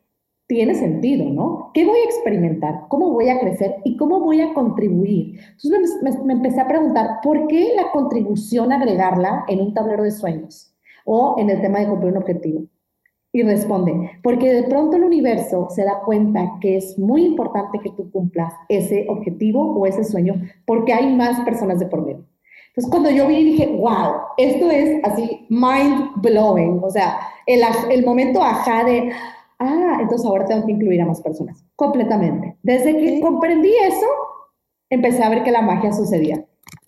tiene 0.47 0.76
sentido, 0.76 1.26
¿no? 1.30 1.72
¿Qué 1.74 1.86
voy 1.86 1.99
a 1.99 2.05
experimentar? 2.05 2.86
¿Cómo 2.88 3.11
voy 3.11 3.30
a 3.30 3.39
crecer? 3.39 3.76
¿Y 3.84 3.97
cómo 3.97 4.22
voy 4.22 4.39
a 4.39 4.53
contribuir? 4.53 5.39
Entonces 5.61 6.01
me, 6.01 6.24
me 6.24 6.34
empecé 6.34 6.61
a 6.61 6.68
preguntar, 6.68 7.20
¿por 7.22 7.47
qué 7.47 7.74
la 7.76 7.91
contribución 7.91 8.72
agregarla 8.72 9.43
en 9.49 9.59
un 9.59 9.74
tablero 9.74 10.03
de 10.03 10.11
sueños 10.11 10.74
o 11.05 11.36
en 11.38 11.49
el 11.49 11.61
tema 11.61 11.80
de 11.80 11.88
cumplir 11.88 12.11
un 12.11 12.18
objetivo? 12.20 12.63
Y 13.34 13.44
responde, 13.44 14.12
porque 14.24 14.54
de 14.54 14.64
pronto 14.64 14.96
el 14.96 15.04
universo 15.04 15.68
se 15.70 15.84
da 15.84 16.00
cuenta 16.06 16.54
que 16.62 16.78
es 16.78 16.98
muy 16.98 17.26
importante 17.26 17.80
que 17.80 17.92
tú 17.92 18.10
cumplas 18.12 18.54
ese 18.70 19.06
objetivo 19.10 19.76
o 19.76 19.86
ese 19.86 20.04
sueño, 20.04 20.42
porque 20.66 20.94
hay 20.94 21.14
más 21.16 21.40
personas 21.42 21.80
de 21.80 21.88
por 21.88 22.02
medio. 22.02 22.26
Entonces, 22.70 22.92
cuando 22.92 23.10
yo 23.10 23.28
vi, 23.28 23.44
dije, 23.44 23.76
wow, 23.76 24.14
esto 24.38 24.70
es 24.70 25.04
así 25.04 25.46
mind 25.50 26.22
blowing, 26.22 26.80
o 26.84 26.90
sea, 26.90 27.20
el, 27.46 27.62
el 27.90 28.06
momento 28.06 28.42
ajá 28.42 28.84
de, 28.84 29.12
ah, 29.60 29.98
entonces 30.00 30.26
ahora 30.26 30.46
tengo 30.46 30.66
que 30.66 30.74
incluir 30.74 31.02
a 31.02 31.06
más 31.06 31.22
personas, 31.22 31.66
completamente. 31.76 32.56
Desde 32.64 32.96
que 32.98 33.20
comprendí 33.20 33.72
eso, 33.84 34.06
empecé 34.90 35.24
a 35.24 35.30
ver 35.30 35.44
que 35.44 35.52
la 35.52 35.62
magia 35.62 35.92
sucedía. 35.92 36.46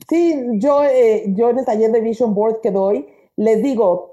Sí, 0.07 0.35
yo, 0.53 0.83
eh, 0.83 1.25
yo 1.35 1.49
en 1.49 1.59
el 1.59 1.65
taller 1.65 1.91
de 1.91 2.01
Vision 2.01 2.33
Board 2.33 2.61
que 2.61 2.71
doy, 2.71 3.07
les 3.35 3.61
digo, 3.61 4.08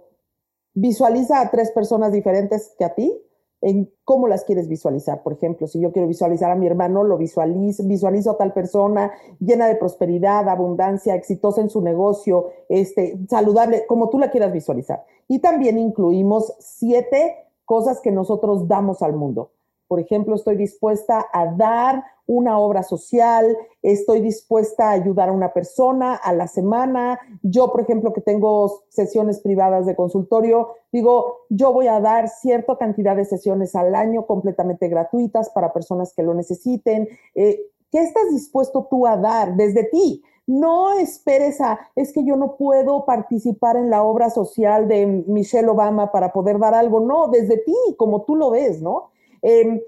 visualiza 0.77 1.41
a 1.41 1.51
tres 1.51 1.72
personas 1.72 2.12
diferentes 2.12 2.74
que 2.79 2.85
a 2.85 2.95
ti 2.95 3.20
en 3.62 3.91
cómo 4.05 4.29
las 4.29 4.45
quieres 4.45 4.68
visualizar. 4.68 5.22
Por 5.22 5.33
ejemplo, 5.33 5.66
si 5.66 5.81
yo 5.81 5.91
quiero 5.91 6.07
visualizar 6.07 6.51
a 6.51 6.55
mi 6.55 6.66
hermano, 6.66 7.03
lo 7.03 7.16
visualizo, 7.16 7.83
visualizo 7.85 8.31
a 8.31 8.37
tal 8.37 8.53
persona 8.53 9.11
llena 9.41 9.66
de 9.66 9.77
prosperidad, 9.77 10.49
abundancia, 10.49 11.14
exitosa 11.14 11.62
en 11.62 11.70
su 11.70 11.81
negocio, 11.81 12.51
este, 12.68 13.18
saludable, 13.29 13.87
como 13.87 14.11
tú 14.11 14.18
la 14.18 14.31
quieras 14.31 14.53
visualizar. 14.53 15.05
Y 15.27 15.41
también 15.41 15.79
incluimos 15.79 16.53
siete 16.61 17.49
cosas 17.64 18.01
que 18.01 18.12
nosotros 18.12 18.68
damos 18.68 19.03
al 19.03 19.14
mundo. 19.14 19.51
Por 19.89 20.01
ejemplo, 20.01 20.34
estoy 20.34 20.57
dispuesta 20.57 21.26
a 21.32 21.47
dar 21.55 22.05
una 22.26 22.59
obra 22.59 22.82
social, 22.82 23.57
estoy 23.82 24.20
dispuesta 24.20 24.89
a 24.89 24.93
ayudar 24.93 25.28
a 25.28 25.32
una 25.32 25.53
persona 25.53 26.14
a 26.14 26.32
la 26.32 26.49
semana. 26.49 27.20
Yo, 27.43 27.70
por 27.70 27.80
ejemplo, 27.82 28.12
que 28.12 28.20
tengo 28.20 28.82
sesiones 28.89 29.41
privadas 29.41 29.87
de 29.87 29.95
consultorio, 29.95 30.70
digo, 30.91 31.47
yo 31.49 31.72
voy 31.72 31.87
a 31.87 32.01
dar 32.01 32.28
cierta 32.28 32.76
cantidad 32.76 33.16
de 33.16 33.24
sesiones 33.24 33.74
al 33.74 33.95
año 33.95 34.26
completamente 34.26 34.89
gratuitas 34.89 35.51
para 35.51 35.72
personas 35.72 36.12
que 36.14 36.22
lo 36.22 36.34
necesiten. 36.34 37.09
Eh, 37.34 37.61
¿Qué 37.93 38.01
estás 38.01 38.30
dispuesto 38.32 38.89
tú 38.91 39.07
a 39.07 39.16
dar 39.16 39.55
desde 39.55 39.84
ti? 39.84 40.22
No 40.47 40.93
esperes 40.93 41.61
a, 41.61 41.78
es 41.97 42.12
que 42.12 42.24
yo 42.24 42.37
no 42.37 42.57
puedo 42.57 43.05
participar 43.05 43.76
en 43.76 43.91
la 43.91 44.03
obra 44.05 44.30
social 44.30 44.87
de 44.87 45.24
Michelle 45.26 45.68
Obama 45.68 46.12
para 46.12 46.32
poder 46.32 46.59
dar 46.59 46.74
algo. 46.74 47.01
No, 47.01 47.28
desde 47.28 47.59
ti, 47.59 47.74
como 47.97 48.22
tú 48.22 48.37
lo 48.37 48.51
ves, 48.51 48.80
¿no? 48.80 49.11
Em, 49.49 49.80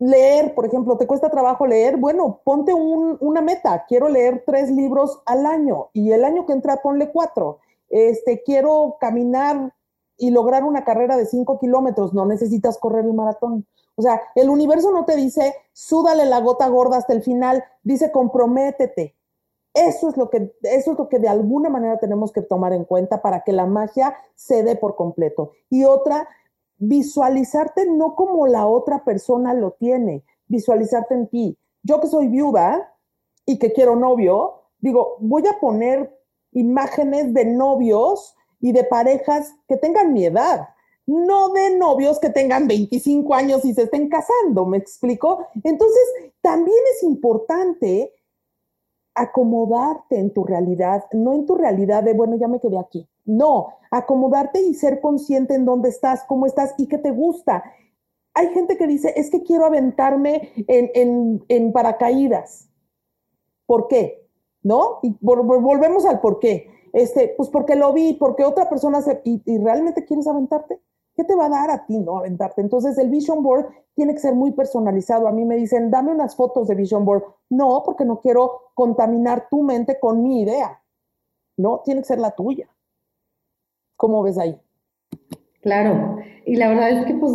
leer, 0.00 0.52
por 0.52 0.66
ejemplo, 0.66 0.96
¿te 0.96 1.06
cuesta 1.06 1.30
trabajo 1.30 1.64
leer? 1.64 1.96
Bueno, 1.96 2.40
ponte 2.42 2.74
una 2.74 3.40
meta. 3.40 3.84
Quiero 3.86 4.08
leer 4.08 4.42
tres 4.44 4.68
libros 4.68 5.22
al 5.26 5.46
año 5.46 5.90
y 5.92 6.10
el 6.10 6.24
año 6.24 6.44
que 6.44 6.54
entra 6.54 6.82
ponle 6.82 7.12
cuatro. 7.12 7.60
Este, 7.88 8.42
quiero 8.42 8.96
caminar 9.00 9.72
y 10.16 10.32
lograr 10.32 10.64
una 10.64 10.82
carrera 10.82 11.16
de 11.16 11.26
cinco 11.26 11.60
kilómetros. 11.60 12.12
No 12.14 12.26
necesitas 12.26 12.78
correr 12.78 13.04
el 13.04 13.14
maratón. 13.14 13.64
O 13.94 14.02
sea, 14.02 14.20
el 14.34 14.50
universo 14.50 14.90
no 14.90 15.04
te 15.04 15.14
dice, 15.14 15.54
súdale 15.72 16.24
la 16.24 16.40
gota 16.40 16.66
gorda 16.66 16.96
hasta 16.96 17.12
el 17.12 17.22
final, 17.22 17.62
dice, 17.84 18.10
comprométete. 18.10 19.14
Eso 19.72 20.08
es, 20.08 20.16
lo 20.16 20.30
que, 20.30 20.52
eso 20.62 20.92
es 20.92 20.98
lo 20.98 21.08
que 21.08 21.20
de 21.20 21.28
alguna 21.28 21.68
manera 21.68 21.96
tenemos 22.00 22.32
que 22.32 22.42
tomar 22.42 22.72
en 22.72 22.84
cuenta 22.84 23.22
para 23.22 23.44
que 23.44 23.52
la 23.52 23.66
magia 23.66 24.16
se 24.34 24.64
dé 24.64 24.74
por 24.74 24.96
completo. 24.96 25.52
Y 25.68 25.84
otra, 25.84 26.28
visualizarte 26.80 27.86
no 27.86 28.16
como 28.16 28.46
la 28.46 28.66
otra 28.66 29.04
persona 29.04 29.54
lo 29.54 29.72
tiene, 29.72 30.24
visualizarte 30.48 31.14
en 31.14 31.28
ti. 31.28 31.58
Yo 31.82 32.00
que 32.00 32.08
soy 32.08 32.28
viuda 32.28 32.94
y 33.46 33.58
que 33.58 33.72
quiero 33.72 33.96
novio, 33.96 34.62
digo, 34.78 35.16
voy 35.20 35.46
a 35.46 35.60
poner 35.60 36.18
imágenes 36.52 37.32
de 37.32 37.44
novios 37.44 38.34
y 38.60 38.72
de 38.72 38.84
parejas 38.84 39.54
que 39.68 39.76
tengan 39.76 40.12
mi 40.12 40.24
edad, 40.24 40.70
no 41.06 41.50
de 41.50 41.76
novios 41.76 42.18
que 42.18 42.30
tengan 42.30 42.66
25 42.66 43.34
años 43.34 43.64
y 43.64 43.74
se 43.74 43.82
estén 43.82 44.08
casando, 44.08 44.64
¿me 44.66 44.78
explico? 44.78 45.46
Entonces, 45.62 46.02
también 46.40 46.78
es 46.94 47.02
importante 47.02 48.14
acomodarte 49.14 50.18
en 50.18 50.32
tu 50.32 50.44
realidad, 50.44 51.04
no 51.12 51.34
en 51.34 51.46
tu 51.46 51.56
realidad 51.56 52.02
de, 52.02 52.14
bueno, 52.14 52.36
ya 52.36 52.48
me 52.48 52.60
quedé 52.60 52.78
aquí. 52.78 53.06
No, 53.30 53.74
acomodarte 53.92 54.60
y 54.60 54.74
ser 54.74 55.00
consciente 55.00 55.54
en 55.54 55.64
dónde 55.64 55.88
estás, 55.88 56.24
cómo 56.24 56.46
estás 56.46 56.74
y 56.78 56.88
qué 56.88 56.98
te 56.98 57.12
gusta. 57.12 57.62
Hay 58.34 58.48
gente 58.48 58.76
que 58.76 58.88
dice, 58.88 59.12
es 59.16 59.30
que 59.30 59.44
quiero 59.44 59.66
aventarme 59.66 60.52
en, 60.66 61.72
paracaídas. 61.72 62.68
¿Por 63.66 63.86
qué? 63.86 64.28
¿No? 64.62 64.98
Y 65.02 65.16
volvemos 65.20 66.04
al 66.06 66.20
por 66.20 66.40
qué. 66.40 66.68
Este, 66.92 67.34
pues 67.36 67.48
porque 67.50 67.76
lo 67.76 67.92
vi, 67.92 68.14
porque 68.14 68.44
otra 68.44 68.68
persona 68.68 69.00
se, 69.00 69.20
y 69.24 69.58
realmente 69.58 70.04
quieres 70.04 70.26
aventarte. 70.26 70.80
¿Qué 71.14 71.22
te 71.22 71.36
va 71.36 71.46
a 71.46 71.50
dar 71.50 71.70
a 71.70 71.86
ti, 71.86 72.00
no? 72.00 72.18
Aventarte. 72.18 72.62
Entonces, 72.62 72.98
el 72.98 73.10
Vision 73.10 73.44
Board 73.44 73.68
tiene 73.94 74.14
que 74.14 74.20
ser 74.20 74.34
muy 74.34 74.52
personalizado. 74.52 75.28
A 75.28 75.32
mí 75.32 75.44
me 75.44 75.56
dicen, 75.56 75.90
dame 75.90 76.10
unas 76.10 76.34
fotos 76.34 76.66
de 76.66 76.74
Vision 76.74 77.04
Board. 77.04 77.22
No, 77.48 77.82
porque 77.84 78.04
no 78.04 78.18
quiero 78.20 78.72
contaminar 78.74 79.48
tu 79.48 79.62
mente 79.62 80.00
con 80.00 80.22
mi 80.22 80.42
idea. 80.42 80.82
No, 81.56 81.80
tiene 81.84 82.00
que 82.00 82.06
ser 82.08 82.18
la 82.18 82.32
tuya. 82.32 82.68
¿Cómo 84.00 84.22
ves 84.22 84.38
ahí? 84.38 84.56
Claro, 85.60 86.16
y 86.46 86.56
la 86.56 86.70
verdad 86.70 86.88
es 86.88 87.04
que 87.04 87.12
pues 87.12 87.34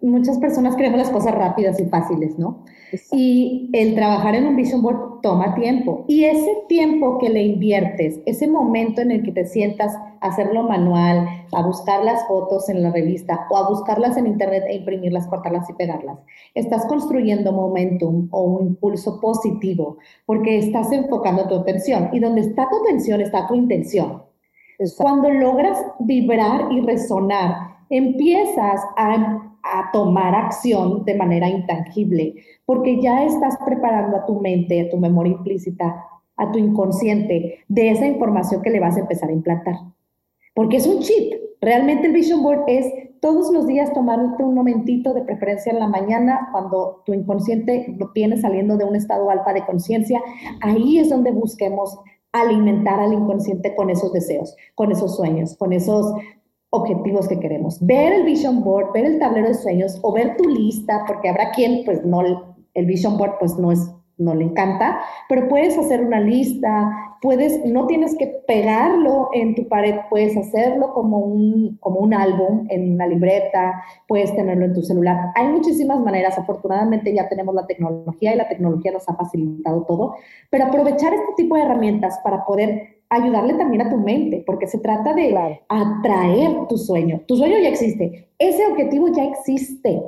muchas 0.00 0.38
personas 0.38 0.74
queremos 0.74 0.98
las 0.98 1.10
cosas 1.10 1.36
rápidas 1.36 1.78
y 1.78 1.84
fáciles, 1.84 2.36
¿no? 2.36 2.64
Y 3.12 3.70
el 3.72 3.94
trabajar 3.94 4.34
en 4.34 4.48
un 4.48 4.56
vision 4.56 4.82
board 4.82 5.20
toma 5.22 5.54
tiempo. 5.54 6.04
Y 6.08 6.24
ese 6.24 6.50
tiempo 6.68 7.18
que 7.18 7.28
le 7.28 7.44
inviertes, 7.44 8.18
ese 8.26 8.48
momento 8.48 9.02
en 9.02 9.12
el 9.12 9.22
que 9.22 9.30
te 9.30 9.46
sientas 9.46 9.94
a 9.94 10.26
hacerlo 10.26 10.64
manual, 10.64 11.28
a 11.52 11.64
buscar 11.64 12.02
las 12.04 12.26
fotos 12.26 12.68
en 12.68 12.82
la 12.82 12.90
revista 12.90 13.46
o 13.48 13.56
a 13.56 13.68
buscarlas 13.68 14.16
en 14.16 14.26
internet 14.26 14.64
e 14.66 14.78
imprimirlas, 14.78 15.28
cortarlas 15.28 15.70
y 15.70 15.74
pegarlas, 15.74 16.18
estás 16.56 16.86
construyendo 16.86 17.52
momentum 17.52 18.26
o 18.32 18.42
un 18.42 18.66
impulso 18.66 19.20
positivo 19.20 19.98
porque 20.26 20.58
estás 20.58 20.90
enfocando 20.90 21.46
tu 21.46 21.54
atención. 21.54 22.08
Y 22.12 22.18
donde 22.18 22.40
está 22.40 22.68
tu 22.68 22.82
atención 22.82 23.20
está 23.20 23.46
tu 23.46 23.54
intención. 23.54 24.28
Cuando 24.96 25.30
logras 25.30 25.78
vibrar 26.00 26.72
y 26.72 26.80
resonar, 26.80 27.54
empiezas 27.88 28.80
a 28.96 29.50
a 29.62 29.90
tomar 29.92 30.34
acción 30.34 31.04
de 31.04 31.14
manera 31.14 31.48
intangible, 31.48 32.34
porque 32.64 33.00
ya 33.00 33.24
estás 33.24 33.56
preparando 33.64 34.16
a 34.16 34.26
tu 34.26 34.40
mente, 34.40 34.80
a 34.80 34.90
tu 34.90 34.96
memoria 34.96 35.32
implícita, 35.32 36.04
a 36.36 36.50
tu 36.50 36.58
inconsciente 36.58 37.58
de 37.68 37.90
esa 37.90 38.06
información 38.06 38.62
que 38.62 38.70
le 38.70 38.80
vas 38.80 38.96
a 38.96 39.00
empezar 39.00 39.28
a 39.28 39.32
implantar. 39.32 39.76
Porque 40.54 40.78
es 40.78 40.86
un 40.86 41.00
chip. 41.00 41.34
Realmente 41.60 42.06
el 42.06 42.14
Vision 42.14 42.42
Board 42.42 42.64
es 42.66 42.86
todos 43.20 43.52
los 43.52 43.66
días 43.66 43.92
tomarte 43.92 44.42
un 44.42 44.54
momentito 44.54 45.12
de 45.12 45.20
preferencia 45.20 45.72
en 45.72 45.78
la 45.78 45.88
mañana 45.88 46.48
cuando 46.52 47.02
tu 47.04 47.12
inconsciente 47.12 47.94
viene 48.14 48.38
saliendo 48.38 48.78
de 48.78 48.84
un 48.84 48.96
estado 48.96 49.28
alfa 49.28 49.52
de 49.52 49.66
conciencia. 49.66 50.22
Ahí 50.62 50.98
es 50.98 51.10
donde 51.10 51.30
busquemos 51.30 51.98
alimentar 52.32 53.00
al 53.00 53.12
inconsciente 53.12 53.74
con 53.74 53.90
esos 53.90 54.12
deseos, 54.12 54.56
con 54.74 54.92
esos 54.92 55.16
sueños, 55.16 55.56
con 55.56 55.72
esos 55.72 56.12
objetivos 56.70 57.28
que 57.28 57.40
queremos. 57.40 57.84
Ver 57.84 58.12
el 58.12 58.24
vision 58.24 58.62
board, 58.62 58.92
ver 58.92 59.04
el 59.04 59.18
tablero 59.18 59.48
de 59.48 59.54
sueños 59.54 59.98
o 60.02 60.12
ver 60.12 60.36
tu 60.36 60.48
lista, 60.48 61.04
porque 61.06 61.28
habrá 61.28 61.50
quien 61.50 61.84
pues 61.84 62.04
no, 62.04 62.22
el 62.74 62.86
vision 62.86 63.18
board 63.18 63.38
pues 63.38 63.58
no 63.58 63.72
es 63.72 63.90
no 64.20 64.34
le 64.34 64.44
encanta, 64.44 65.00
pero 65.28 65.48
puedes 65.48 65.76
hacer 65.76 66.04
una 66.04 66.20
lista, 66.20 66.90
puedes, 67.20 67.64
no 67.64 67.86
tienes 67.86 68.16
que 68.16 68.26
pegarlo 68.46 69.30
en 69.32 69.54
tu 69.54 69.66
pared, 69.68 69.94
puedes 70.08 70.36
hacerlo 70.36 70.92
como 70.92 71.18
un, 71.18 71.78
como 71.80 72.00
un 72.00 72.14
álbum 72.14 72.66
en 72.68 72.94
una 72.94 73.06
libreta, 73.06 73.82
puedes 74.06 74.34
tenerlo 74.34 74.66
en 74.66 74.74
tu 74.74 74.82
celular. 74.82 75.32
Hay 75.34 75.48
muchísimas 75.48 75.98
maneras, 76.00 76.38
afortunadamente 76.38 77.14
ya 77.14 77.28
tenemos 77.28 77.54
la 77.54 77.66
tecnología 77.66 78.34
y 78.34 78.38
la 78.38 78.48
tecnología 78.48 78.92
nos 78.92 79.08
ha 79.08 79.14
facilitado 79.14 79.82
todo, 79.84 80.14
pero 80.50 80.66
aprovechar 80.66 81.12
este 81.14 81.32
tipo 81.36 81.56
de 81.56 81.62
herramientas 81.62 82.20
para 82.22 82.44
poder 82.44 83.00
ayudarle 83.08 83.54
también 83.54 83.86
a 83.86 83.90
tu 83.90 83.96
mente, 83.96 84.44
porque 84.46 84.68
se 84.68 84.78
trata 84.78 85.12
de 85.14 85.60
atraer 85.68 86.68
tu 86.68 86.78
sueño. 86.78 87.22
Tu 87.26 87.36
sueño 87.36 87.58
ya 87.58 87.68
existe, 87.68 88.28
ese 88.38 88.66
objetivo 88.66 89.08
ya 89.08 89.24
existe. 89.24 90.02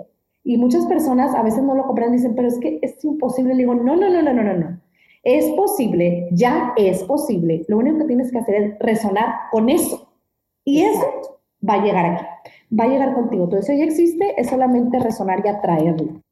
Y 0.44 0.56
muchas 0.56 0.86
personas 0.86 1.34
a 1.34 1.42
veces 1.42 1.62
no 1.62 1.74
lo 1.74 1.86
comprenden, 1.86 2.16
dicen, 2.16 2.34
pero 2.34 2.48
es 2.48 2.58
que 2.58 2.78
es 2.82 3.02
imposible. 3.04 3.54
Le 3.54 3.60
digo, 3.60 3.74
no, 3.74 3.96
no, 3.96 4.10
no, 4.10 4.22
no, 4.22 4.32
no, 4.32 4.42
no, 4.42 4.54
no. 4.54 4.80
Es 5.22 5.46
posible, 5.52 6.28
ya 6.32 6.72
es 6.76 7.04
posible. 7.04 7.64
Lo 7.68 7.78
único 7.78 7.98
que 7.98 8.06
tienes 8.06 8.32
que 8.32 8.38
hacer 8.38 8.54
es 8.56 8.78
resonar 8.80 9.34
con 9.52 9.68
eso. 9.68 10.08
Y 10.64 10.82
eso 10.82 11.38
va 11.68 11.74
a 11.74 11.84
llegar 11.84 12.06
aquí, 12.06 12.24
va 12.78 12.84
a 12.84 12.88
llegar 12.88 13.14
contigo. 13.14 13.48
Tu 13.48 13.56
deseo 13.56 13.76
ya 13.76 13.84
existe, 13.84 14.34
es 14.40 14.48
solamente 14.48 14.98
resonar 14.98 15.42
y 15.44 15.48
atraerlo. 15.48 16.22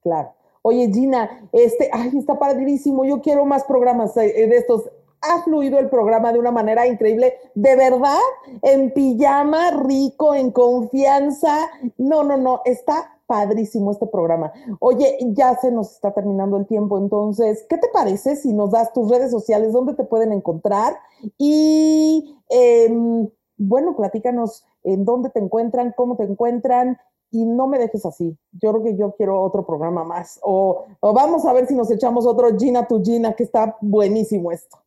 Claro. 0.00 0.32
Oye, 0.62 0.90
Gina, 0.92 1.48
este, 1.52 1.90
ay, 1.92 2.12
está 2.16 2.38
padrísimo. 2.38 3.04
Yo 3.04 3.20
quiero 3.20 3.44
más 3.46 3.64
programas 3.64 4.16
eh, 4.16 4.46
de 4.46 4.56
estos 4.56 4.90
ha 5.22 5.42
fluido 5.42 5.78
el 5.78 5.88
programa 5.88 6.32
de 6.32 6.38
una 6.38 6.52
manera 6.52 6.86
increíble, 6.86 7.34
de 7.54 7.76
verdad, 7.76 8.18
en 8.62 8.92
pijama, 8.92 9.70
rico, 9.70 10.34
en 10.34 10.50
confianza. 10.50 11.68
No, 11.98 12.22
no, 12.22 12.36
no, 12.36 12.62
está 12.64 13.15
padrísimo 13.26 13.90
este 13.90 14.06
programa. 14.06 14.52
Oye, 14.80 15.18
ya 15.32 15.56
se 15.56 15.70
nos 15.70 15.92
está 15.92 16.12
terminando 16.12 16.56
el 16.56 16.66
tiempo, 16.66 16.98
entonces, 16.98 17.64
¿qué 17.68 17.78
te 17.78 17.88
parece 17.92 18.36
si 18.36 18.52
nos 18.52 18.70
das 18.70 18.92
tus 18.92 19.10
redes 19.10 19.30
sociales, 19.30 19.72
dónde 19.72 19.94
te 19.94 20.04
pueden 20.04 20.32
encontrar? 20.32 20.96
Y 21.38 22.36
em, 22.48 23.28
bueno, 23.56 23.96
platícanos 23.96 24.64
en 24.84 25.04
dónde 25.04 25.30
te 25.30 25.40
encuentran, 25.40 25.92
cómo 25.96 26.16
te 26.16 26.24
encuentran. 26.24 26.98
Y 27.32 27.44
no 27.44 27.66
me 27.66 27.78
dejes 27.78 28.06
así. 28.06 28.38
Yo 28.52 28.70
creo 28.72 28.84
que 28.84 28.96
yo 28.96 29.12
quiero 29.16 29.42
otro 29.42 29.66
programa 29.66 30.04
más. 30.04 30.38
O, 30.42 30.84
vamos 31.00 31.44
a 31.44 31.52
ver 31.52 31.66
si 31.66 31.74
nos 31.74 31.90
echamos 31.90 32.24
otro 32.24 32.56
Gina 32.56 32.86
tu 32.86 33.02
Gina, 33.02 33.32
que 33.32 33.42
está 33.42 33.76
buenísimo 33.80 34.52
esto. 34.52 34.78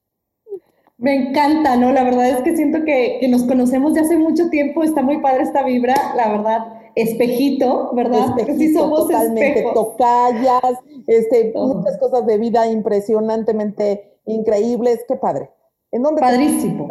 Me 0.98 1.16
encanta, 1.16 1.76
¿no? 1.76 1.92
La 1.92 2.04
verdad 2.04 2.30
es 2.30 2.42
que 2.42 2.56
siento 2.56 2.84
que, 2.84 3.26
nos 3.30 3.44
conocemos 3.44 3.94
de 3.94 4.02
hace 4.02 4.18
mucho 4.18 4.50
tiempo, 4.50 4.84
está 4.84 5.02
muy 5.02 5.20
padre 5.20 5.44
esta 5.44 5.64
vibra, 5.64 5.96
la 6.16 6.30
verdad, 6.30 6.79
espejito, 7.02 7.92
¿verdad? 7.94 8.38
Espejito, 8.38 8.58
sí 8.58 8.74
somos 8.74 9.08
totalmente, 9.08 9.66
tocallas, 9.74 10.76
este, 11.08 11.54
muchas 11.56 11.98
cosas 11.98 12.26
de 12.26 12.38
vida 12.38 12.68
impresionantemente 12.68 14.18
increíbles, 14.26 15.04
qué 15.08 15.16
padre. 15.16 15.50
¿En 15.92 16.04
dónde 16.04 16.22
Padrísimo. 16.22 16.88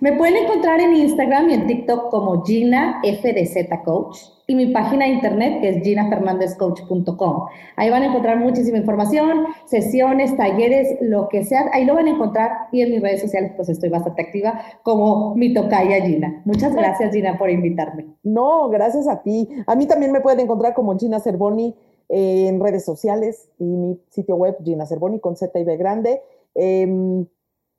Me 0.00 0.12
pueden 0.12 0.36
encontrar 0.44 0.80
en 0.80 0.94
Instagram 0.94 1.50
y 1.50 1.54
en 1.54 1.66
TikTok 1.66 2.10
como 2.10 2.44
Gina 2.44 3.00
FDZ 3.02 3.82
Coach 3.84 4.18
y 4.46 4.54
mi 4.54 4.66
página 4.66 5.06
de 5.06 5.12
internet 5.12 5.60
que 5.60 5.68
es 5.70 5.82
ginafernandezcoach.com. 5.82 7.46
Ahí 7.74 7.90
van 7.90 8.02
a 8.02 8.06
encontrar 8.06 8.38
muchísima 8.38 8.78
información, 8.78 9.46
sesiones, 9.66 10.36
talleres, 10.36 10.96
lo 11.00 11.28
que 11.28 11.44
sea. 11.44 11.68
Ahí 11.72 11.84
lo 11.84 11.94
van 11.94 12.06
a 12.06 12.10
encontrar 12.10 12.50
y 12.70 12.82
en 12.82 12.90
mis 12.90 13.02
redes 13.02 13.20
sociales 13.20 13.52
pues 13.56 13.68
estoy 13.68 13.88
bastante 13.88 14.22
activa 14.22 14.60
como 14.82 15.34
mi 15.34 15.52
tocaya 15.52 16.04
Gina. 16.04 16.42
Muchas 16.44 16.74
gracias 16.74 17.12
Gina 17.12 17.38
por 17.38 17.50
invitarme. 17.50 18.06
No, 18.22 18.68
gracias 18.68 19.08
a 19.08 19.22
ti. 19.22 19.48
A 19.66 19.74
mí 19.74 19.86
también 19.86 20.12
me 20.12 20.20
pueden 20.20 20.40
encontrar 20.40 20.74
como 20.74 20.96
Gina 20.96 21.18
Cervoni 21.18 21.74
en 22.08 22.60
redes 22.60 22.84
sociales 22.84 23.48
y 23.58 23.64
mi 23.64 24.00
sitio 24.10 24.36
web 24.36 24.56
Gina 24.64 24.86
Cervoni 24.86 25.18
con 25.18 25.36
Z 25.36 25.58
y 25.58 25.64
B 25.64 25.76
grande. 25.76 26.22
Em, 26.54 27.26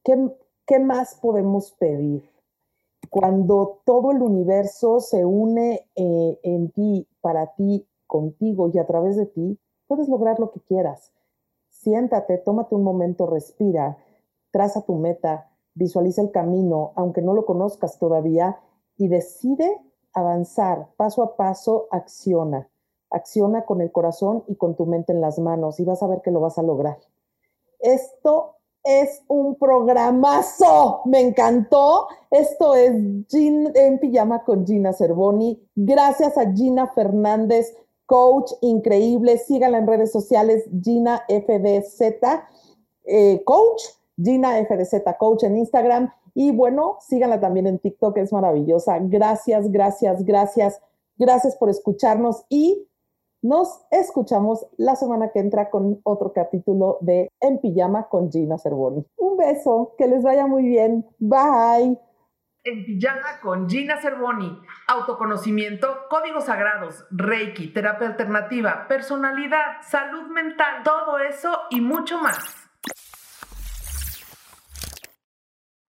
¿qué, 0.03 0.15
¿qué 0.65 0.79
más 0.79 1.15
podemos 1.15 1.71
pedir? 1.79 2.23
Cuando 3.09 3.81
todo 3.85 4.11
el 4.11 4.21
universo 4.21 4.99
se 4.99 5.25
une 5.25 5.87
eh, 5.95 6.39
en 6.43 6.71
ti, 6.71 7.07
para 7.21 7.53
ti, 7.55 7.87
contigo 8.05 8.69
y 8.73 8.79
a 8.79 8.85
través 8.85 9.15
de 9.15 9.25
ti, 9.25 9.59
puedes 9.87 10.09
lograr 10.09 10.39
lo 10.39 10.51
que 10.51 10.61
quieras. 10.61 11.13
Siéntate, 11.69 12.37
tómate 12.39 12.75
un 12.75 12.83
momento, 12.83 13.25
respira, 13.27 13.97
traza 14.51 14.81
tu 14.81 14.95
meta, 14.95 15.51
visualiza 15.73 16.21
el 16.21 16.31
camino, 16.31 16.91
aunque 16.95 17.21
no 17.21 17.33
lo 17.33 17.45
conozcas 17.45 17.99
todavía, 17.99 18.59
y 18.97 19.07
decide 19.07 19.79
avanzar 20.13 20.89
paso 20.97 21.21
a 21.21 21.35
paso, 21.35 21.87
acciona. 21.91 22.69
acciona 23.09 23.65
con 23.65 23.81
el 23.81 23.91
corazón 23.91 24.43
y 24.47 24.55
con 24.55 24.75
tu 24.75 24.85
mente 24.85 25.13
en 25.13 25.21
las 25.21 25.39
manos 25.39 25.79
y 25.79 25.85
vas 25.85 26.03
a 26.03 26.07
ver 26.07 26.21
que 26.21 26.31
lo 26.31 26.41
vas 26.41 26.57
a 26.57 26.63
lograr. 26.63 26.97
Esto 27.79 28.56
es 28.83 29.21
un 29.27 29.55
programazo, 29.55 31.01
me 31.05 31.21
encantó. 31.21 32.07
Esto 32.31 32.75
es 32.75 32.93
en 33.33 33.99
pijama 33.99 34.43
con 34.43 34.65
Gina 34.65 34.93
Cervoni. 34.93 35.61
Gracias 35.75 36.37
a 36.37 36.51
Gina 36.53 36.87
Fernández, 36.87 37.75
coach 38.05 38.51
increíble. 38.61 39.37
Síganla 39.37 39.79
en 39.79 39.87
redes 39.87 40.11
sociales, 40.11 40.65
Gina 40.81 41.23
FDZ 41.27 42.01
eh, 43.07 43.41
Coach, 43.45 43.83
Gina 44.21 44.63
FDZ 44.65 45.03
Coach 45.17 45.43
en 45.43 45.57
Instagram. 45.57 46.13
Y 46.33 46.51
bueno, 46.51 46.97
síganla 46.99 47.39
también 47.39 47.65
en 47.67 47.79
TikTok, 47.79 48.17
es 48.17 48.31
maravillosa. 48.31 48.99
Gracias, 49.01 49.71
gracias, 49.71 50.23
gracias. 50.23 50.81
Gracias 51.17 51.55
por 51.55 51.69
escucharnos 51.69 52.45
y 52.47 52.86
nos 53.47 53.85
escuchamos 53.91 54.67
la 54.77 54.95
semana 54.95 55.31
que 55.31 55.39
entra 55.39 55.69
con 55.69 56.01
otro 56.03 56.33
capítulo 56.33 56.97
de 57.01 57.29
En 57.39 57.59
Pijama 57.59 58.09
con 58.09 58.31
Gina 58.31 58.57
Cervoni. 58.57 59.05
Un 59.17 59.37
beso, 59.37 59.95
que 59.97 60.07
les 60.07 60.21
vaya 60.21 60.47
muy 60.47 60.63
bien. 60.63 61.05
Bye. 61.19 61.97
En 62.63 62.85
Pijama 62.85 63.39
con 63.41 63.69
Gina 63.69 64.01
Cervoni. 64.01 64.59
Autoconocimiento, 64.87 65.87
códigos 66.09 66.45
sagrados, 66.45 67.05
Reiki, 67.11 67.73
terapia 67.73 68.07
alternativa, 68.07 68.85
personalidad, 68.89 69.81
salud 69.81 70.27
mental, 70.27 70.83
todo 70.83 71.19
eso 71.19 71.51
y 71.69 71.79
mucho 71.79 72.19
más. 72.19 72.56